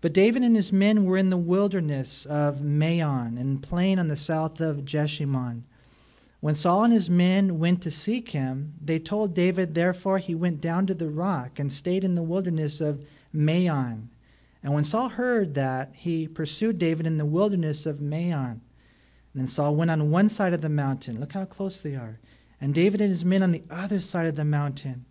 But 0.00 0.14
David 0.14 0.42
and 0.42 0.56
his 0.56 0.72
men 0.72 1.04
were 1.04 1.18
in 1.18 1.30
the 1.30 1.36
wilderness 1.36 2.24
of 2.26 2.62
Maon, 2.62 3.36
in 3.36 3.60
the 3.60 3.66
plain 3.66 3.98
on 3.98 4.08
the 4.08 4.16
south 4.16 4.60
of 4.60 4.84
Jeshimon. 4.84 5.64
When 6.40 6.54
Saul 6.54 6.84
and 6.84 6.92
his 6.92 7.10
men 7.10 7.58
went 7.58 7.82
to 7.82 7.90
seek 7.90 8.30
him, 8.30 8.72
they 8.82 8.98
told 8.98 9.34
David, 9.34 9.74
therefore 9.74 10.16
he 10.16 10.34
went 10.34 10.62
down 10.62 10.86
to 10.86 10.94
the 10.94 11.10
rock 11.10 11.58
and 11.58 11.70
stayed 11.70 12.02
in 12.02 12.14
the 12.14 12.22
wilderness 12.22 12.80
of 12.80 13.04
Maon. 13.30 14.08
And 14.62 14.72
when 14.72 14.84
Saul 14.84 15.10
heard 15.10 15.54
that, 15.54 15.90
he 15.94 16.26
pursued 16.26 16.78
David 16.78 17.06
in 17.06 17.18
the 17.18 17.26
wilderness 17.26 17.84
of 17.84 18.00
Maon. 18.00 18.62
And 19.32 19.42
then 19.42 19.46
Saul 19.46 19.76
went 19.76 19.90
on 19.90 20.10
one 20.10 20.30
side 20.30 20.54
of 20.54 20.62
the 20.62 20.70
mountain. 20.70 21.20
Look 21.20 21.32
how 21.32 21.44
close 21.44 21.78
they 21.80 21.94
are. 21.94 22.18
And 22.58 22.74
David 22.74 23.02
and 23.02 23.10
his 23.10 23.24
men 23.24 23.42
on 23.42 23.52
the 23.52 23.64
other 23.70 24.00
side 24.00 24.26
of 24.26 24.36
the 24.36 24.44
mountain. 24.44 25.04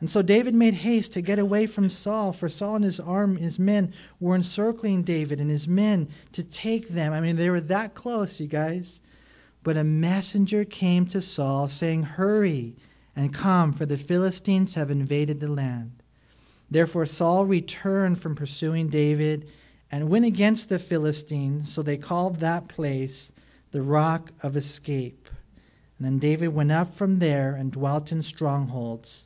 And 0.00 0.10
so 0.10 0.20
David 0.20 0.54
made 0.54 0.74
haste 0.74 1.14
to 1.14 1.22
get 1.22 1.38
away 1.38 1.66
from 1.66 1.88
Saul, 1.88 2.32
for 2.32 2.48
Saul 2.48 2.76
and 2.76 2.84
his 2.84 3.00
arm, 3.00 3.36
his 3.36 3.58
men 3.58 3.94
were 4.20 4.34
encircling 4.34 5.02
David 5.02 5.40
and 5.40 5.50
his 5.50 5.66
men 5.66 6.08
to 6.32 6.42
take 6.42 6.88
them. 6.88 7.14
I 7.14 7.20
mean, 7.20 7.36
they 7.36 7.48
were 7.48 7.62
that 7.62 7.94
close, 7.94 8.38
you 8.38 8.46
guys. 8.46 9.00
But 9.62 9.78
a 9.78 9.84
messenger 9.84 10.64
came 10.64 11.06
to 11.06 11.22
Saul, 11.22 11.68
saying, 11.68 12.02
Hurry 12.02 12.76
and 13.16 13.32
come, 13.32 13.72
for 13.72 13.86
the 13.86 13.96
Philistines 13.96 14.74
have 14.74 14.90
invaded 14.90 15.40
the 15.40 15.48
land. 15.48 16.02
Therefore 16.70 17.06
Saul 17.06 17.46
returned 17.46 18.20
from 18.20 18.34
pursuing 18.34 18.88
David 18.88 19.48
and 19.90 20.10
went 20.10 20.24
against 20.24 20.68
the 20.68 20.78
Philistines, 20.78 21.72
so 21.72 21.82
they 21.82 21.96
called 21.96 22.40
that 22.40 22.68
place 22.68 23.32
the 23.70 23.82
Rock 23.82 24.30
of 24.42 24.56
Escape. 24.56 25.28
And 25.98 26.06
then 26.06 26.18
David 26.18 26.48
went 26.48 26.72
up 26.72 26.94
from 26.94 27.18
there 27.18 27.54
and 27.54 27.72
dwelt 27.72 28.12
in 28.12 28.20
strongholds 28.20 29.25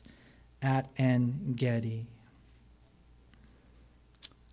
at 0.61 0.89
En 0.97 1.53
Gedi. 1.55 2.07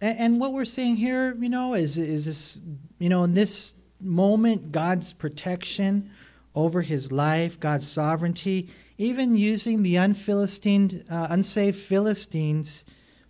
And, 0.00 0.18
and 0.18 0.40
what 0.40 0.52
we're 0.52 0.64
seeing 0.64 0.96
here, 0.96 1.34
you 1.38 1.48
know, 1.48 1.74
is, 1.74 1.98
is 1.98 2.24
this, 2.24 2.59
you 2.98 3.09
know, 3.09 3.24
in 3.24 3.34
this 3.34 3.74
moment, 4.00 4.72
God's 4.72 5.12
protection 5.12 6.11
over 6.54 6.82
his 6.82 7.12
life, 7.12 7.59
God's 7.61 7.86
sovereignty, 7.86 8.68
even 8.96 9.36
using 9.36 9.82
the 9.82 9.96
unphilistine, 9.96 11.04
uh, 11.11 11.28
unsaved 11.30 11.78
Philistines 11.78 12.84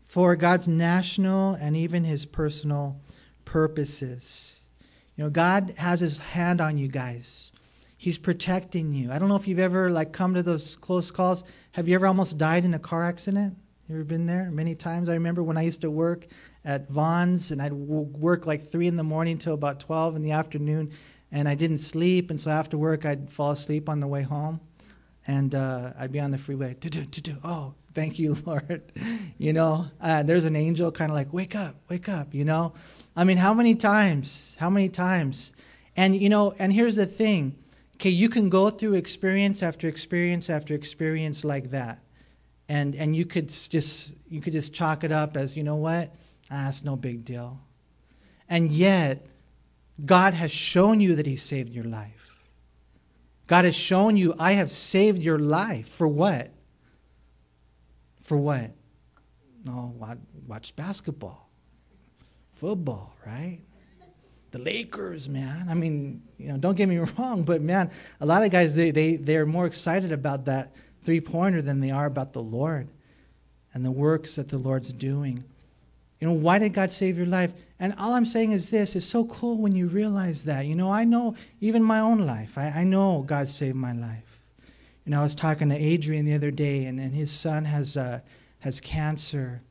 for 0.07 0.35
God's 0.37 0.69
national 0.69 1.55
and 1.55 1.77
even 1.77 2.05
his 2.05 2.25
personal 2.25 2.99
purposes. 3.45 4.61
You 5.17 5.25
know, 5.25 5.31
God 5.31 5.75
has 5.77 6.01
his 6.01 6.19
hand 6.19 6.61
on 6.61 6.79
you 6.79 6.89
guys. 6.89 7.53
He's 7.99 8.17
protecting 8.17 8.95
you. 8.95 9.11
I 9.11 9.19
don't 9.19 9.29
know 9.29 9.35
if 9.35 9.49
you've 9.49 9.59
ever 9.59 9.91
like 9.91 10.13
come 10.13 10.33
to 10.35 10.43
those 10.43 10.77
close 10.77 11.11
calls. 11.11 11.43
Have 11.73 11.89
you 11.89 11.97
ever 11.97 12.07
almost 12.07 12.39
died 12.39 12.65
in 12.65 12.73
a 12.75 12.79
car 12.79 13.05
accident? 13.05 13.57
You 13.89 13.97
ever 13.97 14.05
been 14.05 14.25
there? 14.25 14.53
Many 14.53 14.77
times. 14.77 15.09
I 15.09 15.15
remember 15.15 15.43
when 15.43 15.57
I 15.57 15.63
used 15.63 15.81
to 15.81 15.91
work 15.91 16.29
at 16.65 16.89
Vons 16.89 17.51
and 17.51 17.61
I'd 17.61 17.73
work 17.73 18.47
like 18.47 18.71
3 18.71 18.87
in 18.87 18.95
the 18.95 19.03
morning 19.03 19.37
till 19.37 19.55
about 19.55 19.81
12 19.81 20.15
in 20.15 20.23
the 20.23 20.31
afternoon 20.31 20.93
and 21.33 21.49
I 21.49 21.57
didn't 21.57 21.79
sleep. 21.79 22.31
And 22.31 22.41
so 22.41 22.53
after 22.53 22.79
work, 22.79 23.05
I'd 23.05 23.29
fall 23.29 23.51
asleep 23.51 23.89
on 23.89 23.99
the 23.99 24.07
way 24.07 24.23
home 24.23 24.61
and 25.27 25.57
uh, 25.57 25.93
I'd 25.99 26.13
be 26.13 26.21
on 26.21 26.31
the 26.31 26.39
freeway. 26.39 26.77
Oh, 27.43 27.75
thank 27.95 28.21
you, 28.21 28.37
Lord. 28.47 28.93
you 29.39 29.53
know, 29.53 29.87
uh, 30.01 30.23
there's 30.23 30.45
an 30.45 30.55
angel 30.55 30.93
kind 30.93 31.11
of 31.11 31.17
like, 31.17 31.33
wake 31.33 31.57
up, 31.57 31.75
wake 31.89 32.09
up, 32.09 32.33
you 32.33 32.45
know. 32.45 32.75
I 33.17 33.25
mean, 33.25 33.39
how 33.39 33.55
many 33.55 33.75
times? 33.75 34.57
How 34.61 34.71
many 34.71 34.89
times? 34.89 35.53
And, 35.97 36.15
you 36.15 36.29
know, 36.29 36.55
and 36.61 36.73
here's 36.73 36.95
the 36.95 37.07
thing 37.07 37.57
okay, 37.99 38.11
you 38.11 38.29
can 38.29 38.49
go 38.49 38.71
through 38.71 38.95
experience 38.95 39.61
after 39.61 39.89
experience 39.89 40.49
after 40.49 40.73
experience 40.73 41.45
like 41.45 41.71
that. 41.71 41.99
And, 42.69 42.95
and 42.95 43.17
you 43.17 43.25
could 43.27 43.49
just 43.49 44.15
you 44.29 44.41
could 44.41 44.53
just 44.53 44.73
chalk 44.73 45.03
it 45.03 45.11
up 45.11 45.37
as 45.37 45.57
you 45.57 45.65
know 45.65 45.77
what? 45.77 46.15
Ah, 46.51 46.69
it's 46.69 46.85
no 46.85 46.95
big 46.95 47.25
deal. 47.25 47.61
And 48.49 48.71
yet 48.71 49.27
god 50.05 50.33
has 50.33 50.53
shown 50.53 51.01
you 51.01 51.17
that 51.17 51.27
he 51.27 51.35
saved 51.35 51.73
your 51.73 51.85
life. 51.85 52.37
God 53.49 53.65
has 53.65 53.75
shown 53.75 54.17
you 54.17 54.35
i 54.39 54.53
have 54.53 54.71
saved 54.71 55.21
your 55.21 55.39
life. 55.39 55.89
For 55.89 56.07
what? 56.07 56.51
For 58.23 58.37
what? 58.37 58.71
No 59.65 59.95
watch 60.47 60.77
basketball. 60.77 61.49
Football 62.53 63.17
right 63.27 63.61
the 64.51 64.59
Lakers, 64.59 65.29
man. 65.29 65.67
I 65.69 65.75
mean, 65.75 66.23
you 66.39 66.49
know, 66.49 66.57
don't 66.57 66.77
get 66.77 66.89
me 66.89 66.99
wrong, 67.19 67.43
but 67.43 67.61
man, 67.61 67.91
a 68.21 68.27
lot 68.27 68.43
of 68.43 68.51
guys 68.51 68.75
they 68.75 68.91
they 68.91 69.17
they're 69.17 69.47
more 69.47 69.67
excited 69.67 70.13
about 70.13 70.45
that 70.47 70.73
three 71.03 71.21
pointer 71.21 71.63
than 71.63 71.81
they 71.81 71.91
are 71.91 72.07
about 72.07 72.33
the 72.33 72.43
Lord 72.43 72.89
and 73.75 73.85
the 73.85 73.91
works 73.91 74.37
that 74.37 74.49
the 74.49 74.59
Lord's 74.59 74.93
doing. 74.93 75.45
You 76.21 76.27
know, 76.27 76.35
why 76.35 76.59
did 76.59 76.75
God 76.75 76.91
save 76.91 77.17
your 77.17 77.27
life? 77.27 77.53
And 77.79 77.95
all 77.97 78.15
I'm 78.15 78.27
saying 78.27 78.53
is 78.53 78.71
this 78.71 78.97
it's 78.97 79.07
so 79.07 79.25
cool 79.27 79.57
when 79.57 79.75
you 79.75 79.87
realize 79.87 80.43
that. 80.43 80.67
You 80.67 80.75
know, 80.75 80.91
I 80.91 81.05
know 81.05 81.37
even 81.61 81.83
my 81.83 82.01
own 82.01 82.21
life, 82.21 82.59
I, 82.59 82.69
I 82.69 82.85
know 82.85 83.23
God 83.27 83.49
saved 83.49 83.77
my 83.77 83.93
life. 83.93 84.25
You 85.05 85.13
know, 85.13 85.21
I 85.21 85.23
was 85.23 85.35
talking 85.35 85.69
to 85.71 85.77
Adrian 85.77 86.27
the 86.27 86.35
other 86.35 86.51
day, 86.51 86.85
and, 86.85 87.01
and 87.01 87.15
his 87.15 87.31
son 87.31 87.65
has, 87.65 87.97
uh, 87.97 88.21
has 88.59 88.79
cancer 88.81 89.63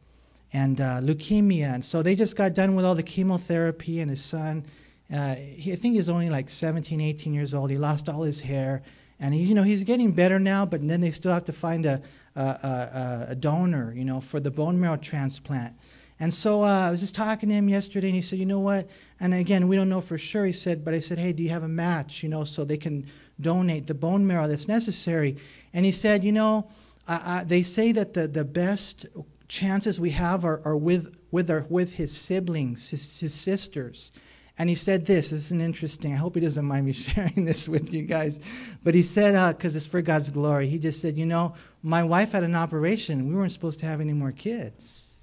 and 0.53 0.79
uh, 0.79 0.99
leukemia. 1.01 1.73
And 1.73 1.83
so 1.83 2.01
they 2.01 2.15
just 2.15 2.35
got 2.35 2.53
done 2.53 2.75
with 2.75 2.85
all 2.85 2.95
the 2.95 3.03
chemotherapy, 3.03 3.99
and 3.99 4.09
his 4.09 4.23
son, 4.23 4.65
uh, 5.13 5.35
he, 5.35 5.73
I 5.73 5.75
think 5.75 5.95
he's 5.95 6.09
only 6.09 6.29
like 6.29 6.49
17, 6.49 6.99
18 6.99 7.33
years 7.33 7.53
old. 7.53 7.69
He 7.69 7.77
lost 7.77 8.09
all 8.09 8.23
his 8.23 8.41
hair, 8.41 8.81
and 9.19 9.33
he, 9.33 9.41
you 9.41 9.55
know 9.55 9.63
he's 9.63 9.83
getting 9.83 10.11
better 10.11 10.39
now. 10.39 10.65
But 10.65 10.87
then 10.87 11.01
they 11.01 11.11
still 11.11 11.33
have 11.33 11.45
to 11.45 11.53
find 11.53 11.85
a, 11.85 12.01
a, 12.35 12.41
a, 12.41 13.25
a 13.29 13.35
donor, 13.35 13.93
you 13.95 14.05
know, 14.05 14.19
for 14.21 14.39
the 14.39 14.51
bone 14.51 14.79
marrow 14.79 14.97
transplant. 14.97 15.73
And 16.19 16.33
so 16.33 16.63
uh, 16.63 16.87
I 16.87 16.89
was 16.89 16.99
just 16.99 17.13
talking 17.13 17.49
to 17.49 17.55
him 17.55 17.69
yesterday, 17.69 18.07
and 18.07 18.15
he 18.15 18.21
said, 18.21 18.39
"You 18.39 18.45
know 18.45 18.59
what?" 18.59 18.89
And 19.19 19.33
again, 19.33 19.67
we 19.67 19.75
don't 19.75 19.89
know 19.89 20.01
for 20.01 20.17
sure. 20.17 20.45
He 20.45 20.53
said, 20.53 20.83
"But 20.83 20.93
I 20.93 20.99
said, 20.99 21.19
hey, 21.19 21.31
do 21.31 21.43
you 21.43 21.49
have 21.49 21.63
a 21.63 21.69
match? 21.69 22.23
You 22.23 22.29
know, 22.29 22.43
so 22.43 22.65
they 22.65 22.77
can 22.77 23.05
donate 23.39 23.85
the 23.87 23.93
bone 23.93 24.25
marrow 24.25 24.47
that's 24.47 24.67
necessary." 24.67 25.37
And 25.73 25.85
he 25.85 25.91
said, 25.91 26.23
"You 26.23 26.31
know." 26.31 26.69
I, 27.09 27.39
I, 27.39 27.43
they 27.45 27.63
say 27.63 27.93
that 27.93 28.13
the, 28.13 28.27
the 28.27 28.43
best 28.43 29.05
chances 29.47 29.99
we 29.99 30.11
have 30.11 30.43
are, 30.45 30.61
are 30.65 30.77
with, 30.77 31.15
with, 31.31 31.49
our, 31.49 31.65
with 31.69 31.93
his 31.95 32.15
siblings, 32.15 32.89
his, 32.89 33.19
his 33.19 33.33
sisters. 33.33 34.11
And 34.59 34.69
he 34.69 34.75
said 34.75 35.05
this, 35.05 35.29
this 35.29 35.39
is 35.45 35.51
an 35.51 35.61
interesting, 35.61 36.13
I 36.13 36.17
hope 36.17 36.35
he 36.35 36.41
doesn't 36.41 36.65
mind 36.65 36.85
me 36.85 36.91
sharing 36.93 37.45
this 37.45 37.69
with 37.69 37.93
you 37.93 38.03
guys. 38.03 38.39
But 38.83 38.95
he 38.95 39.03
said, 39.03 39.33
because 39.55 39.75
uh, 39.75 39.77
it's 39.77 39.85
for 39.85 40.01
God's 40.01 40.29
glory, 40.29 40.67
he 40.67 40.79
just 40.79 41.01
said, 41.01 41.17
you 41.17 41.25
know, 41.25 41.55
my 41.83 42.03
wife 42.03 42.31
had 42.31 42.43
an 42.43 42.55
operation. 42.55 43.27
We 43.27 43.35
weren't 43.35 43.51
supposed 43.51 43.79
to 43.79 43.85
have 43.85 44.01
any 44.01 44.13
more 44.13 44.31
kids. 44.31 45.13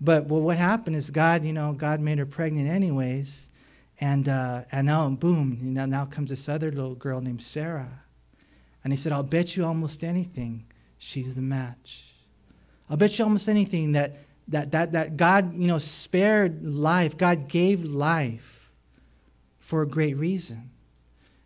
But 0.00 0.26
well, 0.26 0.40
what 0.40 0.56
happened 0.56 0.94
is 0.94 1.10
God, 1.10 1.42
you 1.44 1.52
know, 1.52 1.72
God 1.72 2.00
made 2.00 2.18
her 2.18 2.26
pregnant 2.26 2.68
anyways. 2.68 3.48
And, 4.00 4.28
uh, 4.28 4.62
and 4.70 4.86
now, 4.86 5.08
boom, 5.10 5.58
you 5.60 5.70
know, 5.72 5.86
now 5.86 6.04
comes 6.04 6.30
this 6.30 6.48
other 6.48 6.70
little 6.70 6.94
girl 6.94 7.20
named 7.20 7.42
Sarah. 7.42 8.04
And 8.84 8.92
he 8.92 8.96
said, 8.96 9.10
I'll 9.10 9.24
bet 9.24 9.56
you 9.56 9.64
almost 9.64 10.04
anything 10.04 10.66
she's 10.98 11.34
the 11.34 11.42
match. 11.42 12.07
I'll 12.90 12.96
bet 12.96 13.18
you 13.18 13.24
almost 13.24 13.48
anything 13.48 13.92
that, 13.92 14.16
that, 14.48 14.70
that, 14.72 14.92
that 14.92 15.16
God, 15.16 15.54
you 15.54 15.66
know, 15.66 15.78
spared 15.78 16.64
life. 16.64 17.16
God 17.16 17.48
gave 17.48 17.82
life 17.84 18.70
for 19.58 19.82
a 19.82 19.86
great 19.86 20.16
reason. 20.16 20.70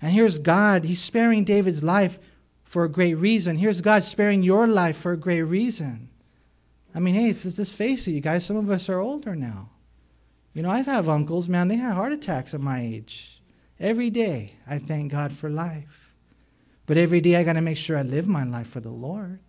And 0.01 0.13
here's 0.13 0.39
God, 0.39 0.85
He's 0.85 1.03
sparing 1.03 1.45
David's 1.45 1.83
life 1.83 2.19
for 2.65 2.85
a 2.85 2.89
great 2.89 3.15
reason. 3.15 3.57
Here's 3.57 3.81
God 3.81 4.03
sparing 4.03 4.43
your 4.43 4.67
life 4.67 4.97
for 4.97 5.13
a 5.13 5.17
great 5.17 5.43
reason. 5.43 6.09
I 6.95 7.01
mean, 7.01 7.15
hey, 7.15 7.33
let's 7.33 7.73
face 7.73 8.07
it, 8.07 8.13
you 8.13 8.21
guys, 8.21 8.45
some 8.45 8.57
of 8.57 8.71
us 8.71 8.89
are 8.89 8.99
older 8.99 9.35
now. 9.35 9.71
You 10.55 10.63
know, 10.63 10.71
I've 10.71 10.87
had 10.87 11.09
uncles, 11.09 11.49
man, 11.49 11.69
they 11.69 11.77
had 11.77 11.95
heart 11.95 12.13
attacks 12.13 12.53
at 12.55 12.61
my 12.61 12.81
age. 12.81 13.41
Every 13.81 14.11
day, 14.11 14.55
I 14.67 14.79
thank 14.79 15.11
God 15.11 15.33
for 15.33 15.49
life. 15.49 16.15
But 16.87 16.97
every 16.97 17.21
day, 17.21 17.37
I 17.37 17.45
got 17.45 17.55
to 17.55 17.61
make 17.61 17.77
sure 17.77 17.97
I 17.97 18.03
live 18.03 18.29
my 18.29 18.45
life 18.45 18.69
for 18.69 18.81
the 18.81 18.91
Lord. 18.91 19.41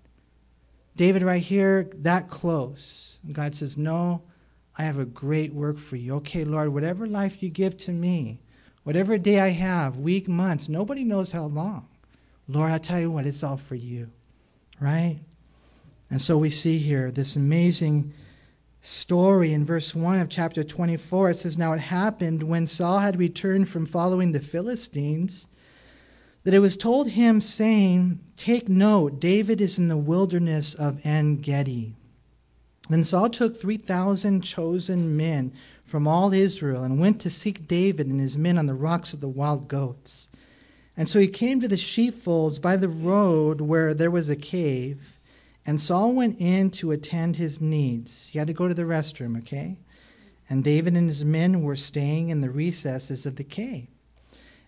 David, 0.96 1.24
right 1.24 1.42
here, 1.42 1.90
that 1.96 2.30
close. 2.30 3.20
God 3.32 3.56
says, 3.56 3.78
No, 3.78 4.22
I 4.78 4.84
have 4.84 5.00
a 5.00 5.06
great 5.06 5.54
work 5.54 5.78
for 5.78 5.96
you. 5.96 6.16
Okay, 6.16 6.44
Lord, 6.44 6.74
whatever 6.74 7.08
life 7.08 7.42
you 7.42 7.50
give 7.50 7.78
to 7.80 7.92
me, 7.92 8.40
whatever 8.84 9.18
day 9.18 9.40
I 9.40 9.50
have, 9.50 9.98
week, 9.98 10.28
months, 10.28 10.70
nobody 10.70 11.04
knows 11.04 11.32
how 11.32 11.46
long. 11.46 11.88
Lord, 12.48 12.72
I 12.72 12.78
tell 12.78 13.00
you 13.00 13.10
what, 13.10 13.26
it's 13.26 13.44
all 13.44 13.58
for 13.58 13.76
you. 13.76 14.10
Right? 14.80 15.20
And 16.10 16.22
so 16.22 16.38
we 16.38 16.50
see 16.50 16.78
here 16.78 17.10
this 17.10 17.36
amazing 17.36 18.14
story 18.82 19.54
in 19.54 19.66
verse 19.66 19.96
1 19.96 20.20
of 20.20 20.30
chapter 20.30 20.64
24. 20.64 21.32
It 21.32 21.38
says, 21.40 21.58
Now 21.58 21.74
it 21.74 21.80
happened 21.80 22.44
when 22.44 22.68
Saul 22.68 23.00
had 23.00 23.18
returned 23.18 23.70
from 23.70 23.86
following 23.86 24.32
the 24.32 24.40
Philistines 24.40 25.48
that 26.44 26.54
it 26.54 26.60
was 26.60 26.76
told 26.76 27.10
him, 27.10 27.40
saying, 27.40 28.20
Take 28.36 28.68
note, 28.68 29.20
David 29.20 29.62
is 29.62 29.78
in 29.78 29.88
the 29.88 29.98
wilderness 29.98 30.74
of 30.74 31.06
En 31.06 31.38
Gedi. 31.38 31.96
Then 32.90 33.04
Saul 33.04 33.30
took 33.30 33.56
3,000 33.56 34.42
chosen 34.42 35.16
men 35.16 35.54
from 35.86 36.08
all 36.08 36.34
Israel 36.34 36.84
and 36.84 37.00
went 37.00 37.22
to 37.22 37.30
seek 37.30 37.68
David 37.68 38.08
and 38.08 38.20
his 38.20 38.38
men 38.38 38.58
on 38.58 38.66
the 38.66 38.74
rocks 38.74 39.14
of 39.14 39.22
the 39.22 39.30
wild 39.30 39.68
goats. 39.68 40.28
And 40.98 41.08
so 41.08 41.20
he 41.20 41.28
came 41.28 41.62
to 41.62 41.68
the 41.68 41.78
sheepfolds 41.78 42.60
by 42.60 42.76
the 42.76 42.90
road 42.90 43.62
where 43.62 43.94
there 43.94 44.12
was 44.12 44.30
a 44.30 44.36
cave, 44.36 45.02
and 45.66 45.80
Saul 45.80 46.14
went 46.14 46.40
in 46.40 46.70
to 46.72 46.92
attend 46.92 47.38
his 47.38 47.62
needs. 47.62 48.28
He 48.28 48.38
had 48.38 48.48
to 48.48 48.54
go 48.54 48.68
to 48.68 48.74
the 48.74 48.84
restroom, 48.84 49.38
okay? 49.40 49.78
And 50.50 50.64
David 50.64 50.98
and 50.98 51.08
his 51.08 51.24
men 51.24 51.64
were 51.64 51.78
staying 51.78 52.30
in 52.30 52.42
the 52.42 52.50
recesses 52.50 53.26
of 53.26 53.38
the 53.38 53.46
cave. 53.46 53.88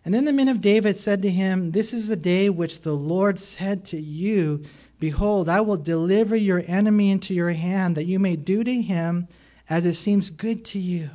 And 0.06 0.14
then 0.14 0.26
the 0.26 0.34
men 0.34 0.48
of 0.48 0.62
David 0.62 0.98
said 0.98 1.24
to 1.24 1.32
him, 1.32 1.72
This 1.72 1.92
is 1.92 2.08
the 2.08 2.16
day 2.16 2.48
which 2.48 2.82
the 2.82 2.94
Lord 2.94 3.40
said 3.40 3.84
to 3.86 3.98
you, 4.00 4.64
Behold, 5.00 5.50
I 5.50 5.62
will 5.62 5.78
deliver 5.78 6.36
your 6.36 6.64
enemy 6.68 7.10
into 7.10 7.34
your 7.34 7.52
hand, 7.52 7.98
that 7.98 8.06
you 8.06 8.20
may 8.20 8.36
do 8.36 8.64
to 8.64 8.82
him 8.84 9.28
as 9.68 9.84
it 9.84 9.96
seems 9.96 10.30
good 10.30 10.64
to 10.66 10.80
you. 10.80 11.10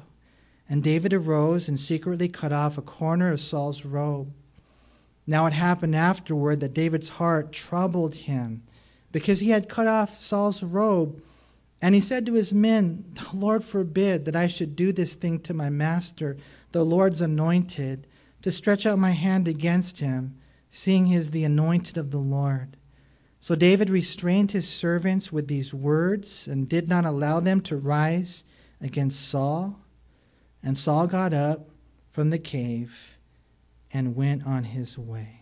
And 0.68 0.82
David 0.82 1.12
arose 1.12 1.68
and 1.68 1.78
secretly 1.78 2.28
cut 2.28 2.52
off 2.52 2.76
a 2.76 2.82
corner 2.82 3.30
of 3.30 3.40
Saul's 3.40 3.84
robe. 3.84 4.32
Now 5.24 5.46
it 5.46 5.52
happened 5.52 5.94
afterward 5.94 6.58
that 6.60 6.74
David's 6.74 7.10
heart 7.10 7.52
troubled 7.52 8.16
him, 8.16 8.64
because 9.12 9.38
he 9.38 9.50
had 9.50 9.68
cut 9.68 9.86
off 9.86 10.18
Saul's 10.18 10.64
robe. 10.64 11.22
And 11.80 11.94
he 11.94 12.00
said 12.00 12.26
to 12.26 12.34
his 12.34 12.52
men, 12.52 13.04
The 13.14 13.36
Lord 13.36 13.62
forbid 13.62 14.24
that 14.24 14.36
I 14.36 14.48
should 14.48 14.74
do 14.74 14.90
this 14.92 15.14
thing 15.14 15.38
to 15.40 15.54
my 15.54 15.70
master, 15.70 16.36
the 16.72 16.84
Lord's 16.84 17.20
anointed 17.20 18.06
to 18.42 18.52
stretch 18.52 18.86
out 18.86 18.98
my 18.98 19.10
hand 19.10 19.46
against 19.46 19.98
him, 19.98 20.36
seeing 20.70 21.06
he 21.06 21.14
is 21.14 21.30
the 21.30 21.44
anointed 21.44 21.96
of 21.96 22.10
the 22.10 22.18
Lord. 22.18 22.76
So 23.40 23.54
David 23.54 23.88
restrained 23.88 24.50
his 24.50 24.68
servants 24.68 25.32
with 25.32 25.48
these 25.48 25.72
words 25.72 26.46
and 26.46 26.68
did 26.68 26.88
not 26.88 27.06
allow 27.06 27.40
them 27.40 27.62
to 27.62 27.76
rise 27.76 28.44
against 28.80 29.28
Saul. 29.28 29.78
And 30.62 30.76
Saul 30.76 31.06
got 31.06 31.32
up 31.32 31.70
from 32.12 32.30
the 32.30 32.38
cave 32.38 32.92
and 33.92 34.14
went 34.14 34.46
on 34.46 34.64
his 34.64 34.98
way. 34.98 35.36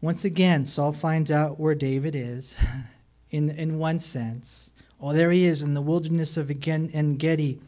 once 0.00 0.24
again, 0.24 0.66
Saul 0.66 0.92
finds 0.92 1.30
out 1.30 1.60
where 1.60 1.76
David 1.76 2.16
is, 2.16 2.56
in, 3.30 3.50
in 3.50 3.78
one 3.78 4.00
sense. 4.00 4.72
Oh, 5.00 5.12
there 5.12 5.30
he 5.30 5.44
is 5.44 5.62
in 5.62 5.74
the 5.74 5.80
wilderness 5.80 6.36
of 6.36 6.50
En 6.66 7.16
Gedi. 7.16 7.60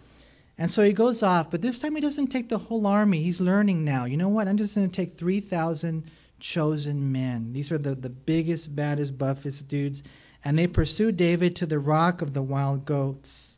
And 0.57 0.71
so 0.71 0.83
he 0.83 0.93
goes 0.93 1.23
off, 1.23 1.51
but 1.51 1.63
this 1.63 1.79
time 1.79 1.97
he 1.97 2.01
doesn't 2.01 2.29
take 2.29 2.49
the 2.49 2.59
whole 2.59 2.87
army. 2.87 3.23
He's 3.23 3.41
learning 3.41 3.85
now. 3.85 4.05
You 4.05 4.17
know 4.17 4.29
what? 4.29 4.47
I'm 4.47 4.57
just 4.57 4.75
going 4.75 4.89
to 4.89 4.95
take 4.95 5.19
3,000 5.19 6.05
chosen 6.39 7.11
men. 7.11 7.53
These 7.53 7.73
are 7.73 7.79
the, 7.79 7.95
the 7.95 8.11
biggest, 8.11 8.77
baddest, 8.77 9.19
buffest 9.19 9.67
dudes. 9.67 10.05
And 10.45 10.59
they 10.59 10.67
pursue 10.67 11.11
David 11.11 11.57
to 11.57 11.67
the 11.67 11.79
rock 11.79 12.23
of 12.23 12.35
the 12.35 12.43
wild 12.43 12.85
goats. 12.85 13.55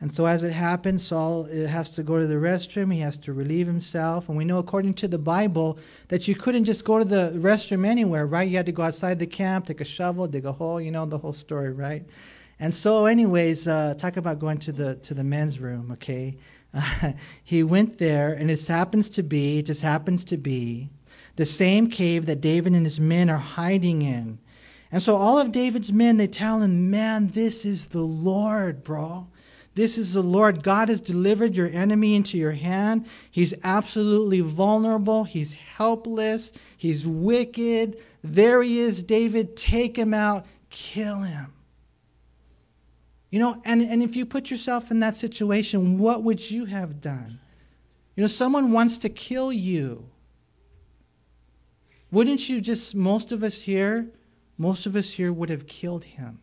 And 0.00 0.14
so, 0.14 0.26
as 0.26 0.42
it 0.42 0.52
happens, 0.52 1.06
Saul 1.06 1.44
uh, 1.44 1.66
has 1.66 1.90
to 1.90 2.02
go 2.02 2.18
to 2.18 2.26
the 2.26 2.34
restroom. 2.34 2.92
He 2.92 3.00
has 3.00 3.16
to 3.18 3.32
relieve 3.32 3.66
himself. 3.66 4.28
And 4.28 4.36
we 4.36 4.44
know, 4.44 4.58
according 4.58 4.94
to 4.94 5.08
the 5.08 5.18
Bible, 5.18 5.78
that 6.08 6.26
you 6.26 6.34
couldn't 6.34 6.64
just 6.64 6.84
go 6.84 6.98
to 6.98 7.04
the 7.04 7.32
restroom 7.36 7.86
anywhere, 7.86 8.26
right? 8.26 8.48
You 8.48 8.56
had 8.56 8.66
to 8.66 8.72
go 8.72 8.82
outside 8.82 9.18
the 9.18 9.26
camp, 9.26 9.66
take 9.66 9.80
a 9.80 9.84
shovel, 9.84 10.26
dig 10.26 10.46
a 10.46 10.52
hole, 10.52 10.80
you 10.80 10.90
know, 10.90 11.06
the 11.06 11.16
whole 11.16 11.32
story, 11.32 11.72
right? 11.72 12.02
And 12.60 12.74
so, 12.74 13.06
anyways, 13.06 13.66
uh, 13.66 13.94
talk 13.94 14.16
about 14.16 14.38
going 14.38 14.58
to 14.58 14.72
the 14.72 14.96
to 14.96 15.14
the 15.14 15.24
men's 15.24 15.58
room. 15.58 15.90
Okay, 15.92 16.36
uh, 16.72 17.12
he 17.44 17.62
went 17.62 17.98
there, 17.98 18.32
and 18.32 18.50
it 18.50 18.64
happens 18.66 19.10
to 19.10 19.22
be, 19.22 19.62
just 19.62 19.82
happens 19.82 20.24
to 20.24 20.36
be, 20.36 20.90
the 21.36 21.46
same 21.46 21.88
cave 21.88 22.26
that 22.26 22.40
David 22.40 22.74
and 22.74 22.86
his 22.86 23.00
men 23.00 23.28
are 23.28 23.38
hiding 23.38 24.02
in. 24.02 24.38
And 24.92 25.02
so, 25.02 25.16
all 25.16 25.38
of 25.38 25.50
David's 25.50 25.92
men 25.92 26.16
they 26.16 26.28
tell 26.28 26.62
him, 26.62 26.90
"Man, 26.90 27.28
this 27.28 27.64
is 27.64 27.86
the 27.86 28.02
Lord, 28.02 28.84
bro." 28.84 29.26
This 29.74 29.98
is 29.98 30.12
the 30.12 30.22
Lord. 30.22 30.62
God 30.62 30.88
has 30.88 31.00
delivered 31.00 31.56
your 31.56 31.68
enemy 31.68 32.14
into 32.14 32.38
your 32.38 32.52
hand. 32.52 33.06
He's 33.30 33.54
absolutely 33.64 34.40
vulnerable. 34.40 35.24
He's 35.24 35.52
helpless. 35.54 36.52
He's 36.76 37.08
wicked. 37.08 37.96
There 38.22 38.62
he 38.62 38.78
is, 38.78 39.02
David. 39.02 39.56
Take 39.56 39.96
him 39.96 40.14
out. 40.14 40.46
Kill 40.70 41.22
him. 41.22 41.52
You 43.34 43.40
know, 43.40 43.60
and, 43.64 43.82
and 43.82 44.00
if 44.00 44.14
you 44.14 44.26
put 44.26 44.48
yourself 44.48 44.92
in 44.92 45.00
that 45.00 45.16
situation, 45.16 45.98
what 45.98 46.22
would 46.22 46.52
you 46.52 46.66
have 46.66 47.00
done? 47.00 47.40
You 48.14 48.20
know, 48.20 48.28
someone 48.28 48.70
wants 48.70 48.96
to 48.98 49.08
kill 49.08 49.52
you. 49.52 50.08
Wouldn't 52.12 52.48
you 52.48 52.60
just, 52.60 52.94
most 52.94 53.32
of 53.32 53.42
us 53.42 53.60
here, 53.60 54.06
most 54.56 54.86
of 54.86 54.94
us 54.94 55.10
here 55.10 55.32
would 55.32 55.50
have 55.50 55.66
killed 55.66 56.04
him. 56.04 56.42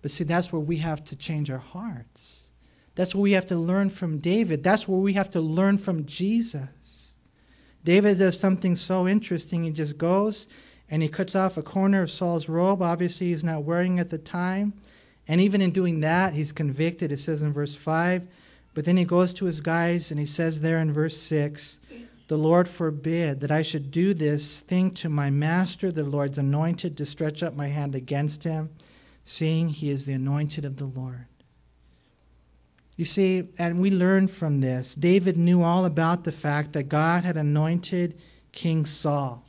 But 0.00 0.12
see, 0.12 0.22
that's 0.22 0.52
where 0.52 0.60
we 0.60 0.76
have 0.76 1.02
to 1.06 1.16
change 1.16 1.50
our 1.50 1.58
hearts. 1.58 2.52
That's 2.94 3.16
where 3.16 3.22
we 3.22 3.32
have 3.32 3.46
to 3.46 3.56
learn 3.56 3.88
from 3.88 4.18
David. 4.18 4.62
That's 4.62 4.86
where 4.86 5.00
we 5.00 5.14
have 5.14 5.30
to 5.32 5.40
learn 5.40 5.78
from 5.78 6.06
Jesus. 6.06 7.14
David 7.82 8.20
does 8.20 8.38
something 8.38 8.76
so 8.76 9.08
interesting. 9.08 9.64
He 9.64 9.70
just 9.70 9.98
goes 9.98 10.46
and 10.90 11.02
he 11.02 11.08
cuts 11.08 11.34
off 11.34 11.56
a 11.56 11.62
corner 11.62 12.02
of 12.02 12.10
Saul's 12.10 12.48
robe. 12.48 12.82
Obviously, 12.82 13.28
he's 13.28 13.44
not 13.44 13.64
wearing 13.64 13.98
at 13.98 14.10
the 14.10 14.18
time. 14.18 14.72
And 15.26 15.40
even 15.40 15.60
in 15.60 15.70
doing 15.70 16.00
that, 16.00 16.32
he's 16.32 16.52
convicted. 16.52 17.12
It 17.12 17.20
says 17.20 17.42
in 17.42 17.52
verse 17.52 17.74
5. 17.74 18.26
But 18.74 18.84
then 18.84 18.96
he 18.96 19.04
goes 19.04 19.34
to 19.34 19.44
his 19.44 19.60
guys 19.60 20.10
and 20.10 20.18
he 20.20 20.26
says 20.26 20.60
there 20.60 20.78
in 20.78 20.92
verse 20.92 21.16
6 21.16 21.78
The 22.28 22.38
Lord 22.38 22.68
forbid 22.68 23.40
that 23.40 23.50
I 23.50 23.62
should 23.62 23.90
do 23.90 24.14
this 24.14 24.60
thing 24.60 24.92
to 24.92 25.08
my 25.08 25.30
master, 25.30 25.90
the 25.90 26.04
Lord's 26.04 26.38
anointed, 26.38 26.96
to 26.96 27.06
stretch 27.06 27.42
up 27.42 27.54
my 27.54 27.68
hand 27.68 27.94
against 27.94 28.44
him, 28.44 28.70
seeing 29.24 29.68
he 29.68 29.90
is 29.90 30.06
the 30.06 30.12
anointed 30.12 30.64
of 30.64 30.76
the 30.76 30.86
Lord. 30.86 31.26
You 32.96 33.04
see, 33.04 33.48
and 33.58 33.78
we 33.78 33.90
learn 33.90 34.26
from 34.26 34.60
this, 34.60 34.94
David 34.94 35.36
knew 35.36 35.62
all 35.62 35.84
about 35.84 36.24
the 36.24 36.32
fact 36.32 36.72
that 36.72 36.84
God 36.84 37.24
had 37.24 37.36
anointed 37.36 38.18
King 38.52 38.84
Saul. 38.86 39.47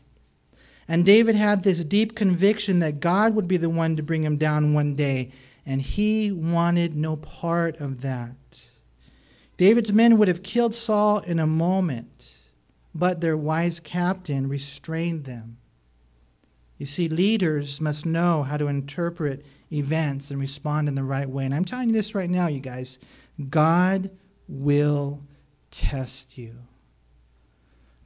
And 0.89 1.05
David 1.05 1.35
had 1.35 1.61
this 1.61 1.83
deep 1.85 2.15
conviction 2.15 2.79
that 2.79 2.99
God 2.99 3.35
would 3.35 3.47
be 3.47 3.57
the 3.57 3.69
one 3.69 3.95
to 3.95 4.03
bring 4.03 4.23
him 4.23 4.37
down 4.37 4.73
one 4.73 4.95
day, 4.95 5.31
and 5.63 5.79
he 5.79 6.31
wanted 6.31 6.95
no 6.95 7.15
part 7.15 7.77
of 7.77 8.01
that. 8.01 8.35
David's 9.55 9.93
men 9.93 10.17
would 10.17 10.27
have 10.27 10.41
killed 10.41 10.73
Saul 10.73 11.19
in 11.19 11.37
a 11.37 11.45
moment, 11.45 12.35
but 12.95 13.21
their 13.21 13.37
wise 13.37 13.79
captain 13.79 14.49
restrained 14.49 15.25
them. 15.25 15.57
You 16.79 16.87
see, 16.87 17.07
leaders 17.07 17.79
must 17.79 18.05
know 18.05 18.41
how 18.41 18.57
to 18.57 18.67
interpret 18.67 19.45
events 19.71 20.31
and 20.31 20.39
respond 20.39 20.87
in 20.87 20.95
the 20.95 21.03
right 21.03 21.29
way. 21.29 21.45
And 21.45 21.53
I'm 21.53 21.65
telling 21.65 21.89
you 21.89 21.93
this 21.93 22.15
right 22.15 22.29
now, 22.29 22.47
you 22.47 22.61
guys 22.61 22.97
God 23.49 24.09
will 24.47 25.21
test 25.69 26.37
you. 26.37 26.55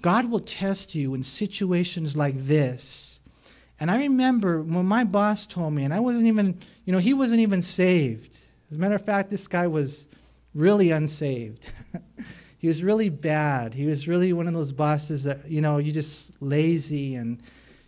God 0.03 0.29
will 0.29 0.41
test 0.41 0.95
you 0.95 1.13
in 1.13 1.23
situations 1.23 2.15
like 2.15 2.35
this. 2.45 3.21
And 3.79 3.89
I 3.89 3.99
remember 3.99 4.61
when 4.61 4.85
my 4.85 5.05
boss 5.05 5.45
told 5.45 5.73
me, 5.73 5.85
and 5.85 5.93
I 5.93 6.01
wasn't 6.01 6.25
even, 6.27 6.59
you 6.83 6.91
know, 6.91 6.99
he 6.99 7.13
wasn't 7.13 7.39
even 7.39 7.61
saved. 7.61 8.37
As 8.69 8.75
a 8.75 8.79
matter 8.81 8.95
of 8.95 9.05
fact, 9.05 9.29
this 9.29 9.47
guy 9.47 9.65
was 9.65 10.09
really 10.53 10.91
unsaved. 10.91 11.65
he 12.57 12.67
was 12.67 12.83
really 12.83 13.07
bad. 13.07 13.73
He 13.73 13.85
was 13.85 14.05
really 14.05 14.33
one 14.33 14.45
of 14.45 14.53
those 14.53 14.73
bosses 14.73 15.23
that, 15.23 15.49
you 15.49 15.61
know, 15.61 15.77
you 15.77 15.93
just 15.93 16.41
lazy 16.41 17.15
and, 17.15 17.41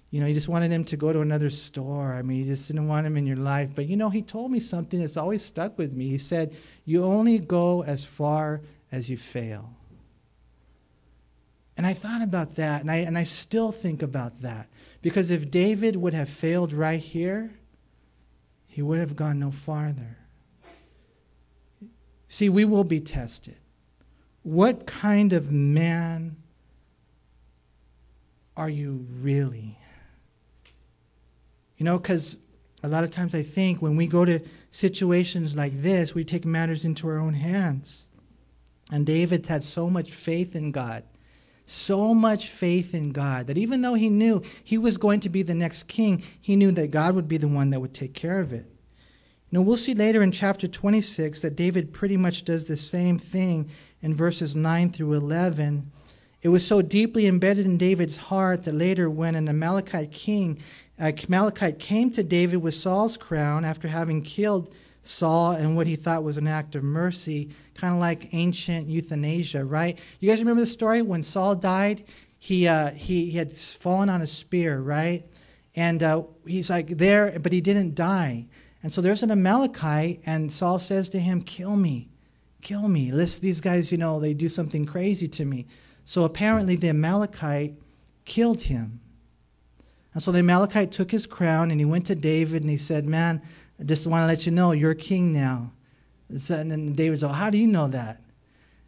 you 0.09 0.21
know, 0.21 0.25
you 0.25 0.33
just 0.33 0.47
wanted 0.47 0.71
him 0.71 0.85
to 0.85 0.95
go 0.95 1.11
to 1.11 1.19
another 1.19 1.49
store. 1.49 2.13
I 2.13 2.21
mean, 2.21 2.37
you 2.37 2.45
just 2.45 2.69
didn't 2.69 2.87
want 2.87 3.05
him 3.05 3.17
in 3.17 3.27
your 3.27 3.35
life. 3.35 3.71
But, 3.75 3.87
you 3.87 3.97
know, 3.97 4.09
he 4.09 4.21
told 4.21 4.51
me 4.51 4.61
something 4.61 5.01
that's 5.01 5.17
always 5.17 5.43
stuck 5.43 5.77
with 5.77 5.91
me. 5.91 6.07
He 6.07 6.17
said, 6.17 6.55
You 6.85 7.03
only 7.03 7.39
go 7.39 7.83
as 7.83 8.05
far 8.05 8.61
as 8.89 9.09
you 9.09 9.17
fail. 9.17 9.74
And 11.77 11.85
I 11.85 11.93
thought 11.93 12.21
about 12.21 12.55
that, 12.55 12.81
and 12.81 12.89
I, 12.89 12.97
and 12.97 13.17
I 13.17 13.23
still 13.23 13.71
think 13.71 14.01
about 14.01 14.41
that. 14.41 14.67
Because 15.01 15.29
if 15.29 15.51
David 15.51 15.95
would 15.97 16.13
have 16.13 16.29
failed 16.29 16.71
right 16.71 16.99
here, 16.99 17.53
he 18.67 18.81
would 18.81 18.99
have 18.99 19.15
gone 19.15 19.39
no 19.39 19.51
farther. 19.51 20.17
See, 22.27 22.49
we 22.49 22.65
will 22.65 22.83
be 22.83 23.01
tested. 23.01 23.57
What 24.43 24.85
kind 24.85 25.33
of 25.33 25.51
man 25.51 26.37
are 28.55 28.69
you 28.69 29.05
really? 29.19 29.77
You 31.77 31.83
know, 31.83 31.97
because 31.97 32.37
a 32.83 32.87
lot 32.87 33.03
of 33.03 33.11
times 33.11 33.35
I 33.35 33.43
think 33.43 33.81
when 33.81 33.97
we 33.97 34.07
go 34.07 34.23
to 34.23 34.39
situations 34.71 35.55
like 35.55 35.81
this, 35.81 36.15
we 36.15 36.23
take 36.23 36.45
matters 36.45 36.85
into 36.85 37.07
our 37.07 37.17
own 37.17 37.33
hands. 37.33 38.07
And 38.91 39.05
David 39.05 39.45
had 39.47 39.63
so 39.63 39.89
much 39.89 40.11
faith 40.11 40.55
in 40.55 40.71
God 40.71 41.03
so 41.65 42.13
much 42.13 42.49
faith 42.49 42.93
in 42.93 43.11
God 43.11 43.47
that 43.47 43.57
even 43.57 43.81
though 43.81 43.95
he 43.95 44.09
knew 44.09 44.41
he 44.63 44.77
was 44.77 44.97
going 44.97 45.19
to 45.21 45.29
be 45.29 45.41
the 45.41 45.55
next 45.55 45.83
king, 45.83 46.23
he 46.39 46.55
knew 46.55 46.71
that 46.71 46.91
God 46.91 47.15
would 47.15 47.27
be 47.27 47.37
the 47.37 47.47
one 47.47 47.71
that 47.71 47.81
would 47.81 47.93
take 47.93 48.13
care 48.13 48.39
of 48.39 48.53
it. 48.53 48.65
Now, 49.51 49.61
we'll 49.61 49.77
see 49.77 49.93
later 49.93 50.21
in 50.21 50.31
chapter 50.31 50.67
26 50.67 51.41
that 51.41 51.55
David 51.55 51.93
pretty 51.93 52.17
much 52.17 52.43
does 52.43 52.65
the 52.65 52.77
same 52.77 53.17
thing 53.17 53.69
in 54.01 54.13
verses 54.13 54.55
9 54.55 54.91
through 54.91 55.13
11. 55.13 55.91
It 56.41 56.49
was 56.49 56.65
so 56.65 56.81
deeply 56.81 57.25
embedded 57.25 57.65
in 57.65 57.77
David's 57.77 58.17
heart 58.17 58.63
that 58.63 58.73
later, 58.75 59.09
when 59.09 59.33
an 59.33 59.47
Amalekite 59.47 60.11
king, 60.11 60.59
uh, 60.99 61.11
Amalekite 61.27 61.79
came 61.79 62.11
to 62.11 62.23
David 62.23 62.57
with 62.57 62.75
Saul's 62.75 63.17
crown 63.17 63.65
after 63.65 63.87
having 63.87 64.21
killed 64.21 64.73
Saul 65.07 65.51
and 65.51 65.75
what 65.75 65.87
he 65.87 65.95
thought 65.95 66.23
was 66.23 66.37
an 66.37 66.47
act 66.47 66.75
of 66.75 66.83
mercy, 66.83 67.49
kind 67.75 67.93
of 67.93 67.99
like 67.99 68.33
ancient 68.33 68.87
euthanasia, 68.87 69.63
right? 69.63 69.99
You 70.19 70.29
guys 70.29 70.39
remember 70.39 70.61
the 70.61 70.67
story 70.67 71.01
when 71.01 71.23
Saul 71.23 71.55
died? 71.55 72.03
He, 72.39 72.67
uh, 72.67 72.91
he, 72.91 73.29
he 73.29 73.37
had 73.37 73.55
fallen 73.55 74.09
on 74.09 74.21
a 74.21 74.27
spear, 74.27 74.79
right? 74.79 75.25
And 75.75 76.01
uh, 76.03 76.23
he's 76.45 76.69
like 76.69 76.87
there, 76.89 77.37
but 77.39 77.51
he 77.51 77.61
didn't 77.61 77.95
die. 77.95 78.47
And 78.83 78.91
so 78.93 79.01
there's 79.01 79.23
an 79.23 79.31
Amalekite, 79.31 80.21
and 80.25 80.51
Saul 80.51 80.79
says 80.79 81.09
to 81.09 81.19
him, 81.19 81.41
Kill 81.41 81.75
me, 81.75 82.09
kill 82.61 82.87
me. 82.87 83.11
Listen, 83.11 83.41
these 83.41 83.61
guys, 83.61 83.91
you 83.91 83.97
know, 83.97 84.19
they 84.19 84.33
do 84.33 84.49
something 84.49 84.85
crazy 84.85 85.27
to 85.27 85.45
me. 85.45 85.65
So 86.03 86.23
apparently 86.23 86.75
the 86.75 86.89
Amalekite 86.89 87.75
killed 88.25 88.61
him. 88.61 88.99
And 90.13 90.23
so 90.23 90.31
the 90.31 90.39
Amalekite 90.39 90.91
took 90.91 91.11
his 91.11 91.25
crown 91.25 91.71
and 91.71 91.79
he 91.79 91.85
went 91.85 92.05
to 92.05 92.15
David 92.15 92.61
and 92.61 92.69
he 92.69 92.77
said, 92.77 93.05
Man, 93.05 93.41
just 93.83 94.07
want 94.07 94.21
to 94.21 94.27
let 94.27 94.45
you 94.45 94.51
know 94.51 94.71
you're 94.71 94.93
king 94.93 95.33
now. 95.33 95.71
And 96.29 96.71
then 96.71 96.93
David 96.93 97.19
said, 97.19 97.31
How 97.31 97.49
do 97.49 97.57
you 97.57 97.67
know 97.67 97.87
that? 97.87 98.21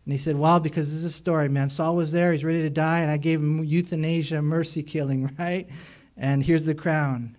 And 0.05 0.13
he 0.13 0.17
said, 0.17 0.37
Well, 0.37 0.59
because 0.59 0.87
this 0.87 0.99
is 0.99 1.05
a 1.05 1.09
story, 1.09 1.49
man. 1.49 1.69
Saul 1.69 1.95
was 1.95 2.11
there, 2.11 2.31
he's 2.31 2.45
ready 2.45 2.61
to 2.61 2.69
die, 2.69 2.99
and 2.99 3.11
I 3.11 3.17
gave 3.17 3.39
him 3.39 3.63
euthanasia, 3.63 4.41
mercy 4.41 4.81
killing, 4.81 5.35
right? 5.39 5.67
And 6.15 6.43
here's 6.43 6.65
the 6.65 6.75
crown. 6.75 7.37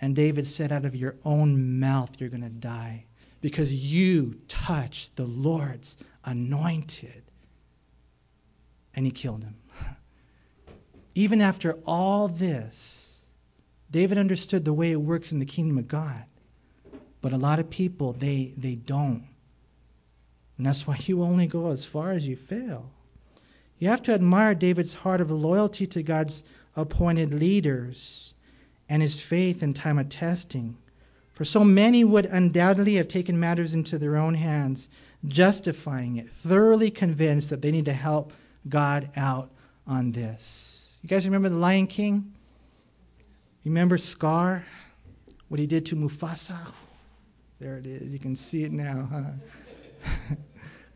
And 0.00 0.14
David 0.14 0.46
said, 0.46 0.70
Out 0.70 0.84
of 0.84 0.94
your 0.94 1.16
own 1.24 1.80
mouth, 1.80 2.10
you're 2.18 2.28
going 2.28 2.42
to 2.42 2.48
die 2.48 3.06
because 3.40 3.74
you 3.74 4.38
touched 4.48 5.16
the 5.16 5.26
Lord's 5.26 5.96
anointed. 6.24 7.22
And 8.94 9.04
he 9.04 9.12
killed 9.12 9.42
him. 9.42 9.56
Even 11.14 11.40
after 11.40 11.78
all 11.86 12.28
this, 12.28 13.24
David 13.90 14.18
understood 14.18 14.64
the 14.64 14.72
way 14.72 14.92
it 14.92 15.00
works 15.00 15.32
in 15.32 15.38
the 15.38 15.46
kingdom 15.46 15.78
of 15.78 15.88
God. 15.88 16.24
But 17.24 17.32
a 17.32 17.38
lot 17.38 17.58
of 17.58 17.70
people, 17.70 18.12
they, 18.12 18.52
they 18.54 18.74
don't. 18.74 19.24
And 20.58 20.66
that's 20.66 20.86
why 20.86 20.98
you 21.06 21.22
only 21.22 21.46
go 21.46 21.70
as 21.70 21.82
far 21.82 22.12
as 22.12 22.26
you 22.26 22.36
fail. 22.36 22.90
You 23.78 23.88
have 23.88 24.02
to 24.02 24.12
admire 24.12 24.54
David's 24.54 24.92
heart 24.92 25.22
of 25.22 25.30
loyalty 25.30 25.86
to 25.86 26.02
God's 26.02 26.44
appointed 26.76 27.32
leaders 27.32 28.34
and 28.90 29.00
his 29.00 29.22
faith 29.22 29.62
in 29.62 29.72
time 29.72 29.98
of 29.98 30.10
testing. 30.10 30.76
For 31.32 31.46
so 31.46 31.64
many 31.64 32.04
would 32.04 32.26
undoubtedly 32.26 32.96
have 32.96 33.08
taken 33.08 33.40
matters 33.40 33.72
into 33.72 33.98
their 33.98 34.18
own 34.18 34.34
hands, 34.34 34.90
justifying 35.26 36.18
it, 36.18 36.30
thoroughly 36.30 36.90
convinced 36.90 37.48
that 37.48 37.62
they 37.62 37.70
need 37.70 37.86
to 37.86 37.94
help 37.94 38.34
God 38.68 39.08
out 39.16 39.50
on 39.86 40.12
this. 40.12 40.98
You 41.00 41.08
guys 41.08 41.24
remember 41.24 41.48
the 41.48 41.56
Lion 41.56 41.86
King? 41.86 42.34
Remember 43.64 43.96
Scar? 43.96 44.66
What 45.48 45.58
he 45.58 45.66
did 45.66 45.86
to 45.86 45.96
Mufasa? 45.96 46.58
There 47.64 47.78
it 47.78 47.86
is. 47.86 48.12
You 48.12 48.18
can 48.18 48.36
see 48.36 48.64
it 48.64 48.72
now, 48.72 49.08
huh? 49.10 50.04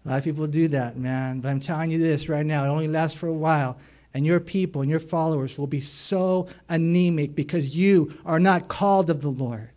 a 0.05 0.07
lot 0.07 0.19
of 0.19 0.25
people 0.25 0.47
do 0.47 0.69
that, 0.69 0.99
man. 0.99 1.41
But 1.41 1.49
I'm 1.49 1.61
telling 1.61 1.91
you 1.91 1.97
this 1.97 2.29
right 2.29 2.45
now, 2.45 2.63
it 2.63 2.69
only 2.69 2.89
lasts 2.89 3.19
for 3.19 3.27
a 3.27 3.33
while 3.33 3.79
and 4.13 4.27
your 4.27 4.39
people 4.39 4.83
and 4.83 4.91
your 4.91 5.01
followers 5.01 5.57
will 5.57 5.67
be 5.67 5.81
so 5.81 6.47
anemic 6.69 7.35
because 7.35 7.75
you 7.75 8.13
are 8.27 8.39
not 8.39 8.69
called 8.69 9.09
of 9.09 9.23
the 9.23 9.31
Lord. 9.31 9.71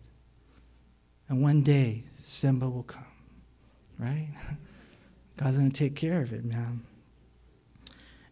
And 1.30 1.42
one 1.42 1.62
day, 1.62 2.04
Simba 2.22 2.68
will 2.68 2.82
come, 2.82 3.06
right? 3.98 4.28
God's 5.38 5.56
going 5.56 5.70
to 5.70 5.78
take 5.78 5.96
care 5.96 6.20
of 6.20 6.34
it, 6.34 6.44
man. 6.44 6.82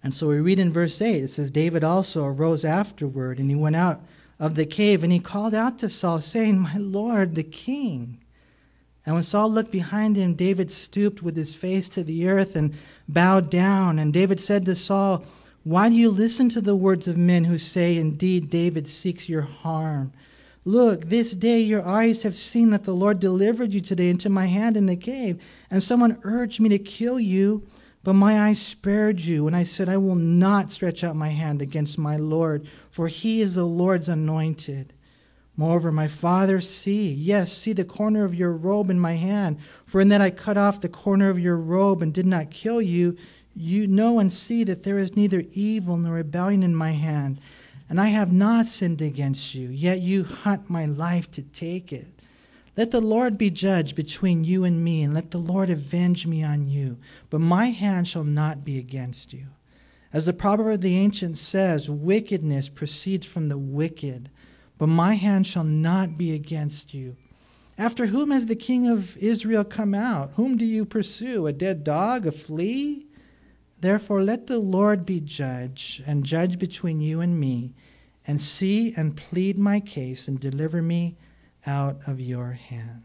And 0.03 0.15
so 0.15 0.29
we 0.29 0.39
read 0.39 0.59
in 0.59 0.71
verse 0.71 1.01
8, 1.01 1.25
it 1.25 1.29
says, 1.29 1.51
David 1.51 1.83
also 1.83 2.27
arose 2.27 2.67
afterward, 2.67 3.39
and 3.39 3.49
he 3.49 3.57
went 3.57 3.77
out 3.77 4.03
of 4.39 4.55
the 4.55 4.67
cave, 4.67 5.03
and 5.03 5.11
he 5.11 5.19
called 5.19 5.55
out 5.55 5.79
to 5.79 5.89
Saul, 5.89 6.21
saying, 6.21 6.59
My 6.59 6.77
Lord, 6.77 7.37
the 7.37 7.43
king. 7.43 8.20
And 9.11 9.17
when 9.17 9.25
Saul 9.25 9.51
looked 9.51 9.73
behind 9.73 10.15
him, 10.15 10.35
David 10.35 10.71
stooped 10.71 11.21
with 11.21 11.37
his 11.37 11.53
face 11.53 11.89
to 11.89 12.05
the 12.05 12.29
earth 12.29 12.55
and 12.55 12.73
bowed 13.09 13.51
down. 13.51 13.99
And 13.99 14.13
David 14.13 14.39
said 14.39 14.65
to 14.67 14.77
Saul, 14.77 15.25
Why 15.65 15.89
do 15.89 15.97
you 15.97 16.11
listen 16.13 16.49
to 16.51 16.61
the 16.61 16.77
words 16.77 17.09
of 17.09 17.17
men 17.17 17.43
who 17.43 17.59
say, 17.59 17.97
Indeed, 17.97 18.51
David 18.51 18.87
seeks 18.87 19.29
your 19.29 19.43
harm? 19.43 20.13
Look, 20.65 21.09
this 21.09 21.33
day 21.33 21.59
your 21.59 21.85
eyes 21.85 22.23
have 22.23 22.37
seen 22.37 22.71
that 22.71 22.85
the 22.85 22.95
Lord 22.95 23.19
delivered 23.19 23.75
you 23.75 23.81
today 23.81 24.11
into 24.11 24.31
my 24.31 24.47
hand 24.47 24.77
in 24.77 24.87
the 24.87 24.95
cave, 24.95 25.43
and 25.73 25.83
someone 25.83 26.21
urged 26.23 26.61
me 26.61 26.69
to 26.69 26.79
kill 26.79 27.19
you, 27.19 27.67
but 28.05 28.13
my 28.13 28.41
eyes 28.41 28.63
spared 28.63 29.19
you. 29.19 29.49
And 29.49 29.57
I 29.57 29.65
said, 29.65 29.89
I 29.89 29.97
will 29.97 30.15
not 30.15 30.71
stretch 30.71 31.03
out 31.03 31.17
my 31.17 31.31
hand 31.31 31.61
against 31.61 31.99
my 31.99 32.17
Lord, 32.17 32.69
for 32.93 33.09
he 33.09 33.41
is 33.41 33.57
the 33.57 33.65
Lord's 33.65 34.09
anointed. 34.09 34.93
Moreover, 35.57 35.93
my 35.93 36.09
father, 36.09 36.61
see, 36.61 37.13
yes, 37.13 37.53
see 37.53 37.73
the 37.73 37.85
corner 37.85 38.25
of 38.25 38.35
your 38.35 38.53
robe 38.53 38.89
in 38.91 38.99
my 38.99 39.15
hand, 39.15 39.59
for 39.85 40.01
in 40.01 40.09
that 40.09 40.21
I 40.21 40.31
cut 40.31 40.57
off 40.57 40.81
the 40.81 40.89
corner 40.89 41.29
of 41.29 41.39
your 41.39 41.57
robe 41.57 42.03
and 42.03 42.15
did 42.15 42.27
not 42.27 42.51
kill 42.51 42.81
you, 42.81 43.17
you 43.55 43.87
know 43.87 44.19
and 44.19 44.33
see 44.33 44.65
that 44.65 44.85
there 44.85 44.99
is 44.99 45.17
neither 45.17 45.45
evil 45.53 45.97
nor 45.97 46.15
rebellion 46.15 46.63
in 46.63 46.75
my 46.75 46.93
hand 46.93 47.41
and 47.91 48.01
I 48.01 48.07
have 48.07 48.33
not 48.33 48.67
sinned 48.67 49.03
against 49.03 49.53
you, 49.53 49.69
yet 49.69 50.01
you 50.01 50.23
hunt 50.23 50.71
my 50.71 50.87
life 50.87 51.29
to 51.33 51.43
take 51.43 51.93
it. 51.93 52.07
Let 52.77 52.93
the 52.93 53.01
Lord 53.01 53.37
be 53.37 53.51
judge 53.51 53.97
between 53.97 54.45
you 54.45 54.63
and 54.63 54.83
me, 54.83 55.03
and 55.03 55.13
let 55.13 55.33
the 55.33 55.39
Lord 55.39 55.71
avenge 55.71 56.25
me 56.25 56.45
on 56.45 56.69
you. 56.69 56.99
But 57.31 57.41
my 57.41 57.67
hand 57.67 58.07
shall 58.07 58.23
not 58.23 58.65
be 58.65 58.79
against 58.79 59.33
you. 59.33 59.49
As 60.13 60.27
the 60.27 60.33
proverb 60.33 60.75
of 60.75 60.81
the 60.83 60.97
ancients 60.97 61.41
says, 61.41 61.91
wickedness 61.91 62.69
proceeds 62.69 63.27
from 63.27 63.49
the 63.49 63.59
wicked, 63.59 64.31
but 64.81 64.89
my 64.89 65.13
hand 65.13 65.47
shall 65.47 65.63
not 65.63 66.17
be 66.17 66.33
against 66.33 66.95
you. 66.95 67.15
After 67.77 68.07
whom 68.07 68.31
has 68.31 68.47
the 68.47 68.57
king 68.57 68.89
of 68.89 69.15
Israel 69.19 69.63
come 69.63 69.95
out? 69.95 70.33
Whom 70.37 70.57
do 70.57 70.65
you 70.65 70.87
pursue? 70.87 71.47
A 71.47 71.53
dead 71.53 71.85
dog? 71.85 72.27
A 72.27 72.33
flea? 72.33 73.07
Therefore, 73.79 74.23
let 74.23 74.47
the 74.47 74.59
Lord 74.59 75.05
be 75.05 75.21
judge, 75.21 76.03
and 76.07 76.25
judge 76.25 76.59
between 76.59 77.03
you 77.03 77.21
and 77.21 77.39
me, 77.39 77.75
and 78.27 78.41
see 78.41 78.95
and 78.97 79.15
plead 79.15 79.59
my 79.59 79.81
case, 79.81 80.27
and 80.27 80.41
deliver 80.41 80.81
me 80.81 81.19
out 81.67 81.99
of 82.07 82.19
your 82.19 82.53
hand. 82.53 83.03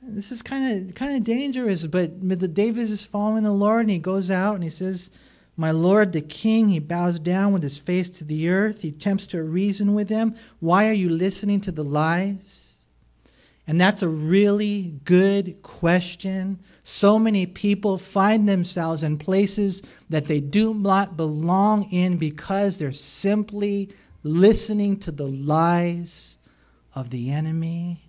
This 0.00 0.32
is 0.32 0.40
kind 0.40 0.88
of 0.88 0.94
kind 0.94 1.14
of 1.14 1.24
dangerous, 1.24 1.86
but 1.86 2.26
David 2.54 2.78
is 2.78 3.04
following 3.04 3.44
the 3.44 3.52
Lord, 3.52 3.82
and 3.82 3.90
he 3.90 3.98
goes 3.98 4.30
out 4.30 4.54
and 4.54 4.64
he 4.64 4.70
says, 4.70 5.10
"My 5.56 5.70
Lord, 5.70 6.12
the 6.12 6.20
King." 6.20 6.70
He 6.70 6.78
bows 6.78 7.18
down 7.18 7.52
with 7.52 7.62
his 7.62 7.76
face 7.78 8.08
to 8.10 8.24
the 8.24 8.48
earth. 8.48 8.80
He 8.80 8.88
attempts 8.88 9.26
to 9.28 9.42
reason 9.42 9.94
with 9.94 10.08
him. 10.08 10.34
Why 10.60 10.88
are 10.88 10.94
you 10.94 11.08
listening 11.08 11.60
to 11.60 11.72
the 11.72 11.84
lies? 11.84 12.78
And 13.66 13.80
that's 13.80 14.02
a 14.02 14.08
really 14.08 14.94
good 15.04 15.62
question. 15.62 16.58
So 16.82 17.18
many 17.18 17.46
people 17.46 17.96
find 17.96 18.48
themselves 18.48 19.02
in 19.02 19.18
places 19.18 19.82
that 20.10 20.26
they 20.26 20.40
do 20.40 20.74
not 20.74 21.16
belong 21.16 21.84
in 21.84 22.16
because 22.16 22.78
they're 22.78 22.92
simply 22.92 23.90
listening 24.24 24.98
to 25.00 25.12
the 25.12 25.28
lies 25.28 26.38
of 26.94 27.10
the 27.10 27.30
enemy. 27.30 28.00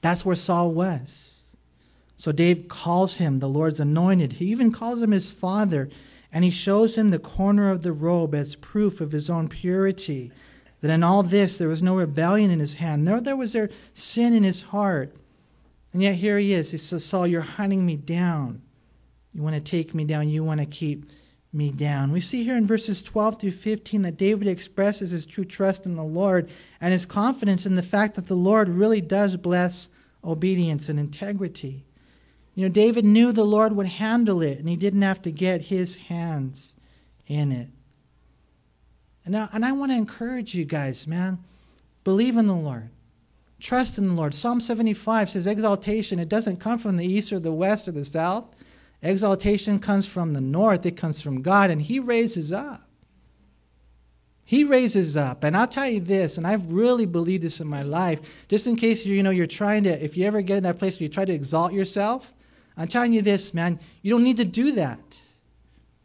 That's 0.00 0.24
where 0.24 0.36
Saul 0.36 0.72
was. 0.72 1.42
So 2.16 2.32
Dave 2.32 2.68
calls 2.68 3.16
him 3.16 3.38
the 3.38 3.48
Lord's 3.48 3.80
anointed. 3.80 4.34
He 4.34 4.46
even 4.46 4.72
calls 4.72 5.02
him 5.02 5.10
his 5.10 5.30
father, 5.30 5.90
and 6.32 6.44
he 6.44 6.50
shows 6.50 6.96
him 6.96 7.10
the 7.10 7.18
corner 7.18 7.70
of 7.70 7.82
the 7.82 7.92
robe 7.92 8.34
as 8.34 8.56
proof 8.56 9.00
of 9.00 9.12
his 9.12 9.28
own 9.28 9.48
purity 9.48 10.30
that 10.80 10.90
in 10.90 11.02
all 11.02 11.22
this 11.22 11.58
there 11.58 11.68
was 11.68 11.82
no 11.82 11.96
rebellion 11.96 12.50
in 12.50 12.58
his 12.58 12.74
hand, 12.74 13.04
nor 13.04 13.20
there 13.20 13.36
was 13.36 13.52
there 13.52 13.70
sin 13.92 14.32
in 14.32 14.42
his 14.42 14.62
heart. 14.62 15.14
And 15.92 16.02
yet 16.02 16.14
here 16.14 16.38
he 16.38 16.52
is. 16.52 16.70
He 16.70 16.78
says, 16.78 17.04
Saul, 17.04 17.26
you're 17.26 17.42
hunting 17.42 17.84
me 17.84 17.96
down. 17.96 18.62
You 19.34 19.42
want 19.42 19.56
to 19.56 19.60
take 19.60 19.94
me 19.94 20.04
down. 20.04 20.28
You 20.28 20.44
want 20.44 20.60
to 20.60 20.66
keep 20.66 21.10
me 21.52 21.70
down. 21.70 22.12
We 22.12 22.20
see 22.20 22.44
here 22.44 22.56
in 22.56 22.66
verses 22.66 23.02
12 23.02 23.40
through 23.40 23.50
15 23.52 24.02
that 24.02 24.16
David 24.16 24.46
expresses 24.46 25.10
his 25.10 25.26
true 25.26 25.44
trust 25.44 25.84
in 25.84 25.96
the 25.96 26.04
Lord 26.04 26.48
and 26.80 26.92
his 26.92 27.06
confidence 27.06 27.66
in 27.66 27.76
the 27.76 27.82
fact 27.82 28.14
that 28.14 28.28
the 28.28 28.36
Lord 28.36 28.68
really 28.68 29.00
does 29.00 29.36
bless 29.36 29.88
obedience 30.24 30.88
and 30.88 30.98
integrity. 30.98 31.84
You 32.54 32.64
know, 32.64 32.72
David 32.72 33.04
knew 33.04 33.32
the 33.32 33.44
Lord 33.44 33.74
would 33.74 33.86
handle 33.86 34.42
it 34.42 34.58
and 34.58 34.68
he 34.68 34.76
didn't 34.76 35.02
have 35.02 35.22
to 35.22 35.30
get 35.30 35.62
his 35.62 35.96
hands 35.96 36.74
in 37.26 37.52
it. 37.52 37.68
And, 39.24 39.32
now, 39.32 39.48
and 39.52 39.64
I 39.64 39.72
want 39.72 39.92
to 39.92 39.98
encourage 39.98 40.54
you 40.54 40.64
guys, 40.64 41.06
man. 41.06 41.38
Believe 42.04 42.36
in 42.36 42.46
the 42.46 42.54
Lord. 42.54 42.90
Trust 43.60 43.98
in 43.98 44.08
the 44.08 44.14
Lord. 44.14 44.34
Psalm 44.34 44.60
75 44.60 45.30
says 45.30 45.46
exaltation, 45.46 46.18
it 46.18 46.28
doesn't 46.28 46.56
come 46.56 46.78
from 46.78 46.96
the 46.96 47.06
east 47.06 47.32
or 47.32 47.38
the 47.38 47.52
west 47.52 47.86
or 47.86 47.92
the 47.92 48.04
south. 48.04 48.56
Exaltation 49.02 49.78
comes 49.78 50.06
from 50.06 50.32
the 50.32 50.40
north, 50.40 50.84
it 50.84 50.96
comes 50.96 51.20
from 51.20 51.42
God, 51.42 51.70
and 51.70 51.80
He 51.80 52.00
raises 52.00 52.52
up. 52.52 52.82
He 54.44 54.64
raises 54.64 55.16
up. 55.16 55.44
And 55.44 55.56
I'll 55.56 55.68
tell 55.68 55.88
you 55.88 56.00
this, 56.00 56.36
and 56.36 56.46
I've 56.46 56.72
really 56.72 57.06
believed 57.06 57.44
this 57.44 57.60
in 57.60 57.68
my 57.68 57.82
life, 57.82 58.20
just 58.48 58.66
in 58.66 58.76
case 58.76 59.06
you 59.06 59.14
you 59.14 59.22
know 59.22 59.30
you're 59.30 59.46
trying 59.46 59.84
to, 59.84 60.04
if 60.04 60.16
you 60.16 60.26
ever 60.26 60.42
get 60.42 60.56
in 60.56 60.64
that 60.64 60.78
place 60.78 60.98
where 60.98 61.04
you 61.04 61.08
try 61.08 61.24
to 61.24 61.32
exalt 61.32 61.72
yourself, 61.72 62.32
I'm 62.76 62.88
telling 62.88 63.12
you 63.12 63.22
this, 63.22 63.52
man, 63.52 63.78
you 64.02 64.12
don't 64.12 64.24
need 64.24 64.38
to 64.38 64.44
do 64.44 64.72
that. 64.72 65.20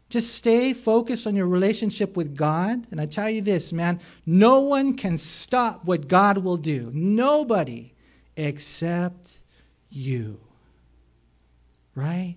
Just 0.08 0.34
stay 0.34 0.72
focused 0.72 1.26
on 1.26 1.34
your 1.34 1.48
relationship 1.48 2.16
with 2.16 2.36
God. 2.36 2.86
And 2.90 3.00
I 3.00 3.06
tell 3.06 3.28
you 3.28 3.40
this, 3.40 3.72
man, 3.72 4.00
no 4.24 4.60
one 4.60 4.94
can 4.94 5.18
stop 5.18 5.84
what 5.84 6.06
God 6.06 6.38
will 6.38 6.56
do. 6.56 6.90
Nobody 6.94 7.92
except 8.36 9.40
you. 9.90 10.40
Right? 11.94 12.36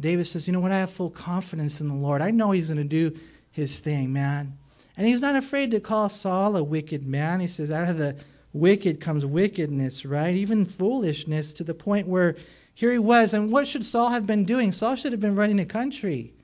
David 0.00 0.26
says, 0.26 0.46
You 0.46 0.52
know 0.52 0.60
what? 0.60 0.72
I 0.72 0.80
have 0.80 0.90
full 0.90 1.10
confidence 1.10 1.80
in 1.80 1.88
the 1.88 1.94
Lord. 1.94 2.20
I 2.20 2.30
know 2.30 2.50
he's 2.50 2.68
going 2.68 2.78
to 2.78 2.84
do 2.84 3.16
his 3.50 3.78
thing, 3.78 4.12
man. 4.12 4.58
And 4.96 5.06
he's 5.06 5.20
not 5.20 5.36
afraid 5.36 5.70
to 5.72 5.80
call 5.80 6.08
Saul 6.08 6.56
a 6.56 6.62
wicked 6.62 7.06
man. 7.06 7.40
He 7.40 7.46
says, 7.46 7.70
Out 7.70 7.88
of 7.88 7.98
the 7.98 8.16
wicked 8.52 9.00
comes 9.00 9.24
wickedness, 9.24 10.04
right? 10.04 10.34
Even 10.34 10.64
foolishness 10.64 11.52
to 11.54 11.64
the 11.64 11.74
point 11.74 12.08
where 12.08 12.36
here 12.74 12.90
he 12.90 12.98
was. 12.98 13.34
And 13.34 13.50
what 13.52 13.66
should 13.66 13.84
Saul 13.84 14.10
have 14.10 14.26
been 14.26 14.44
doing? 14.44 14.72
Saul 14.72 14.96
should 14.96 15.12
have 15.12 15.20
been 15.20 15.36
running 15.36 15.60
a 15.60 15.64
country, 15.64 16.34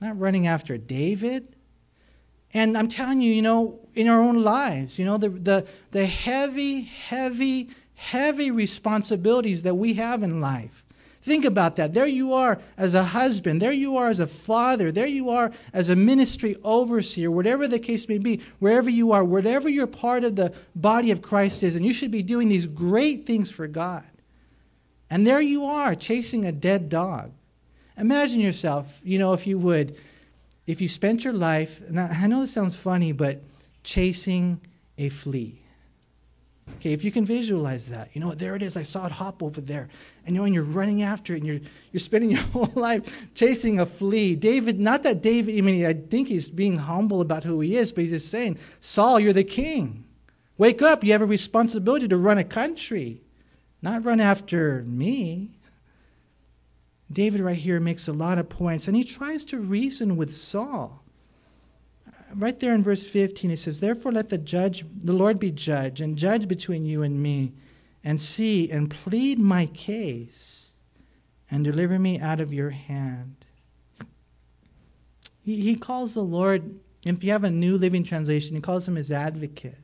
not 0.00 0.18
running 0.18 0.46
after 0.46 0.76
David. 0.76 1.54
And 2.52 2.76
I'm 2.76 2.88
telling 2.88 3.20
you, 3.20 3.32
you 3.32 3.42
know, 3.42 3.78
in 3.94 4.08
our 4.08 4.20
own 4.20 4.42
lives, 4.42 4.98
you 4.98 5.04
know, 5.04 5.18
the, 5.18 5.28
the, 5.28 5.66
the 5.92 6.06
heavy, 6.06 6.82
heavy, 6.82 7.70
heavy 7.94 8.50
responsibilities 8.50 9.62
that 9.62 9.74
we 9.74 9.94
have 9.94 10.22
in 10.22 10.40
life. 10.40 10.84
Think 11.22 11.44
about 11.44 11.74
that. 11.76 11.92
There 11.92 12.06
you 12.06 12.34
are 12.34 12.60
as 12.76 12.94
a 12.94 13.02
husband. 13.02 13.60
There 13.60 13.72
you 13.72 13.96
are 13.96 14.08
as 14.08 14.20
a 14.20 14.28
father. 14.28 14.92
There 14.92 15.08
you 15.08 15.28
are 15.30 15.50
as 15.72 15.88
a 15.88 15.96
ministry 15.96 16.56
overseer, 16.62 17.32
whatever 17.32 17.66
the 17.66 17.80
case 17.80 18.08
may 18.08 18.18
be, 18.18 18.42
wherever 18.60 18.88
you 18.88 19.10
are, 19.10 19.24
whatever 19.24 19.68
your 19.68 19.88
part 19.88 20.22
of 20.22 20.36
the 20.36 20.54
body 20.76 21.10
of 21.10 21.22
Christ 21.22 21.64
is. 21.64 21.74
And 21.74 21.84
you 21.84 21.92
should 21.92 22.12
be 22.12 22.22
doing 22.22 22.48
these 22.48 22.66
great 22.66 23.26
things 23.26 23.50
for 23.50 23.66
God. 23.66 24.04
And 25.10 25.26
there 25.26 25.40
you 25.40 25.64
are, 25.64 25.94
chasing 25.94 26.44
a 26.44 26.52
dead 26.52 26.88
dog. 26.88 27.32
Imagine 27.96 28.40
yourself, 28.40 29.00
you 29.04 29.18
know, 29.18 29.32
if 29.32 29.46
you 29.46 29.58
would, 29.58 29.96
if 30.66 30.80
you 30.80 30.88
spent 30.88 31.24
your 31.24 31.32
life, 31.32 31.80
and 31.88 31.98
I 31.98 32.26
know 32.26 32.40
this 32.40 32.52
sounds 32.52 32.76
funny, 32.76 33.12
but 33.12 33.40
chasing 33.84 34.60
a 34.98 35.08
flea. 35.08 35.60
Okay, 36.76 36.92
if 36.92 37.04
you 37.04 37.12
can 37.12 37.24
visualize 37.24 37.88
that, 37.88 38.10
you 38.12 38.20
know, 38.20 38.28
what, 38.28 38.38
there 38.38 38.56
it 38.56 38.62
is. 38.62 38.76
I 38.76 38.82
saw 38.82 39.06
it 39.06 39.12
hop 39.12 39.42
over 39.42 39.60
there. 39.60 39.88
And 40.26 40.34
you 40.34 40.40
know, 40.40 40.44
and 40.44 40.54
you're 40.54 40.64
running 40.64 41.02
after 41.02 41.34
it 41.34 41.38
and 41.38 41.46
you're, 41.46 41.60
you're 41.92 42.00
spending 42.00 42.30
your 42.32 42.40
whole 42.40 42.72
life 42.74 43.28
chasing 43.34 43.80
a 43.80 43.86
flea. 43.86 44.34
David, 44.34 44.80
not 44.80 45.04
that 45.04 45.22
David, 45.22 45.56
I 45.56 45.60
mean, 45.60 45.86
I 45.86 45.94
think 45.94 46.28
he's 46.28 46.48
being 46.48 46.76
humble 46.76 47.20
about 47.20 47.44
who 47.44 47.60
he 47.60 47.76
is, 47.76 47.92
but 47.92 48.02
he's 48.02 48.10
just 48.10 48.30
saying, 48.30 48.58
Saul, 48.80 49.20
you're 49.20 49.32
the 49.32 49.44
king. 49.44 50.04
Wake 50.58 50.82
up. 50.82 51.04
You 51.04 51.12
have 51.12 51.22
a 51.22 51.26
responsibility 51.26 52.08
to 52.08 52.16
run 52.16 52.38
a 52.38 52.44
country, 52.44 53.20
not 53.82 54.04
run 54.04 54.20
after 54.20 54.82
me. 54.82 55.50
David, 57.10 57.40
right 57.40 57.56
here, 57.56 57.78
makes 57.78 58.08
a 58.08 58.12
lot 58.12 58.38
of 58.38 58.48
points, 58.48 58.88
and 58.88 58.96
he 58.96 59.04
tries 59.04 59.44
to 59.46 59.58
reason 59.58 60.16
with 60.16 60.32
Saul 60.32 61.04
right 62.34 62.58
there 62.60 62.74
in 62.74 62.82
verse 62.82 63.04
15, 63.04 63.50
he 63.50 63.56
says, 63.56 63.80
Therefore 63.80 64.12
let 64.12 64.28
the 64.28 64.38
judge, 64.38 64.84
the 65.02 65.12
Lord 65.12 65.38
be 65.38 65.50
judge, 65.50 66.00
and 66.00 66.16
judge 66.16 66.48
between 66.48 66.84
you 66.84 67.02
and 67.02 67.22
me, 67.22 67.52
and 68.04 68.20
see 68.20 68.70
and 68.70 68.90
plead 68.90 69.38
my 69.38 69.66
case, 69.66 70.72
and 71.50 71.64
deliver 71.64 71.98
me 71.98 72.20
out 72.20 72.40
of 72.40 72.52
your 72.52 72.70
hand. 72.70 73.36
He, 75.42 75.60
he 75.60 75.76
calls 75.76 76.14
the 76.14 76.22
Lord, 76.22 76.78
if 77.04 77.22
you 77.22 77.32
have 77.32 77.44
a 77.44 77.50
new 77.50 77.78
living 77.78 78.04
translation, 78.04 78.56
he 78.56 78.62
calls 78.62 78.86
him 78.86 78.96
his 78.96 79.12
advocate. 79.12 79.78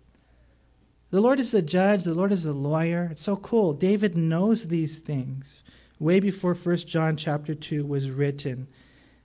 The 1.12 1.20
Lord 1.20 1.40
is 1.40 1.50
the 1.50 1.60
judge, 1.60 2.04
the 2.04 2.14
Lord 2.14 2.32
is 2.32 2.44
the 2.44 2.54
lawyer. 2.54 3.08
It's 3.10 3.22
so 3.22 3.36
cool. 3.36 3.74
David 3.74 4.16
knows 4.16 4.66
these 4.66 4.98
things 4.98 5.62
way 6.00 6.20
before 6.20 6.54
1 6.54 6.76
John 6.78 7.18
chapter 7.18 7.54
2 7.54 7.84
was 7.84 8.10
written. 8.10 8.66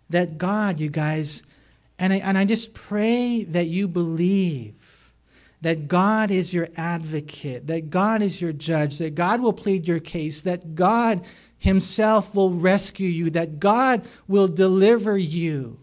That 0.10 0.38
God, 0.38 0.82
you 0.82 0.90
guys, 0.90 1.44
and 1.98 2.12
I, 2.12 2.18
and 2.18 2.38
I 2.38 2.44
just 2.44 2.74
pray 2.74 3.46
that 3.46 3.68
you 3.68 3.88
believe 3.88 4.76
that 5.62 5.88
God 5.88 6.30
is 6.30 6.54
your 6.54 6.68
advocate, 6.76 7.68
that 7.68 7.90
God 7.90 8.22
is 8.22 8.42
your 8.42 8.52
judge, 8.52 8.98
that 8.98 9.16
God 9.16 9.40
will 9.40 9.54
plead 9.54 9.88
your 9.88 10.02
case, 10.02 10.42
that 10.42 10.76
God 10.76 11.24
Himself 11.58 12.36
will 12.36 12.52
rescue 12.52 13.08
you, 13.08 13.30
that 13.30 13.62
God 13.62 14.06
will 14.28 14.50
deliver 14.50 15.18
you. 15.18 15.80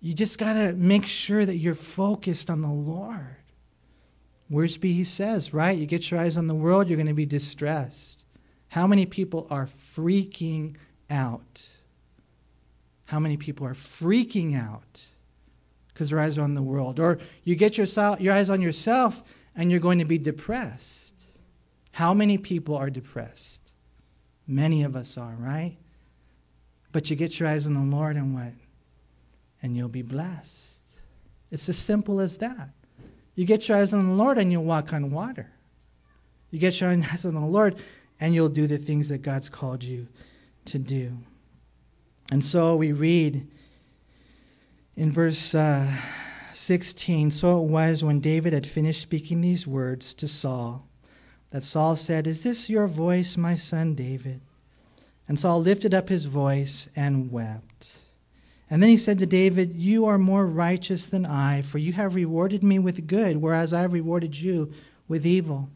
You 0.00 0.14
just 0.14 0.38
got 0.38 0.52
to 0.52 0.74
make 0.74 1.06
sure 1.06 1.44
that 1.44 1.56
you're 1.56 1.74
focused 1.74 2.50
on 2.50 2.62
the 2.62 2.68
Lord. 2.68 3.36
Worsby, 4.50 4.92
he 4.92 5.04
says, 5.04 5.54
right? 5.54 5.78
You 5.78 5.86
get 5.86 6.10
your 6.10 6.20
eyes 6.20 6.36
on 6.36 6.46
the 6.46 6.54
world, 6.54 6.88
you're 6.88 6.96
going 6.96 7.06
to 7.06 7.14
be 7.14 7.26
distressed. 7.26 8.24
How 8.68 8.86
many 8.86 9.06
people 9.06 9.46
are 9.50 9.66
freaking 9.66 10.76
out? 11.08 11.68
how 13.10 13.18
many 13.18 13.36
people 13.36 13.66
are 13.66 13.74
freaking 13.74 14.56
out 14.56 15.04
because 15.88 16.10
their 16.10 16.20
eyes 16.20 16.38
are 16.38 16.42
on 16.42 16.54
the 16.54 16.62
world. 16.62 17.00
Or 17.00 17.18
you 17.42 17.56
get 17.56 17.76
yourself, 17.76 18.20
your 18.20 18.32
eyes 18.32 18.50
on 18.50 18.60
yourself 18.60 19.20
and 19.56 19.68
you're 19.68 19.80
going 19.80 19.98
to 19.98 20.04
be 20.04 20.16
depressed. 20.16 21.24
How 21.90 22.14
many 22.14 22.38
people 22.38 22.76
are 22.76 22.88
depressed? 22.88 23.62
Many 24.46 24.84
of 24.84 24.94
us 24.94 25.18
are, 25.18 25.34
right? 25.40 25.76
But 26.92 27.10
you 27.10 27.16
get 27.16 27.40
your 27.40 27.48
eyes 27.48 27.66
on 27.66 27.74
the 27.74 27.96
Lord 27.96 28.14
and 28.14 28.32
what? 28.32 28.52
And 29.60 29.76
you'll 29.76 29.88
be 29.88 30.02
blessed. 30.02 30.78
It's 31.50 31.68
as 31.68 31.78
simple 31.78 32.20
as 32.20 32.36
that. 32.36 32.70
You 33.40 33.46
get 33.46 33.68
your 33.68 33.78
eyes 33.78 33.94
on 33.94 34.06
the 34.06 34.12
Lord 34.12 34.36
and 34.36 34.52
you'll 34.52 34.64
walk 34.64 34.92
on 34.92 35.10
water. 35.10 35.50
You 36.50 36.58
get 36.58 36.78
your 36.78 36.90
eyes 37.10 37.24
on 37.24 37.32
the 37.32 37.40
Lord 37.40 37.76
and 38.20 38.34
you'll 38.34 38.50
do 38.50 38.66
the 38.66 38.76
things 38.76 39.08
that 39.08 39.22
God's 39.22 39.48
called 39.48 39.82
you 39.82 40.08
to 40.66 40.78
do. 40.78 41.16
And 42.30 42.44
so 42.44 42.76
we 42.76 42.92
read 42.92 43.46
in 44.94 45.10
verse 45.10 45.54
uh, 45.54 45.90
16 46.52 47.30
So 47.30 47.62
it 47.64 47.68
was 47.68 48.04
when 48.04 48.20
David 48.20 48.52
had 48.52 48.66
finished 48.66 49.00
speaking 49.00 49.40
these 49.40 49.66
words 49.66 50.12
to 50.12 50.28
Saul 50.28 50.86
that 51.48 51.64
Saul 51.64 51.96
said, 51.96 52.26
Is 52.26 52.42
this 52.42 52.68
your 52.68 52.88
voice, 52.88 53.38
my 53.38 53.56
son 53.56 53.94
David? 53.94 54.42
And 55.26 55.40
Saul 55.40 55.62
lifted 55.62 55.94
up 55.94 56.10
his 56.10 56.26
voice 56.26 56.90
and 56.94 57.32
wept. 57.32 57.69
And 58.70 58.80
then 58.80 58.88
he 58.88 58.96
said 58.96 59.18
to 59.18 59.26
David, 59.26 59.74
You 59.74 60.06
are 60.06 60.16
more 60.16 60.46
righteous 60.46 61.06
than 61.06 61.26
I, 61.26 61.60
for 61.62 61.78
you 61.78 61.92
have 61.94 62.14
rewarded 62.14 62.62
me 62.62 62.78
with 62.78 63.08
good, 63.08 63.38
whereas 63.38 63.72
I 63.72 63.80
have 63.80 63.92
rewarded 63.92 64.38
you 64.38 64.72
with 65.08 65.26
evil. 65.26 65.68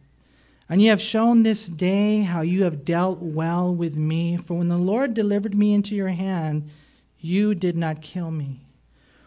And 0.68 0.80
you 0.80 0.90
have 0.90 1.00
shown 1.00 1.42
this 1.42 1.66
day 1.66 2.22
how 2.22 2.42
you 2.42 2.62
have 2.62 2.84
dealt 2.84 3.18
well 3.18 3.74
with 3.74 3.96
me. 3.96 4.36
For 4.36 4.54
when 4.54 4.68
the 4.68 4.78
Lord 4.78 5.12
delivered 5.12 5.54
me 5.54 5.74
into 5.74 5.96
your 5.96 6.08
hand, 6.08 6.70
you 7.18 7.54
did 7.54 7.76
not 7.76 8.00
kill 8.00 8.30
me. 8.30 8.60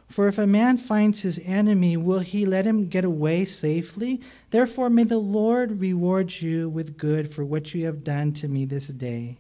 For 0.07 0.29
if 0.29 0.37
a 0.37 0.47
man 0.47 0.77
finds 0.77 1.21
his 1.21 1.39
enemy, 1.43 1.97
will 1.97 2.19
he 2.19 2.45
let 2.45 2.65
him 2.65 2.87
get 2.87 3.03
away 3.03 3.43
safely? 3.43 4.21
Therefore, 4.51 4.89
may 4.89 5.03
the 5.03 5.17
Lord 5.17 5.81
reward 5.81 6.41
you 6.41 6.69
with 6.69 6.97
good 6.97 7.29
for 7.29 7.43
what 7.43 7.73
you 7.73 7.85
have 7.85 8.05
done 8.05 8.31
to 8.33 8.47
me 8.47 8.63
this 8.63 8.87
day. 8.87 9.37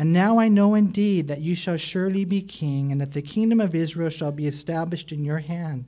And 0.00 0.14
now 0.14 0.38
I 0.38 0.48
know 0.48 0.74
indeed 0.74 1.28
that 1.28 1.42
you 1.42 1.54
shall 1.54 1.76
surely 1.76 2.24
be 2.24 2.40
king, 2.40 2.90
and 2.90 2.98
that 3.02 3.12
the 3.12 3.20
kingdom 3.20 3.60
of 3.60 3.74
Israel 3.74 4.08
shall 4.08 4.32
be 4.32 4.46
established 4.46 5.12
in 5.12 5.26
your 5.26 5.40
hand. 5.40 5.84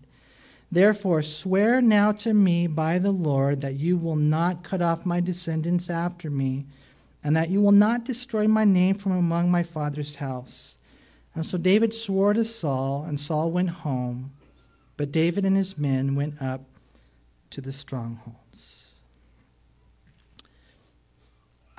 Therefore, 0.70 1.22
swear 1.22 1.80
now 1.80 2.12
to 2.12 2.34
me 2.34 2.66
by 2.66 2.98
the 2.98 3.10
Lord 3.10 3.62
that 3.62 3.76
you 3.76 3.96
will 3.96 4.16
not 4.16 4.64
cut 4.64 4.82
off 4.82 5.06
my 5.06 5.20
descendants 5.20 5.88
after 5.88 6.28
me, 6.28 6.66
and 7.24 7.34
that 7.34 7.48
you 7.48 7.62
will 7.62 7.72
not 7.72 8.04
destroy 8.04 8.46
my 8.46 8.66
name 8.66 8.96
from 8.96 9.12
among 9.12 9.50
my 9.50 9.62
father's 9.62 10.16
house. 10.16 10.76
And 11.34 11.46
so 11.46 11.56
David 11.56 11.94
swore 11.94 12.34
to 12.34 12.44
Saul, 12.44 13.04
and 13.04 13.18
Saul 13.18 13.50
went 13.50 13.70
home, 13.70 14.32
but 14.98 15.10
David 15.10 15.46
and 15.46 15.56
his 15.56 15.78
men 15.78 16.16
went 16.16 16.42
up 16.42 16.60
to 17.48 17.62
the 17.62 17.72
strongholds. 17.72 18.41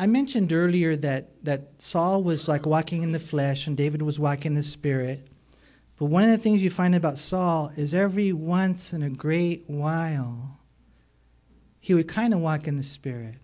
I 0.04 0.06
mentioned 0.06 0.52
earlier 0.52 0.98
that, 0.98 1.30
that 1.46 1.62
Saul 1.82 2.24
was 2.24 2.50
like 2.50 2.66
walking 2.66 3.04
in 3.04 3.14
the 3.14 3.22
flesh 3.22 3.68
and 3.68 3.78
David 3.78 4.02
was 4.02 4.20
walking 4.20 4.48
in 4.48 4.54
the 4.54 4.62
spirit. 4.62 5.26
But 5.98 6.08
one 6.08 6.26
of 6.26 6.30
the 6.30 6.38
things 6.38 6.62
you 6.62 6.70
find 6.70 6.94
about 6.94 7.18
Saul 7.18 7.72
is 7.78 7.94
every 7.94 8.34
once 8.34 8.92
in 8.92 9.02
a 9.02 9.10
great 9.10 9.64
while, 9.68 10.60
he 11.80 11.94
would 11.94 12.10
kind 12.10 12.34
of 12.34 12.42
walk 12.42 12.68
in 12.68 12.76
the 12.76 12.84
Spirit. 12.84 13.36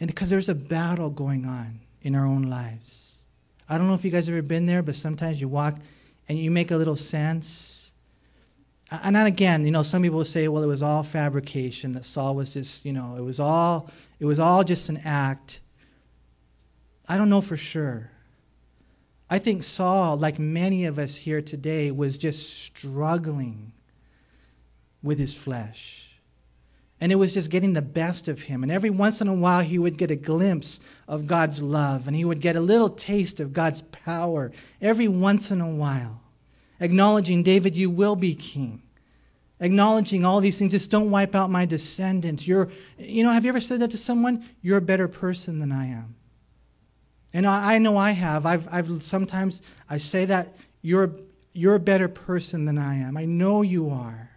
And 0.00 0.08
because 0.08 0.30
there's 0.30 0.48
a 0.48 0.54
battle 0.54 1.10
going 1.10 1.44
on 1.44 1.78
in 2.00 2.14
our 2.14 2.24
own 2.24 2.44
lives. 2.44 3.18
I 3.68 3.76
don't 3.76 3.88
know 3.88 3.94
if 3.94 4.02
you 4.02 4.10
guys 4.10 4.28
have 4.28 4.34
ever 4.34 4.46
been 4.46 4.64
there, 4.64 4.82
but 4.82 4.96
sometimes 4.96 5.42
you 5.42 5.48
walk 5.48 5.76
and 6.26 6.38
you 6.38 6.50
make 6.50 6.70
a 6.70 6.76
little 6.76 6.96
sense. 6.96 7.92
And 8.90 9.12
not 9.12 9.26
again, 9.26 9.66
you 9.66 9.72
know, 9.72 9.82
some 9.82 10.00
people 10.00 10.24
say, 10.24 10.48
well, 10.48 10.62
it 10.62 10.68
was 10.68 10.82
all 10.82 11.02
fabrication, 11.02 11.92
that 11.92 12.06
Saul 12.06 12.34
was 12.34 12.54
just, 12.54 12.86
you 12.86 12.94
know, 12.94 13.16
it 13.18 13.22
was 13.22 13.38
all 13.38 13.90
it 14.18 14.24
was 14.24 14.38
all 14.38 14.64
just 14.64 14.88
an 14.88 14.98
act. 15.04 15.60
I 17.08 17.18
don't 17.18 17.30
know 17.30 17.40
for 17.40 17.56
sure. 17.56 18.10
I 19.28 19.38
think 19.38 19.62
Saul, 19.62 20.16
like 20.16 20.38
many 20.38 20.84
of 20.84 20.98
us 20.98 21.16
here 21.16 21.42
today, 21.42 21.90
was 21.90 22.16
just 22.16 22.64
struggling 22.64 23.72
with 25.02 25.18
his 25.18 25.34
flesh. 25.34 26.10
And 27.00 27.12
it 27.12 27.16
was 27.16 27.34
just 27.34 27.50
getting 27.50 27.74
the 27.74 27.82
best 27.82 28.26
of 28.28 28.40
him. 28.40 28.62
And 28.62 28.72
every 28.72 28.88
once 28.88 29.20
in 29.20 29.28
a 29.28 29.34
while, 29.34 29.62
he 29.62 29.78
would 29.78 29.98
get 29.98 30.10
a 30.10 30.16
glimpse 30.16 30.80
of 31.08 31.26
God's 31.26 31.60
love, 31.60 32.06
and 32.06 32.16
he 32.16 32.24
would 32.24 32.40
get 32.40 32.56
a 32.56 32.60
little 32.60 32.88
taste 32.88 33.38
of 33.40 33.52
God's 33.52 33.82
power 33.82 34.50
every 34.80 35.08
once 35.08 35.50
in 35.50 35.60
a 35.60 35.68
while. 35.68 36.22
Acknowledging, 36.80 37.42
David, 37.42 37.74
you 37.74 37.90
will 37.90 38.16
be 38.16 38.34
king. 38.34 38.82
Acknowledging 39.60 40.24
all 40.24 40.40
these 40.40 40.58
things, 40.58 40.72
just 40.72 40.90
don't 40.90 41.10
wipe 41.10 41.34
out 41.34 41.50
my 41.50 41.64
descendants. 41.64 42.46
You're, 42.46 42.68
you 42.98 43.24
know, 43.24 43.30
have 43.30 43.44
you 43.44 43.48
ever 43.48 43.60
said 43.60 43.80
that 43.80 43.90
to 43.92 43.96
someone? 43.96 44.44
You're 44.60 44.78
a 44.78 44.82
better 44.82 45.08
person 45.08 45.60
than 45.60 45.72
I 45.72 45.86
am. 45.86 46.14
And 47.32 47.46
I, 47.46 47.74
I 47.74 47.78
know 47.78 47.96
I 47.96 48.10
have. 48.10 48.44
I've, 48.44 48.68
I've 48.72 49.02
sometimes 49.02 49.62
I 49.88 49.98
say 49.98 50.26
that 50.26 50.54
you're, 50.82 51.10
you're 51.52 51.76
a 51.76 51.80
better 51.80 52.08
person 52.08 52.66
than 52.66 52.78
I 52.78 52.96
am. 52.96 53.16
I 53.16 53.24
know 53.24 53.62
you 53.62 53.90
are. 53.90 54.30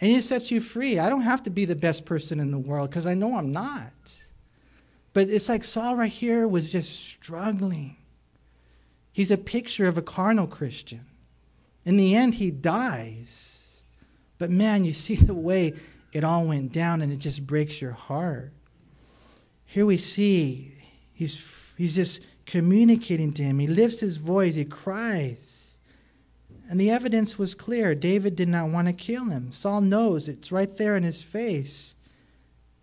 And 0.00 0.10
it 0.10 0.22
sets 0.22 0.50
you 0.50 0.60
free. 0.60 0.98
I 0.98 1.08
don't 1.08 1.22
have 1.22 1.42
to 1.44 1.50
be 1.50 1.64
the 1.64 1.74
best 1.74 2.04
person 2.04 2.38
in 2.38 2.50
the 2.50 2.58
world 2.58 2.90
because 2.90 3.06
I 3.06 3.14
know 3.14 3.36
I'm 3.36 3.50
not. 3.50 3.92
But 5.14 5.30
it's 5.30 5.48
like 5.48 5.64
Saul 5.64 5.96
right 5.96 6.12
here 6.12 6.46
was 6.46 6.70
just 6.70 6.94
struggling. 7.08 7.96
He's 9.10 9.30
a 9.30 9.38
picture 9.38 9.86
of 9.86 9.96
a 9.96 10.02
carnal 10.02 10.46
Christian. 10.46 11.06
In 11.86 11.96
the 11.96 12.14
end, 12.14 12.34
he 12.34 12.50
dies. 12.50 13.55
But 14.38 14.50
man, 14.50 14.84
you 14.84 14.92
see 14.92 15.16
the 15.16 15.34
way 15.34 15.74
it 16.12 16.24
all 16.24 16.44
went 16.46 16.72
down 16.72 17.02
and 17.02 17.12
it 17.12 17.18
just 17.18 17.46
breaks 17.46 17.80
your 17.80 17.92
heart. 17.92 18.52
Here 19.64 19.86
we 19.86 19.96
see 19.96 20.74
he's 21.12 21.56
He's 21.76 21.94
just 21.94 22.20
communicating 22.46 23.32
to 23.34 23.42
him. 23.42 23.58
He 23.58 23.66
lifts 23.66 24.00
his 24.00 24.16
voice, 24.16 24.54
he 24.54 24.64
cries. 24.64 25.76
And 26.68 26.80
the 26.80 26.90
evidence 26.90 27.38
was 27.38 27.54
clear. 27.54 27.94
David 27.94 28.34
did 28.34 28.48
not 28.48 28.70
want 28.70 28.88
to 28.88 28.92
kill 28.92 29.26
him. 29.26 29.52
Saul 29.52 29.82
knows 29.82 30.28
it's 30.28 30.50
right 30.50 30.74
there 30.76 30.96
in 30.96 31.04
his 31.04 31.22
face. 31.22 31.94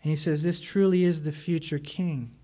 And 0.01 0.09
he 0.09 0.15
says, 0.15 0.43
This 0.43 0.59
truly 0.59 1.03
is 1.03 1.23
the 1.23 1.31
future 1.33 1.79
king. 1.79 2.35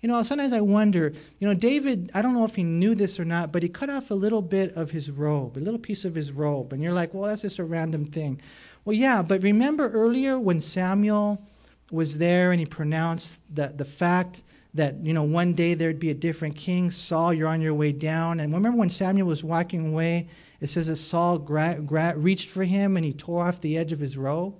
You 0.00 0.08
know, 0.08 0.22
sometimes 0.22 0.54
I 0.54 0.62
wonder, 0.62 1.12
you 1.38 1.46
know, 1.46 1.52
David, 1.52 2.10
I 2.14 2.22
don't 2.22 2.32
know 2.32 2.46
if 2.46 2.56
he 2.56 2.62
knew 2.62 2.94
this 2.94 3.20
or 3.20 3.24
not, 3.26 3.52
but 3.52 3.62
he 3.62 3.68
cut 3.68 3.90
off 3.90 4.10
a 4.10 4.14
little 4.14 4.40
bit 4.40 4.72
of 4.72 4.90
his 4.90 5.10
robe, 5.10 5.58
a 5.58 5.60
little 5.60 5.78
piece 5.78 6.06
of 6.06 6.14
his 6.14 6.32
robe. 6.32 6.72
And 6.72 6.82
you're 6.82 6.94
like, 6.94 7.12
well, 7.12 7.28
that's 7.28 7.42
just 7.42 7.58
a 7.58 7.64
random 7.64 8.06
thing. 8.06 8.40
Well, 8.84 8.94
yeah, 8.94 9.22
but 9.22 9.42
remember 9.42 9.90
earlier 9.90 10.40
when 10.40 10.60
Samuel 10.60 11.42
was 11.90 12.16
there 12.16 12.52
and 12.52 12.60
he 12.60 12.64
pronounced 12.64 13.40
the, 13.54 13.68
the 13.68 13.84
fact 13.84 14.42
that, 14.72 14.94
you 15.04 15.12
know, 15.12 15.24
one 15.24 15.52
day 15.52 15.74
there'd 15.74 15.98
be 15.98 16.10
a 16.10 16.14
different 16.14 16.56
king. 16.56 16.90
Saul, 16.90 17.34
you're 17.34 17.48
on 17.48 17.60
your 17.60 17.74
way 17.74 17.92
down. 17.92 18.40
And 18.40 18.54
remember 18.54 18.78
when 18.78 18.88
Samuel 18.88 19.26
was 19.26 19.44
walking 19.44 19.88
away, 19.88 20.28
it 20.60 20.68
says 20.68 20.86
that 20.86 20.96
Saul 20.96 21.38
gra- 21.38 21.80
gra- 21.84 22.16
reached 22.16 22.48
for 22.48 22.64
him 22.64 22.96
and 22.96 23.04
he 23.04 23.12
tore 23.12 23.46
off 23.46 23.60
the 23.60 23.76
edge 23.76 23.92
of 23.92 23.98
his 23.98 24.16
robe. 24.16 24.54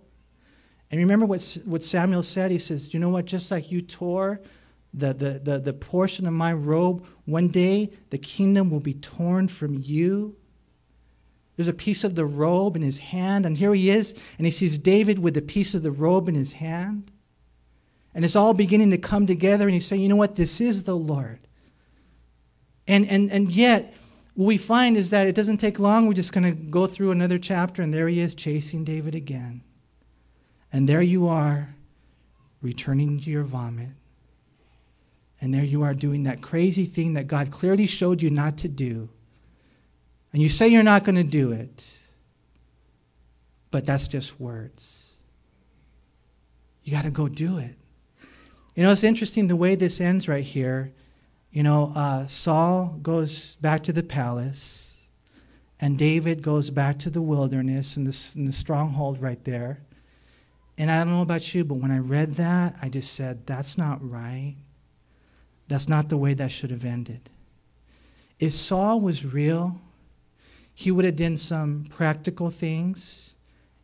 And 0.91 1.01
remember 1.01 1.25
what, 1.25 1.57
what 1.65 1.85
Samuel 1.85 2.25
said? 2.25 2.51
He 2.51 2.59
says, 2.59 2.93
You 2.93 3.01
know 3.01 3.11
what? 3.11 3.25
Just 3.25 3.51
like 3.51 3.71
you 3.71 3.81
tore 3.81 4.41
the, 4.93 5.15
the, 5.15 5.39
the, 5.39 5.59
the 5.59 5.73
portion 5.73 6.27
of 6.27 6.33
my 6.33 6.53
robe, 6.53 7.07
one 7.25 7.49
day 7.49 7.91
the 8.11 8.19
kingdom 8.19 8.71
will 8.71 8.81
be 8.81 8.95
torn 8.95 9.49
from 9.49 9.79
you. 9.83 10.37
There's 11.57 11.69
a 11.69 11.75
piece 11.75 12.05
of 12.05 12.15
the 12.15 12.25
robe 12.25 12.75
in 12.75 12.83
his 12.83 12.99
hand, 12.99 13.47
and 13.47 13.57
here 13.57 13.75
he 13.75 13.91
is, 13.91 14.15
and 14.39 14.47
he 14.47 14.51
sees 14.51 14.79
David 14.79 15.19
with 15.19 15.35
the 15.35 15.43
piece 15.43 15.75
of 15.75 15.83
the 15.83 15.93
robe 15.93 16.29
in 16.29 16.35
his 16.35 16.53
hand. 16.55 17.13
And 18.15 18.25
it's 18.25 18.35
all 18.35 18.55
beginning 18.55 18.91
to 18.91 18.99
come 18.99 19.27
together, 19.27 19.67
and 19.67 19.75
he's 19.75 19.87
saying, 19.87 20.03
You 20.03 20.09
know 20.09 20.17
what? 20.17 20.35
This 20.35 20.61
is 20.61 20.83
the 20.83 20.97
Lord. 20.97 21.39
And, 22.89 23.07
and, 23.09 23.31
and 23.31 23.53
yet, 23.53 23.95
what 24.35 24.47
we 24.47 24.59
find 24.59 24.97
is 24.97 25.11
that 25.11 25.27
it 25.27 25.35
doesn't 25.35 25.59
take 25.59 25.79
long. 25.79 26.07
We're 26.07 26.15
just 26.15 26.33
going 26.33 26.45
to 26.45 26.53
go 26.53 26.87
through 26.87 27.13
another 27.13 27.39
chapter, 27.39 27.83
and 27.83 27.95
there 27.95 28.09
he 28.09 28.19
is 28.19 28.35
chasing 28.35 28.83
David 28.83 29.15
again. 29.15 29.63
And 30.73 30.89
there 30.89 31.03
you 31.03 31.29
are, 31.29 31.75
returning 32.63 33.21
to 33.21 33.31
your 33.31 33.45
vomit. 33.45 33.91
And 35.41 35.55
there 35.55 35.65
you 35.65 35.83
are 35.83 35.95
doing 35.95 36.25
that 36.25 36.43
crazy 36.43 36.85
thing 36.85 37.15
that 37.15 37.27
God 37.27 37.51
clearly 37.51 37.87
showed 37.87 38.21
you 38.21 38.31
not 38.31 38.59
to 38.59 38.69
do. 38.69 39.09
And 40.33 40.43
you 40.43 40.49
say 40.49 40.69
you're 40.69 40.83
not 40.83 41.05
going 41.05 41.17
to 41.17 41.25
do 41.25 41.53
it, 41.53 41.91
but 43.71 43.87
that's 43.87 44.07
just 44.07 44.39
words. 44.39 45.13
You 46.85 46.93
got 46.93 47.05
to 47.05 47.11
go 47.11 47.29
do 47.29 47.59
it. 47.59 47.77
You 48.75 48.85
know, 48.85 48.93
it's 48.93 49.05
interesting 49.05 49.47
the 49.47 49.57
way 49.57 49.75
this 49.75 50.01
ends 50.01 50.29
right 50.29 50.45
here. 50.45 50.93
You 51.51 51.63
know, 51.63 51.93
uh, 51.95 52.27
Saul 52.27 52.99
goes 53.03 53.57
back 53.57 53.83
to 53.85 53.93
the 53.93 54.03
palace, 54.03 55.09
and 55.81 55.99
David 55.99 56.43
goes 56.43 56.71
back 56.71 56.99
to 57.01 57.11
the 57.11 57.23
wilderness 57.23 57.97
and 57.97 58.07
the, 58.07 58.33
and 58.37 58.47
the 58.47 58.53
stronghold 58.53 59.21
right 59.21 59.43
there. 59.45 59.81
And 60.79 60.91
I 60.91 61.03
don't 61.03 61.13
know 61.13 61.23
about 61.23 61.55
you, 61.55 61.65
but 61.65 61.79
when 61.79 61.91
I 61.91 61.99
read 61.99 62.37
that, 62.37 62.77
I 62.81 62.89
just 62.89 63.13
said, 63.13 63.47
that's 63.47 63.77
not 63.77 63.99
right. 64.09 64.55
That's 65.71 65.89
not 65.89 66.09
the 66.09 66.19
way 66.19 66.35
that 66.35 66.51
should 66.51 66.73
have 66.73 66.85
ended. 66.85 67.31
If 68.41 68.51
Saul 68.51 69.01
was 69.01 69.25
real, 69.25 69.81
he 70.75 70.91
would 70.91 71.05
have 71.05 71.15
done 71.15 71.37
some 71.37 71.87
practical 71.89 72.51
things 72.51 73.37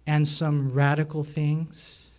and 0.04 0.26
some 0.26 0.72
radical 0.72 1.22
things, 1.22 2.10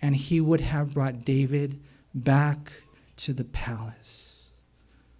and 0.00 0.16
he 0.16 0.40
would 0.40 0.62
have 0.62 0.94
brought 0.94 1.26
David 1.26 1.78
back 2.14 2.72
to 3.18 3.34
the 3.34 3.44
palace. 3.44 4.52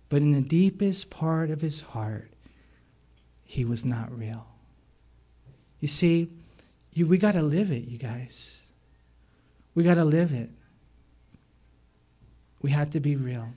But 0.09 0.23
in 0.23 0.31
the 0.31 0.41
deepest 0.41 1.11
part 1.11 1.51
of 1.51 1.61
his 1.61 1.83
heart, 1.83 2.31
he 3.45 3.67
was 3.67 3.85
not 3.85 4.17
real. 4.17 4.47
You 5.81 5.89
see, 5.89 6.31
you, 6.95 7.07
we 7.07 7.19
got 7.19 7.33
to 7.33 7.43
live 7.43 7.71
it, 7.71 7.87
you 7.87 7.99
guys. 7.99 8.63
We 9.75 9.83
got 9.83 9.97
to 9.97 10.07
live 10.07 10.33
it. 10.33 10.49
We 12.63 12.71
have 12.71 12.91
to 12.91 13.01
be 13.01 13.17
real. 13.17 13.49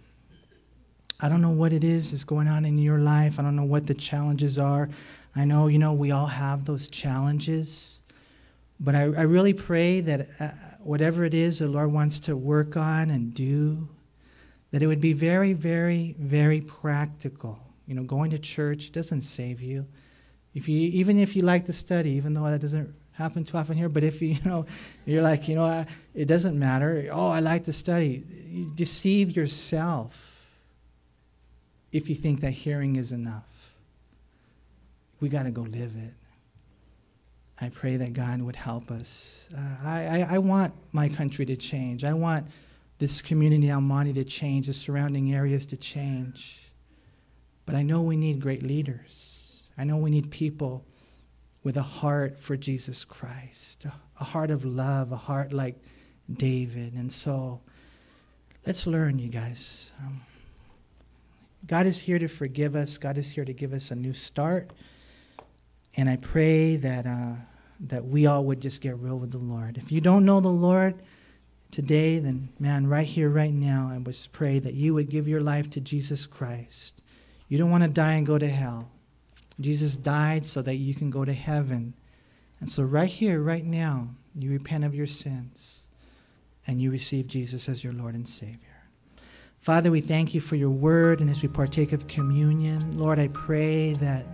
I 1.19 1.29
don't 1.29 1.41
know 1.41 1.51
what 1.51 1.73
it 1.73 1.83
is 1.83 2.11
that's 2.11 2.23
going 2.23 2.47
on 2.47 2.65
in 2.65 2.77
your 2.77 2.99
life. 2.99 3.39
I 3.39 3.43
don't 3.43 3.55
know 3.55 3.63
what 3.63 3.85
the 3.85 3.93
challenges 3.93 4.57
are. 4.57 4.89
I 5.35 5.45
know, 5.45 5.67
you 5.67 5.79
know, 5.79 5.93
we 5.93 6.11
all 6.11 6.25
have 6.25 6.65
those 6.65 6.87
challenges. 6.87 8.01
But 8.79 8.95
I, 8.95 9.01
I 9.01 9.21
really 9.21 9.53
pray 9.53 10.01
that 10.01 10.27
uh, 10.39 10.49
whatever 10.79 11.23
it 11.23 11.35
is 11.35 11.59
the 11.59 11.67
Lord 11.67 11.91
wants 11.93 12.19
to 12.21 12.35
work 12.35 12.75
on 12.75 13.11
and 13.11 13.33
do, 13.33 13.87
that 14.71 14.81
it 14.81 14.87
would 14.87 15.01
be 15.01 15.13
very, 15.13 15.53
very, 15.53 16.15
very 16.17 16.61
practical. 16.61 17.59
You 17.85 17.95
know, 17.95 18.03
going 18.03 18.31
to 18.31 18.39
church 18.39 18.91
doesn't 18.91 19.21
save 19.21 19.61
you. 19.61 19.85
If 20.53 20.67
you 20.67 20.77
even 20.79 21.17
if 21.17 21.35
you 21.35 21.43
like 21.43 21.65
to 21.67 21.73
study, 21.73 22.11
even 22.11 22.33
though 22.33 22.49
that 22.49 22.59
doesn't 22.59 22.93
happen 23.14 23.43
too 23.43 23.57
often 23.57 23.78
here. 23.78 23.89
But 23.89 24.03
if 24.03 24.22
you, 24.22 24.30
you 24.30 24.39
know, 24.45 24.66
you're 25.05 25.22
like, 25.22 25.47
you 25.47 25.55
know, 25.55 25.86
it 26.14 26.26
doesn't 26.26 26.57
matter. 26.57 27.09
Oh, 27.12 27.28
I 27.28 27.39
like 27.39 27.66
to 27.66 27.74
study. 27.74 28.24
You 28.47 28.72
deceive 28.76 29.36
yourself 29.36 30.45
if 31.91 32.09
you 32.09 32.16
think 32.16 32.41
that 32.41 32.51
hearing 32.51 32.95
is 32.95 33.12
enough. 33.12 33.43
We 35.20 35.30
got 35.30 35.43
to 35.43 35.51
go 35.51 35.62
live 35.62 35.95
it. 35.95 36.14
I 37.59 37.70
pray 37.70 37.97
that 37.97 38.14
God 38.14 38.41
would 38.41 38.55
help 38.55 38.89
us. 38.89 39.47
Uh, 39.55 39.88
I, 39.88 40.22
I, 40.22 40.28
I, 40.32 40.38
want 40.39 40.74
my 40.93 41.07
country 41.09 41.45
to 41.45 41.55
change. 41.55 42.03
I 42.03 42.14
want 42.14 42.47
this 42.97 43.22
community, 43.22 43.72
Monte, 43.72 44.14
to 44.14 44.24
change, 44.24 44.66
the 44.66 44.74
surrounding 44.74 45.36
areas 45.36 45.68
to 45.68 45.78
change. 45.78 46.72
But 47.68 47.76
I 47.76 47.84
know 47.84 48.01
we 48.01 48.18
need 48.18 48.39
great 48.39 48.64
leaders. 48.64 49.62
I 49.78 49.84
know 49.84 49.97
we 49.97 50.09
need 50.09 50.32
people 50.32 50.84
with 51.64 51.78
a 51.78 51.82
heart 51.82 52.39
for 52.39 52.57
Jesus 52.57 53.05
Christ, 53.05 53.86
a 54.20 54.24
heart 54.24 54.49
of 54.49 54.66
love, 54.66 55.12
a 55.12 55.18
heart 55.18 55.53
like 55.53 55.76
David. 56.32 56.93
And 56.93 57.12
so 57.12 57.62
let's 58.66 58.88
learn, 58.88 59.20
you 59.20 59.30
guys. 59.30 59.91
Um, 59.99 60.22
God 61.68 61.86
is 61.86 61.99
here 61.99 62.18
to 62.18 62.28
forgive 62.28 62.76
us, 62.76 62.97
God 62.97 63.18
is 63.18 63.30
here 63.30 63.45
to 63.45 63.53
give 63.53 63.74
us 63.74 63.91
a 63.91 63.95
new 63.95 64.14
start. 64.14 64.72
And 65.97 66.09
I 66.09 66.16
pray 66.16 66.78
that, 66.78 67.05
uh, 67.05 67.34
that 67.82 68.05
we 68.05 68.26
all 68.26 68.43
would 68.45 68.62
just 68.62 68.82
get 68.82 68.97
real 68.97 69.20
with 69.20 69.32
the 69.32 69.38
Lord. 69.38 69.78
If 69.78 69.91
you 69.91 70.01
don't 70.01 70.26
know 70.26 70.39
the 70.39 70.47
Lord 70.47 70.95
today, 71.70 72.18
then, 72.20 72.49
man, 72.59 72.88
right 72.88 73.05
here, 73.05 73.30
right 73.30 73.53
now, 73.53 73.91
I 73.93 73.97
would 73.97 74.18
pray 74.32 74.59
that 74.59 74.74
you 74.74 74.93
would 74.93 75.09
give 75.09 75.28
your 75.28 75.41
life 75.41 75.70
to 75.72 75.82
Jesus 75.82 76.26
Christ. 76.26 77.01
You 77.49 77.57
don't 77.57 77.70
want 77.70 77.84
to 77.84 77.89
die 77.89 78.14
and 78.14 78.26
go 78.26 78.38
to 78.38 78.47
hell. 78.47 78.89
Jesus 79.62 79.95
died 79.95 80.45
so 80.45 80.62
that 80.62 80.76
you 80.76 80.93
can 80.93 81.09
go 81.09 81.26
to 81.26 81.34
heaven. 81.34 81.93
And 82.59 82.70
so, 82.70 82.84
right 82.84 83.09
here, 83.09 83.41
right 83.41 83.66
now, 83.66 84.09
you 84.36 84.51
repent 84.51 84.84
of 84.84 84.95
your 84.95 85.07
sins 85.07 85.84
and 86.68 86.82
you 86.82 86.91
receive 86.91 87.28
Jesus 87.28 87.68
as 87.68 87.84
your 87.84 87.93
Lord 87.93 88.16
and 88.16 88.28
Savior. 88.28 88.57
Father, 89.59 89.91
we 89.91 90.01
thank 90.01 90.34
you 90.34 90.41
for 90.41 90.55
your 90.55 90.70
word, 90.70 91.20
and 91.20 91.30
as 91.30 91.41
we 91.41 91.47
partake 91.47 91.91
of 91.91 92.07
communion, 92.07 92.97
Lord, 92.97 93.20
I 93.20 93.28
pray 93.28 93.93
that 93.93 94.26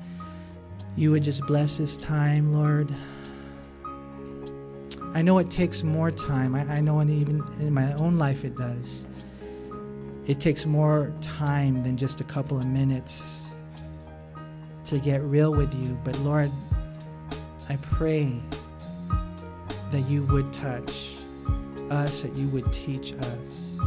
you 0.96 1.12
would 1.12 1.24
just 1.24 1.46
bless 1.46 1.78
this 1.78 1.98
time, 1.98 2.54
Lord. 2.54 2.90
I 5.14 5.22
know 5.22 5.38
it 5.40 5.50
takes 5.50 5.84
more 5.84 6.12
time. 6.12 6.56
I, 6.56 6.62
I 6.62 6.82
know, 6.82 7.00
and 7.00 7.10
even 7.10 7.44
in 7.60 7.74
my 7.74 7.94
own 7.96 8.18
life, 8.18 8.46
it 8.46 8.56
does. 8.56 9.06
It 10.28 10.40
takes 10.40 10.66
more 10.66 11.14
time 11.22 11.84
than 11.84 11.98
just 11.98 12.22
a 12.22 12.26
couple 12.26 12.58
of 12.58 12.66
minutes 12.66 13.47
to 14.90 15.00
get 15.00 15.22
real 15.24 15.52
with 15.52 15.74
you. 15.74 16.00
But 16.04 16.18
Lord, 16.20 16.52
I 17.70 17.76
pray 17.78 18.34
that 19.92 20.02
you 20.08 20.24
would 20.28 20.52
touch 20.54 21.16
us, 21.90 22.22
that 22.22 22.34
you 22.34 22.48
would 22.50 22.72
teach 22.72 23.14
us, 23.14 23.78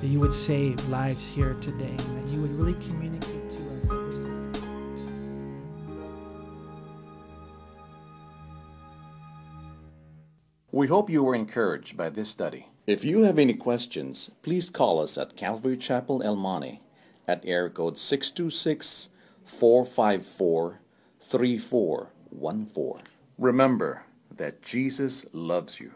that 0.00 0.06
you 0.06 0.20
would 0.20 0.34
save 0.34 0.86
lives 0.88 1.26
here 1.26 1.54
today, 1.60 1.94
and 1.96 2.26
that 2.26 2.32
you 2.32 2.42
would 2.42 2.52
really 2.58 2.74
communicate 2.84 3.48
to 3.50 3.56
us. 3.56 3.88
We 10.70 10.88
hope 10.88 11.08
you 11.08 11.22
were 11.22 11.34
encouraged 11.34 11.96
by 11.96 12.10
this 12.10 12.28
study. 12.28 12.68
If 12.86 13.04
you 13.04 13.22
have 13.22 13.38
any 13.38 13.54
questions, 13.54 14.30
please 14.42 14.68
call 14.68 15.00
us 15.00 15.16
at 15.16 15.36
Calvary 15.36 15.76
Chapel 15.76 16.22
El 16.22 16.36
Monte 16.36 16.82
at 17.26 17.42
air 17.46 17.70
code 17.70 17.98
626 17.98 19.08
454 19.46 20.80
3414. 21.20 23.02
Remember 23.38 24.04
that 24.36 24.62
Jesus 24.62 25.26
loves 25.32 25.80
you. 25.80 25.92